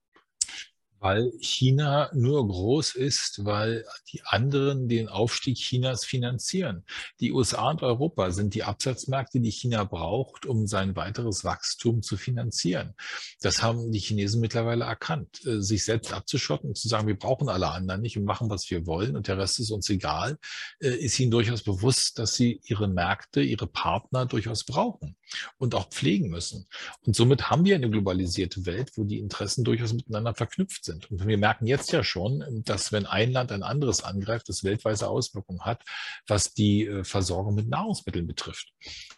Weil 1.03 1.33
China 1.41 2.11
nur 2.15 2.47
groß 2.47 2.95
ist, 2.95 3.45
weil 3.45 3.85
die 4.13 4.23
anderen 4.25 4.89
den 4.89 5.09
Aufstieg 5.09 5.57
Chinas 5.57 6.05
finanzieren. 6.05 6.85
Die 7.19 7.33
USA 7.33 7.71
und 7.71 7.83
Europa 7.83 8.31
sind 8.31 8.55
die 8.55 8.63
Absatzmärkte, 8.63 9.41
die 9.41 9.51
China 9.51 9.83
braucht, 9.83 10.47
um 10.47 10.69
sein 10.69 10.95
weiteres 10.95 11.43
Wachstum 11.43 12.03
zu 12.03 12.17
finanzieren. 12.17 12.95
Das 13.41 13.65
haben 13.65 13.91
die 13.91 13.99
Chinesen 13.99 14.41
mittlerweile 14.41 14.85
erkannt. 14.85 15.45
Äh, 15.45 15.61
sich 15.61 15.85
selbst 15.85 16.13
abzuschotten 16.13 16.69
und 16.69 16.77
zu 16.77 16.87
sagen, 16.87 17.09
wir 17.09 17.19
brauchen 17.19 17.49
alle 17.49 17.69
anderen 17.69 18.01
nicht 18.01 18.17
und 18.17 18.25
machen, 18.25 18.49
was 18.49 18.71
wir 18.71 18.87
wollen 18.87 19.17
und 19.17 19.27
der 19.27 19.39
Rest 19.39 19.59
ist 19.59 19.73
uns 19.73 19.91
egal, 19.91 20.39
äh, 20.81 20.91
ist 20.91 21.19
ihnen 21.19 21.33
durchaus 21.33 21.65
bewusst, 21.65 22.21
dass 22.21 22.37
sie 22.37 22.61
ihre 22.63 22.87
Märkte, 22.87 23.43
ihre 23.43 23.67
Partner 23.67 24.25
durchaus 24.25 24.63
brauchen 24.63 25.17
und 25.59 25.75
auch 25.75 25.89
pflegen 25.89 26.29
müssen. 26.29 26.69
Und 27.05 27.17
somit 27.17 27.51
haben 27.51 27.65
wir 27.65 27.75
eine 27.75 27.91
globalisierte 27.91 28.67
Welt, 28.67 28.93
wo 28.95 29.03
die 29.03 29.19
Interessen 29.19 29.65
durchaus 29.65 29.93
miteinander 29.93 30.37
verknüpft 30.37 30.85
sind 30.85 30.92
sind. 30.93 31.11
Und 31.11 31.27
wir 31.27 31.39
merken 31.39 31.67
jetzt 31.67 31.93
ja 31.93 32.05
schon, 32.05 32.63
dass 32.65 32.93
wenn 32.93 33.07
ein 33.07 33.33
Land 33.33 33.53
ein 33.53 33.63
anderes 33.63 34.03
angreift, 34.03 34.49
das 34.49 34.65
weltweite 34.65 35.09
Auswirkungen 35.09 35.65
hat, 35.65 35.83
was 36.27 36.53
die 36.55 36.87
äh, 36.87 37.05
Versorgung 37.05 37.55
mit 37.55 37.69
Nahrungsmitteln 37.69 38.27
betrifft. 38.27 38.73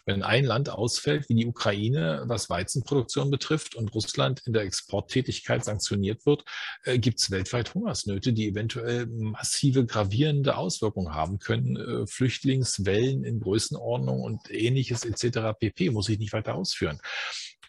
Wenn 0.06 0.22
ein 0.22 0.44
Land 0.44 0.70
ausfällt, 0.70 1.28
wie 1.28 1.34
die 1.34 1.46
Ukraine, 1.46 2.24
was 2.26 2.50
Weizenproduktion 2.50 3.30
betrifft 3.30 3.74
und 3.74 3.94
Russland 3.94 4.42
in 4.46 4.52
der 4.52 4.62
Exporttätigkeit 4.62 5.64
sanktioniert 5.64 6.26
wird, 6.26 6.44
äh, 6.84 6.98
gibt 6.98 7.20
es 7.20 7.30
weltweit 7.30 7.74
Hungersnöte, 7.74 8.32
die 8.32 8.48
eventuell 8.48 9.06
massive 9.06 9.84
gravierende 9.86 10.56
Auswirkungen 10.56 11.14
haben 11.14 11.38
können. 11.38 11.76
Äh, 11.76 12.06
Flüchtlingswellen 12.06 13.24
in 13.24 13.40
Größenordnung 13.40 14.20
und 14.20 14.50
ähnliches 14.50 15.04
etc. 15.04 15.58
pp. 15.58 15.90
muss 15.90 16.08
ich 16.08 16.18
nicht 16.18 16.32
weiter 16.32 16.54
ausführen. 16.54 17.00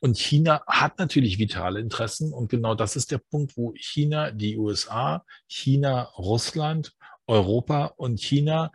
Und 0.06 0.20
China 0.20 0.62
hat 0.68 0.99
natürlich 0.99 1.39
vitale 1.39 1.80
Interessen. 1.80 2.32
Und 2.32 2.47
genau 2.47 2.76
das 2.76 2.95
ist 2.95 3.10
der 3.10 3.18
Punkt, 3.18 3.58
wo 3.58 3.74
China, 3.76 4.30
die 4.30 4.56
USA, 4.56 5.26
China, 5.47 6.03
Russland, 6.20 6.93
Europa 7.26 7.86
und 7.97 8.20
China 8.20 8.72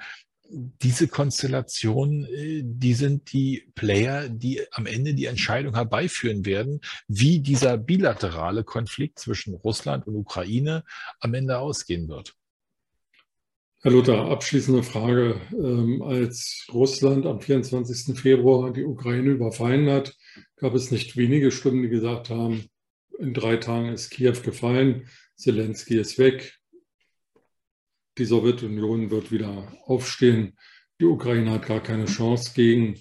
diese 0.49 1.07
Konstellation, 1.07 2.25
äh, 2.25 2.63
die 2.65 2.95
sind 2.95 3.33
die 3.33 3.71
Player, 3.77 4.29
die 4.29 4.63
am 4.73 4.87
Ende 4.87 5.15
die 5.15 5.27
Entscheidung 5.27 5.77
herbeiführen 5.77 6.45
werden, 6.47 6.81
wie 7.07 7.39
dieser 7.39 7.79
bilaterale 7.79 8.65
Konflikt 8.65 9.21
zwischen 9.21 9.55
Russland 9.55 10.09
und 10.09 10.17
Ukraine 10.17 10.83
am 11.21 11.35
Ende 11.35 11.61
ausgehen 11.61 12.09
wird. 12.09 12.35
Herr 13.83 13.93
Luther, 13.93 14.25
abschließende 14.25 14.83
Frage. 14.83 15.41
Ähm, 15.53 16.03
als 16.03 16.67
Russland 16.73 17.25
am 17.25 17.41
24. 17.41 18.19
Februar 18.19 18.73
die 18.73 18.85
Ukraine 18.85 19.31
überfallen 19.31 19.89
hat, 19.89 20.17
gab 20.57 20.75
es 20.75 20.91
nicht 20.91 21.17
wenige 21.17 21.51
Stimmen, 21.51 21.83
die 21.83 21.89
gesagt 21.89 22.31
haben, 22.31 22.67
in 23.19 23.35
drei 23.35 23.57
Tagen 23.57 23.93
ist 23.93 24.11
Kiew 24.11 24.37
gefallen, 24.43 25.09
Zelensky 25.37 25.99
ist 25.99 26.19
weg, 26.19 26.59
die 28.19 28.25
Sowjetunion 28.25 29.11
wird 29.11 29.33
wieder 29.33 29.73
aufstehen, 29.85 30.57
die 31.01 31.07
Ukraine 31.07 31.53
hat 31.53 31.67
gar 31.67 31.83
keine 31.83 32.07
Chance 32.07 32.53
gegen 32.55 32.99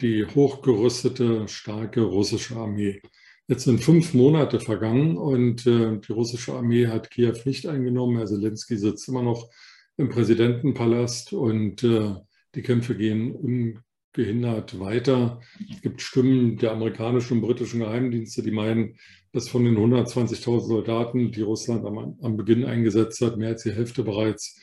die 0.00 0.24
hochgerüstete, 0.24 1.48
starke 1.48 2.02
russische 2.02 2.56
Armee. 2.56 3.02
Jetzt 3.48 3.64
sind 3.64 3.82
fünf 3.82 4.14
Monate 4.14 4.60
vergangen 4.60 5.16
und 5.16 5.66
äh, 5.66 5.98
die 5.98 6.12
russische 6.12 6.54
Armee 6.54 6.86
hat 6.86 7.10
Kiew 7.10 7.34
nicht 7.44 7.66
eingenommen. 7.66 8.16
Herr 8.16 8.26
Zelensky 8.26 8.76
sitzt 8.76 9.08
immer 9.08 9.22
noch 9.22 9.50
im 9.96 10.08
Präsidentenpalast 10.08 11.32
und 11.32 11.82
äh, 11.82 12.14
die 12.54 12.62
Kämpfe 12.62 12.96
gehen 12.96 13.82
ungehindert 14.16 14.80
weiter. 14.80 15.40
Es 15.70 15.82
gibt 15.82 16.02
Stimmen 16.02 16.56
der 16.56 16.72
amerikanischen 16.72 17.34
und 17.34 17.40
britischen 17.42 17.80
Geheimdienste, 17.80 18.42
die 18.42 18.50
meinen, 18.50 18.96
dass 19.32 19.48
von 19.48 19.64
den 19.64 19.76
120.000 19.76 20.60
Soldaten, 20.60 21.32
die 21.32 21.42
Russland 21.42 21.84
am, 21.84 22.18
am 22.20 22.36
Beginn 22.36 22.64
eingesetzt 22.64 23.20
hat, 23.20 23.36
mehr 23.36 23.50
als 23.50 23.62
die 23.62 23.72
Hälfte 23.72 24.02
bereits 24.02 24.58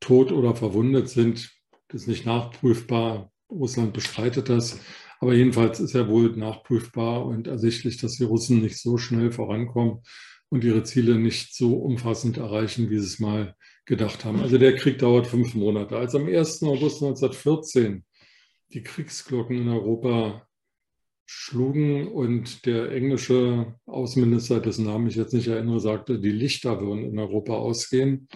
tot 0.00 0.32
oder 0.32 0.54
verwundet 0.54 1.08
sind. 1.08 1.50
Das 1.88 2.02
ist 2.02 2.08
nicht 2.08 2.26
nachprüfbar. 2.26 3.32
Russland 3.50 3.92
bestreitet 3.92 4.48
das. 4.48 4.80
Aber 5.18 5.34
jedenfalls 5.34 5.80
ist 5.80 5.92
ja 5.92 6.08
wohl 6.08 6.30
nachprüfbar 6.36 7.26
und 7.26 7.46
ersichtlich, 7.46 7.98
dass 7.98 8.16
die 8.16 8.24
Russen 8.24 8.60
nicht 8.60 8.78
so 8.78 8.96
schnell 8.96 9.32
vorankommen 9.32 10.00
und 10.48 10.64
ihre 10.64 10.82
Ziele 10.82 11.16
nicht 11.16 11.54
so 11.54 11.74
umfassend 11.74 12.38
erreichen, 12.38 12.90
wie 12.90 12.98
sie 12.98 13.04
es 13.04 13.18
mal 13.18 13.54
gedacht 13.84 14.24
haben. 14.24 14.40
Also 14.40 14.56
der 14.56 14.76
Krieg 14.76 14.98
dauert 14.98 15.26
fünf 15.26 15.54
Monate. 15.54 15.96
Als 15.96 16.14
am 16.14 16.26
1. 16.26 16.62
August 16.62 17.02
1914 17.02 18.04
die 18.72 18.82
Kriegsglocken 18.82 19.56
in 19.56 19.68
Europa 19.68 20.46
schlugen 21.26 22.08
und 22.08 22.66
der 22.66 22.90
englische 22.90 23.74
Außenminister, 23.86 24.60
dessen 24.60 24.86
Namen 24.86 25.06
ich 25.06 25.14
jetzt 25.14 25.32
nicht 25.32 25.46
erinnere, 25.46 25.78
sagte, 25.78 26.18
die 26.18 26.32
Lichter 26.32 26.80
würden 26.80 27.04
in 27.04 27.18
Europa 27.18 27.52
ausgehen, 27.54 28.28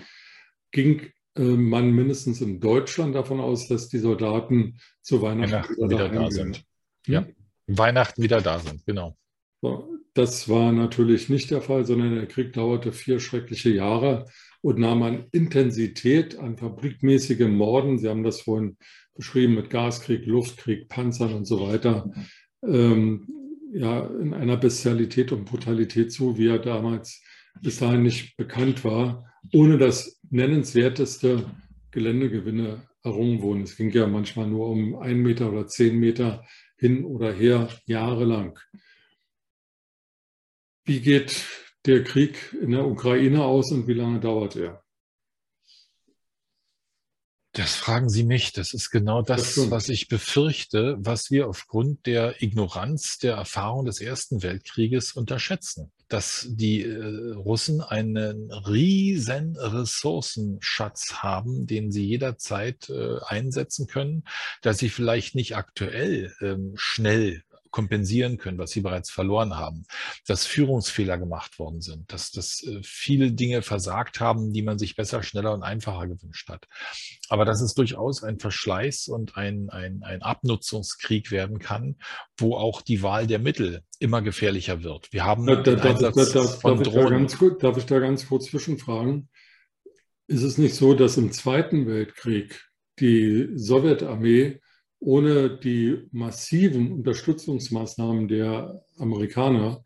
ging 0.70 1.10
äh, 1.36 1.42
man 1.42 1.90
mindestens 1.90 2.40
in 2.40 2.60
Deutschland 2.60 3.16
davon 3.16 3.40
aus, 3.40 3.66
dass 3.66 3.88
die 3.88 3.98
Soldaten 3.98 4.78
zu 5.02 5.22
Weihnachten, 5.22 5.52
Weihnachten 5.52 5.90
wieder, 5.90 6.08
da 6.08 6.30
sind. 6.30 6.56
Hm? 6.56 6.64
Ja, 7.12 7.26
Weihnachten 7.66 8.22
wieder 8.22 8.40
da 8.40 8.60
sind, 8.60 8.86
genau. 8.86 9.16
So, 9.60 9.96
das 10.14 10.48
war 10.48 10.70
natürlich 10.70 11.28
nicht 11.28 11.50
der 11.50 11.62
Fall, 11.62 11.84
sondern 11.84 12.14
der 12.14 12.26
Krieg 12.26 12.52
dauerte 12.52 12.92
vier 12.92 13.18
schreckliche 13.18 13.70
Jahre 13.70 14.26
und 14.64 14.78
nahm 14.78 15.02
an 15.02 15.26
Intensität, 15.30 16.38
an 16.38 16.56
fabrikmäßigem 16.56 17.54
Morden, 17.54 17.98
Sie 17.98 18.08
haben 18.08 18.22
das 18.22 18.40
vorhin 18.40 18.78
beschrieben 19.14 19.56
mit 19.56 19.68
Gaskrieg, 19.68 20.24
Luftkrieg, 20.24 20.88
Panzern 20.88 21.34
und 21.34 21.44
so 21.44 21.68
weiter, 21.68 22.10
ähm, 22.66 23.28
ja, 23.74 24.06
in 24.06 24.32
einer 24.32 24.56
Bestialität 24.56 25.32
und 25.32 25.44
Brutalität 25.44 26.12
zu, 26.12 26.38
wie 26.38 26.46
er 26.46 26.60
damals 26.60 27.22
bis 27.60 27.80
dahin 27.80 28.04
nicht 28.04 28.38
bekannt 28.38 28.84
war, 28.84 29.30
ohne 29.52 29.76
dass 29.76 30.18
nennenswerteste 30.30 31.44
Geländegewinne 31.90 32.88
errungen 33.02 33.42
wurden. 33.42 33.64
Es 33.64 33.76
ging 33.76 33.90
ja 33.90 34.06
manchmal 34.06 34.46
nur 34.46 34.70
um 34.70 34.96
einen 34.96 35.20
Meter 35.20 35.52
oder 35.52 35.66
zehn 35.66 35.98
Meter 35.98 36.42
hin 36.78 37.04
oder 37.04 37.34
her, 37.34 37.68
jahrelang. 37.84 38.58
Wie 40.86 41.00
geht 41.00 41.63
der 41.86 42.04
Krieg 42.04 42.56
in 42.60 42.70
der 42.70 42.86
Ukraine 42.86 43.44
aus 43.44 43.70
und 43.72 43.86
wie 43.86 43.94
lange 43.94 44.20
dauert 44.20 44.56
er? 44.56 44.84
Das 47.54 47.76
fragen 47.76 48.08
Sie 48.08 48.24
mich. 48.24 48.52
Das 48.52 48.74
ist 48.74 48.90
genau 48.90 49.22
das, 49.22 49.54
das 49.54 49.70
was 49.70 49.88
ich 49.88 50.08
befürchte, 50.08 50.96
was 50.98 51.30
wir 51.30 51.48
aufgrund 51.48 52.04
der 52.04 52.42
Ignoranz 52.42 53.18
der 53.18 53.36
Erfahrung 53.36 53.84
des 53.84 54.00
Ersten 54.00 54.42
Weltkrieges 54.42 55.12
unterschätzen. 55.12 55.92
Dass 56.08 56.48
die 56.50 56.82
äh, 56.82 57.32
Russen 57.34 57.80
einen 57.80 58.50
riesen 58.50 59.56
Ressourcenschatz 59.56 61.22
haben, 61.22 61.68
den 61.68 61.92
sie 61.92 62.04
jederzeit 62.04 62.90
äh, 62.90 63.20
einsetzen 63.24 63.86
können, 63.86 64.24
dass 64.60 64.78
sie 64.78 64.88
vielleicht 64.88 65.36
nicht 65.36 65.54
aktuell 65.54 66.34
ähm, 66.40 66.72
schnell 66.74 67.44
kompensieren 67.74 68.38
können, 68.38 68.56
was 68.56 68.70
sie 68.70 68.82
bereits 68.82 69.10
verloren 69.10 69.56
haben, 69.56 69.84
dass 70.28 70.46
Führungsfehler 70.46 71.18
gemacht 71.18 71.58
worden 71.58 71.80
sind, 71.80 72.12
dass, 72.12 72.30
dass 72.30 72.62
äh, 72.62 72.78
viele 72.84 73.32
Dinge 73.32 73.62
versagt 73.62 74.20
haben, 74.20 74.52
die 74.52 74.62
man 74.62 74.78
sich 74.78 74.94
besser, 74.94 75.24
schneller 75.24 75.52
und 75.52 75.64
einfacher 75.64 76.06
gewünscht 76.06 76.48
hat. 76.48 76.68
Aber 77.28 77.44
dass 77.44 77.60
es 77.60 77.74
durchaus 77.74 78.22
ein 78.22 78.38
Verschleiß 78.38 79.08
und 79.08 79.36
ein, 79.36 79.70
ein, 79.70 80.04
ein 80.04 80.22
Abnutzungskrieg 80.22 81.32
werden 81.32 81.58
kann, 81.58 81.96
wo 82.38 82.54
auch 82.54 82.80
die 82.80 83.02
Wahl 83.02 83.26
der 83.26 83.40
Mittel 83.40 83.82
immer 83.98 84.22
gefährlicher 84.22 84.84
wird. 84.84 85.12
Wir 85.12 85.24
haben 85.24 85.44
da, 85.44 85.56
da, 85.56 85.74
da, 85.74 86.12
von 86.12 86.78
darf, 86.78 86.86
Drohnen. 86.86 87.26
Ich 87.26 87.38
ganz, 87.38 87.58
darf 87.58 87.76
ich 87.76 87.86
da 87.86 87.98
ganz 87.98 88.28
kurz 88.28 88.46
zwischenfragen? 88.46 89.28
Ist 90.28 90.44
es 90.44 90.58
nicht 90.58 90.76
so, 90.76 90.94
dass 90.94 91.16
im 91.16 91.32
Zweiten 91.32 91.88
Weltkrieg 91.88 92.70
die 93.00 93.48
Sowjetarmee 93.56 94.60
ohne 95.04 95.58
die 95.58 96.08
massiven 96.12 96.92
Unterstützungsmaßnahmen 96.92 98.26
der 98.26 98.82
Amerikaner 98.98 99.84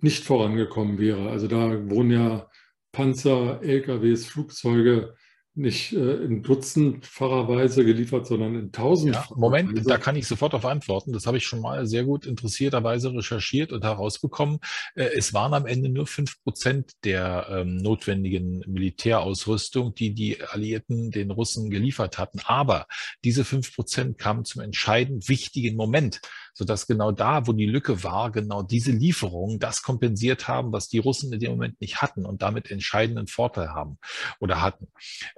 nicht 0.00 0.24
vorangekommen 0.24 0.98
wäre. 0.98 1.30
Also 1.30 1.46
da 1.46 1.88
wurden 1.88 2.10
ja 2.10 2.50
Panzer, 2.92 3.62
LKWs, 3.62 4.26
Flugzeuge 4.26 5.14
nicht 5.54 5.92
äh, 5.92 6.14
in 6.24 6.42
dutzendfacher 6.42 7.48
Weise 7.48 7.84
geliefert, 7.84 8.26
sondern 8.26 8.54
in 8.54 8.72
tausendfacher 8.72 9.34
ja, 9.34 9.36
Moment, 9.36 9.76
Weise. 9.76 9.88
da 9.88 9.98
kann 9.98 10.16
ich 10.16 10.26
sofort 10.26 10.52
darauf 10.52 10.66
antworten. 10.70 11.12
Das 11.12 11.26
habe 11.26 11.38
ich 11.38 11.46
schon 11.46 11.60
mal 11.60 11.86
sehr 11.86 12.04
gut 12.04 12.24
interessierterweise 12.24 13.12
recherchiert 13.12 13.72
und 13.72 13.84
herausbekommen. 13.84 14.58
Äh, 14.94 15.10
es 15.16 15.34
waren 15.34 15.54
am 15.54 15.66
Ende 15.66 15.88
nur 15.88 16.06
fünf 16.06 16.42
Prozent 16.42 16.92
der 17.04 17.48
ähm, 17.50 17.76
notwendigen 17.76 18.62
Militärausrüstung, 18.66 19.94
die 19.94 20.14
die 20.14 20.40
Alliierten 20.40 21.10
den 21.10 21.30
Russen 21.30 21.70
geliefert 21.70 22.18
hatten. 22.18 22.40
Aber 22.44 22.86
diese 23.24 23.44
fünf 23.44 23.74
Prozent 23.74 24.18
kamen 24.18 24.44
zum 24.44 24.62
entscheidend 24.62 25.28
wichtigen 25.28 25.76
Moment 25.76 26.20
sodass 26.60 26.86
genau 26.86 27.10
da, 27.10 27.46
wo 27.46 27.52
die 27.52 27.64
Lücke 27.64 28.02
war, 28.04 28.30
genau 28.30 28.62
diese 28.62 28.92
Lieferungen 28.92 29.58
das 29.58 29.82
kompensiert 29.82 30.46
haben, 30.46 30.72
was 30.72 30.88
die 30.88 30.98
Russen 30.98 31.32
in 31.32 31.40
dem 31.40 31.52
Moment 31.52 31.80
nicht 31.80 32.02
hatten 32.02 32.26
und 32.26 32.42
damit 32.42 32.70
entscheidenden 32.70 33.26
Vorteil 33.26 33.70
haben 33.70 33.98
oder 34.40 34.60
hatten. 34.60 34.88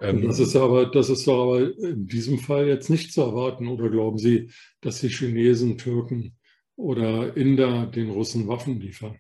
Ähm, 0.03 0.23
das 0.27 0.41
ist 0.41 0.57
aber, 0.57 0.87
das 0.87 1.09
ist 1.09 1.27
doch 1.27 1.45
aber 1.45 1.79
in 1.79 2.07
diesem 2.07 2.39
Fall 2.39 2.67
jetzt 2.67 2.91
nicht 2.91 3.13
zu 3.13 3.23
erwarten, 3.23 3.69
oder 3.69 3.89
glauben 3.89 4.19
Sie, 4.19 4.51
dass 4.81 5.01
die 5.01 5.09
Chinesen, 5.09 5.79
Türken 5.79 6.37
oder 6.77 7.37
Inder 7.37 7.87
den 7.87 8.11
Russen 8.11 8.49
Waffen 8.49 8.81
liefern? 8.81 9.19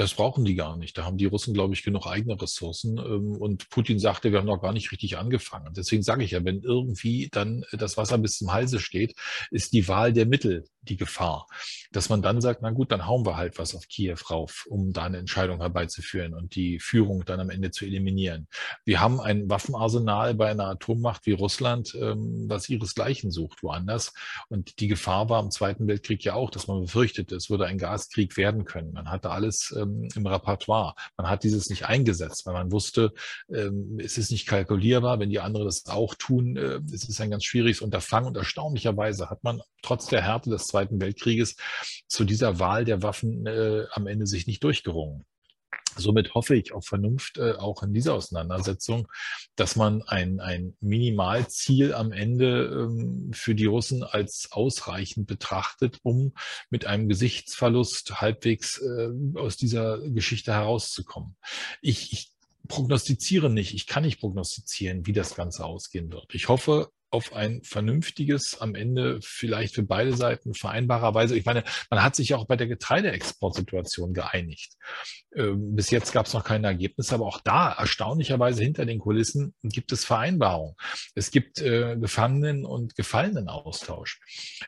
Das 0.00 0.14
brauchen 0.14 0.46
die 0.46 0.54
gar 0.54 0.78
nicht. 0.78 0.96
Da 0.96 1.04
haben 1.04 1.18
die 1.18 1.26
Russen, 1.26 1.52
glaube 1.52 1.74
ich, 1.74 1.82
genug 1.82 2.06
eigene 2.06 2.40
Ressourcen. 2.40 2.96
Ähm, 2.96 3.36
und 3.36 3.68
Putin 3.68 3.98
sagte, 3.98 4.32
wir 4.32 4.38
haben 4.38 4.46
noch 4.46 4.62
gar 4.62 4.72
nicht 4.72 4.92
richtig 4.92 5.18
angefangen. 5.18 5.74
Deswegen 5.76 6.02
sage 6.02 6.24
ich 6.24 6.30
ja, 6.30 6.42
wenn 6.42 6.62
irgendwie 6.62 7.28
dann 7.30 7.66
das 7.70 7.98
Wasser 7.98 8.16
bis 8.16 8.38
zum 8.38 8.50
Halse 8.50 8.80
steht, 8.80 9.14
ist 9.50 9.74
die 9.74 9.88
Wahl 9.88 10.14
der 10.14 10.24
Mittel 10.24 10.64
die 10.82 10.96
Gefahr. 10.96 11.46
Dass 11.92 12.08
man 12.08 12.22
dann 12.22 12.40
sagt, 12.40 12.62
na 12.62 12.70
gut, 12.70 12.90
dann 12.92 13.06
hauen 13.06 13.26
wir 13.26 13.36
halt 13.36 13.58
was 13.58 13.74
auf 13.74 13.88
Kiew 13.88 14.16
rauf, 14.30 14.66
um 14.70 14.94
da 14.94 15.04
eine 15.04 15.18
Entscheidung 15.18 15.60
herbeizuführen 15.60 16.32
und 16.32 16.54
die 16.54 16.78
Führung 16.78 17.26
dann 17.26 17.40
am 17.40 17.50
Ende 17.50 17.70
zu 17.70 17.84
eliminieren. 17.84 18.48
Wir 18.86 19.00
haben 19.00 19.20
ein 19.20 19.50
Waffenarsenal 19.50 20.34
bei 20.34 20.50
einer 20.50 20.68
Atommacht 20.68 21.26
wie 21.26 21.32
Russland, 21.32 21.94
ähm, 22.00 22.46
was 22.48 22.70
ihresgleichen 22.70 23.30
sucht 23.30 23.62
woanders. 23.62 24.14
Und 24.48 24.80
die 24.80 24.88
Gefahr 24.88 25.28
war 25.28 25.42
im 25.42 25.50
Zweiten 25.50 25.86
Weltkrieg 25.86 26.24
ja 26.24 26.34
auch, 26.34 26.50
dass 26.50 26.68
man 26.68 26.80
befürchtete, 26.80 27.36
es 27.36 27.50
würde 27.50 27.66
ein 27.66 27.76
Gaskrieg 27.76 28.38
werden 28.38 28.64
können. 28.64 28.92
Man 28.92 29.10
hatte 29.10 29.30
alles 29.30 29.74
ähm, 29.90 30.08
im 30.14 30.26
Repertoire. 30.26 30.94
Man 31.16 31.28
hat 31.28 31.44
dieses 31.44 31.70
nicht 31.70 31.86
eingesetzt, 31.86 32.46
weil 32.46 32.54
man 32.54 32.72
wusste, 32.72 33.12
ähm, 33.48 33.98
es 34.02 34.18
ist 34.18 34.30
nicht 34.30 34.46
kalkulierbar. 34.46 35.18
Wenn 35.18 35.30
die 35.30 35.40
anderen 35.40 35.66
das 35.66 35.86
auch 35.86 36.14
tun, 36.14 36.56
äh, 36.56 36.80
es 36.92 37.08
ist 37.08 37.20
ein 37.20 37.30
ganz 37.30 37.44
schwieriges 37.44 37.80
Unterfangen. 37.80 38.28
Und 38.28 38.36
erstaunlicherweise 38.36 39.30
hat 39.30 39.44
man 39.44 39.62
trotz 39.82 40.06
der 40.06 40.22
Härte 40.22 40.50
des 40.50 40.66
Zweiten 40.66 41.00
Weltkrieges 41.00 41.56
zu 42.06 42.24
dieser 42.24 42.58
Wahl 42.58 42.84
der 42.84 43.02
Waffen 43.02 43.46
äh, 43.46 43.84
am 43.92 44.06
Ende 44.06 44.26
sich 44.26 44.46
nicht 44.46 44.62
durchgerungen. 44.64 45.24
Somit 45.96 46.34
hoffe 46.34 46.56
ich 46.56 46.72
auf 46.72 46.86
Vernunft 46.86 47.38
äh, 47.38 47.52
auch 47.52 47.82
in 47.82 47.92
dieser 47.92 48.14
Auseinandersetzung, 48.14 49.08
dass 49.56 49.76
man 49.76 50.02
ein, 50.02 50.40
ein 50.40 50.76
Minimalziel 50.80 51.94
am 51.94 52.12
Ende 52.12 52.66
ähm, 52.66 53.30
für 53.32 53.54
die 53.54 53.66
Russen 53.66 54.02
als 54.02 54.48
ausreichend 54.52 55.26
betrachtet, 55.26 55.98
um 56.02 56.32
mit 56.70 56.86
einem 56.86 57.08
Gesichtsverlust 57.08 58.20
halbwegs 58.20 58.78
äh, 58.78 59.10
aus 59.34 59.56
dieser 59.56 59.98
Geschichte 60.10 60.52
herauszukommen. 60.52 61.36
Ich, 61.80 62.12
ich 62.12 62.32
prognostiziere 62.68 63.50
nicht, 63.50 63.74
ich 63.74 63.86
kann 63.86 64.04
nicht 64.04 64.20
prognostizieren, 64.20 65.06
wie 65.06 65.12
das 65.12 65.34
Ganze 65.34 65.64
ausgehen 65.64 66.12
wird. 66.12 66.34
Ich 66.34 66.48
hoffe 66.48 66.90
auf 67.10 67.32
ein 67.32 67.62
vernünftiges, 67.62 68.60
am 68.60 68.74
Ende 68.74 69.18
vielleicht 69.22 69.74
für 69.74 69.82
beide 69.82 70.16
Seiten 70.16 70.54
vereinbarerweise. 70.54 71.36
Ich 71.36 71.44
meine, 71.44 71.64
man 71.90 72.02
hat 72.02 72.14
sich 72.14 72.30
ja 72.30 72.36
auch 72.36 72.46
bei 72.46 72.56
der 72.56 72.68
Getreideexportsituation 72.68 74.14
geeinigt. 74.14 74.74
Ähm, 75.34 75.74
bis 75.74 75.90
jetzt 75.90 76.12
gab 76.12 76.26
es 76.26 76.34
noch 76.34 76.44
keine 76.44 76.68
Ergebnisse, 76.68 77.14
aber 77.14 77.26
auch 77.26 77.40
da 77.40 77.72
erstaunlicherweise 77.72 78.62
hinter 78.62 78.86
den 78.86 78.98
Kulissen 78.98 79.54
gibt 79.62 79.92
es 79.92 80.04
Vereinbarungen. 80.04 80.74
Es 81.14 81.30
gibt 81.30 81.60
äh, 81.60 81.96
Gefangenen- 81.96 82.64
und 82.64 82.94
Gefallenenaustausch. 82.94 84.20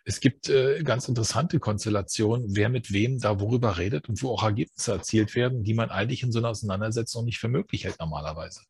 Es 0.04 0.20
gibt 0.20 0.48
äh, 0.48 0.82
ganz 0.82 1.08
interessante 1.08 1.60
Konstellationen, 1.60 2.56
wer 2.56 2.68
mit 2.68 2.92
wem 2.92 3.18
da 3.18 3.40
worüber 3.40 3.78
redet 3.78 4.08
und 4.08 4.22
wo 4.22 4.30
auch 4.30 4.42
Ergebnisse 4.42 4.92
erzielt 4.92 5.34
werden, 5.34 5.62
die 5.62 5.74
man 5.74 5.90
eigentlich 5.90 6.22
in 6.22 6.32
so 6.32 6.40
einer 6.40 6.50
Auseinandersetzung 6.50 7.24
nicht 7.24 7.38
für 7.38 7.48
möglich 7.48 7.84
hält 7.84 8.00
normalerweise. 8.00 8.62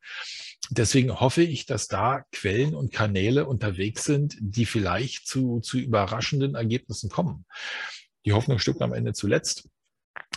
Deswegen 0.75 1.21
hoffe 1.21 1.43
ich, 1.43 1.67
dass 1.67 1.87
da 1.87 2.25
Quellen 2.33 2.75
und 2.75 2.93
Kanäle 2.93 3.47
unterwegs 3.47 4.05
sind, 4.05 4.37
die 4.41 4.65
vielleicht 4.65 5.27
zu, 5.27 5.61
zu 5.61 5.79
überraschenden 5.79 6.55
Ergebnissen 6.55 7.11
kommen. 7.11 7.45
Die 8.25 8.33
Hoffnung 8.33 8.59
stirbt 8.59 8.81
am 8.81 8.95
Ende 8.95 9.13
zuletzt. 9.13 9.69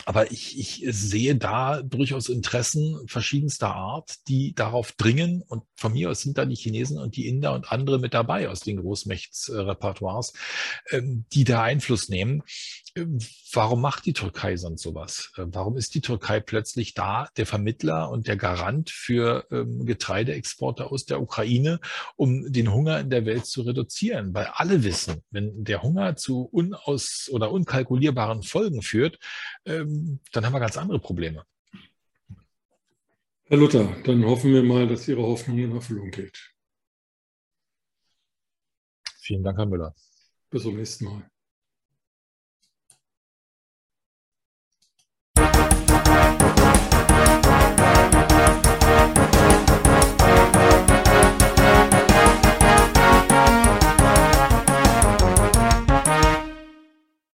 Aber 0.03 0.31
ich, 0.31 0.59
ich 0.59 0.83
sehe 0.89 1.35
da 1.35 1.81
durchaus 1.81 2.27
Interessen 2.27 3.07
verschiedenster 3.07 3.73
Art, 3.73 4.27
die 4.27 4.53
darauf 4.53 4.91
dringen. 4.91 5.41
Und 5.41 5.63
von 5.75 5.93
mir 5.93 6.09
aus 6.09 6.21
sind 6.21 6.37
da 6.37 6.43
die 6.43 6.55
Chinesen 6.55 6.99
und 6.99 7.15
die 7.15 7.27
Inder 7.27 7.53
und 7.53 7.71
andere 7.71 7.97
mit 7.97 8.13
dabei 8.13 8.49
aus 8.49 8.59
den 8.59 8.77
Großmächtsrepertoires, 8.77 10.33
ähm, 10.91 11.25
die 11.31 11.45
da 11.45 11.63
Einfluss 11.63 12.09
nehmen. 12.09 12.43
Ähm, 12.95 13.19
warum 13.51 13.81
macht 13.81 14.05
die 14.05 14.13
Türkei 14.13 14.55
sonst 14.55 14.81
sowas? 14.81 15.31
Ähm, 15.37 15.53
warum 15.53 15.75
ist 15.77 15.95
die 15.95 16.01
Türkei 16.01 16.39
plötzlich 16.39 16.93
da, 16.93 17.27
der 17.35 17.45
Vermittler 17.45 18.09
und 18.09 18.27
der 18.27 18.37
Garant 18.37 18.89
für 18.89 19.45
Getreideexporte 19.49 20.89
aus 20.89 21.05
der 21.05 21.21
Ukraine, 21.21 21.79
um 22.15 22.51
den 22.51 22.71
Hunger 22.71 22.99
in 23.01 23.09
der 23.09 23.25
Welt 23.25 23.45
zu 23.45 23.63
reduzieren? 23.63 24.33
Weil 24.33 24.45
alle 24.53 24.83
wissen, 24.83 25.21
wenn 25.29 25.63
der 25.63 25.83
Hunger 25.83 26.15
zu 26.15 26.43
unaus 26.43 27.29
oder 27.31 27.51
unkalkulierbaren 27.51 28.43
Folgen 28.43 28.81
führt, 28.81 29.19
dann 29.65 30.19
haben 30.33 30.53
wir 30.53 30.59
ganz 30.59 30.77
andere 30.77 30.99
Probleme. 30.99 31.43
Herr 33.45 33.57
Luther, 33.57 33.95
dann 34.03 34.25
hoffen 34.25 34.53
wir 34.53 34.63
mal, 34.63 34.87
dass 34.87 35.07
Ihre 35.07 35.21
Hoffnung 35.21 35.57
in 35.57 35.71
Erfüllung 35.71 36.11
geht. 36.11 36.51
Vielen 39.19 39.43
Dank, 39.43 39.57
Herr 39.57 39.65
Müller. 39.65 39.93
Bis 40.49 40.63
zum 40.63 40.75
nächsten 40.75 41.05
Mal. 41.05 41.29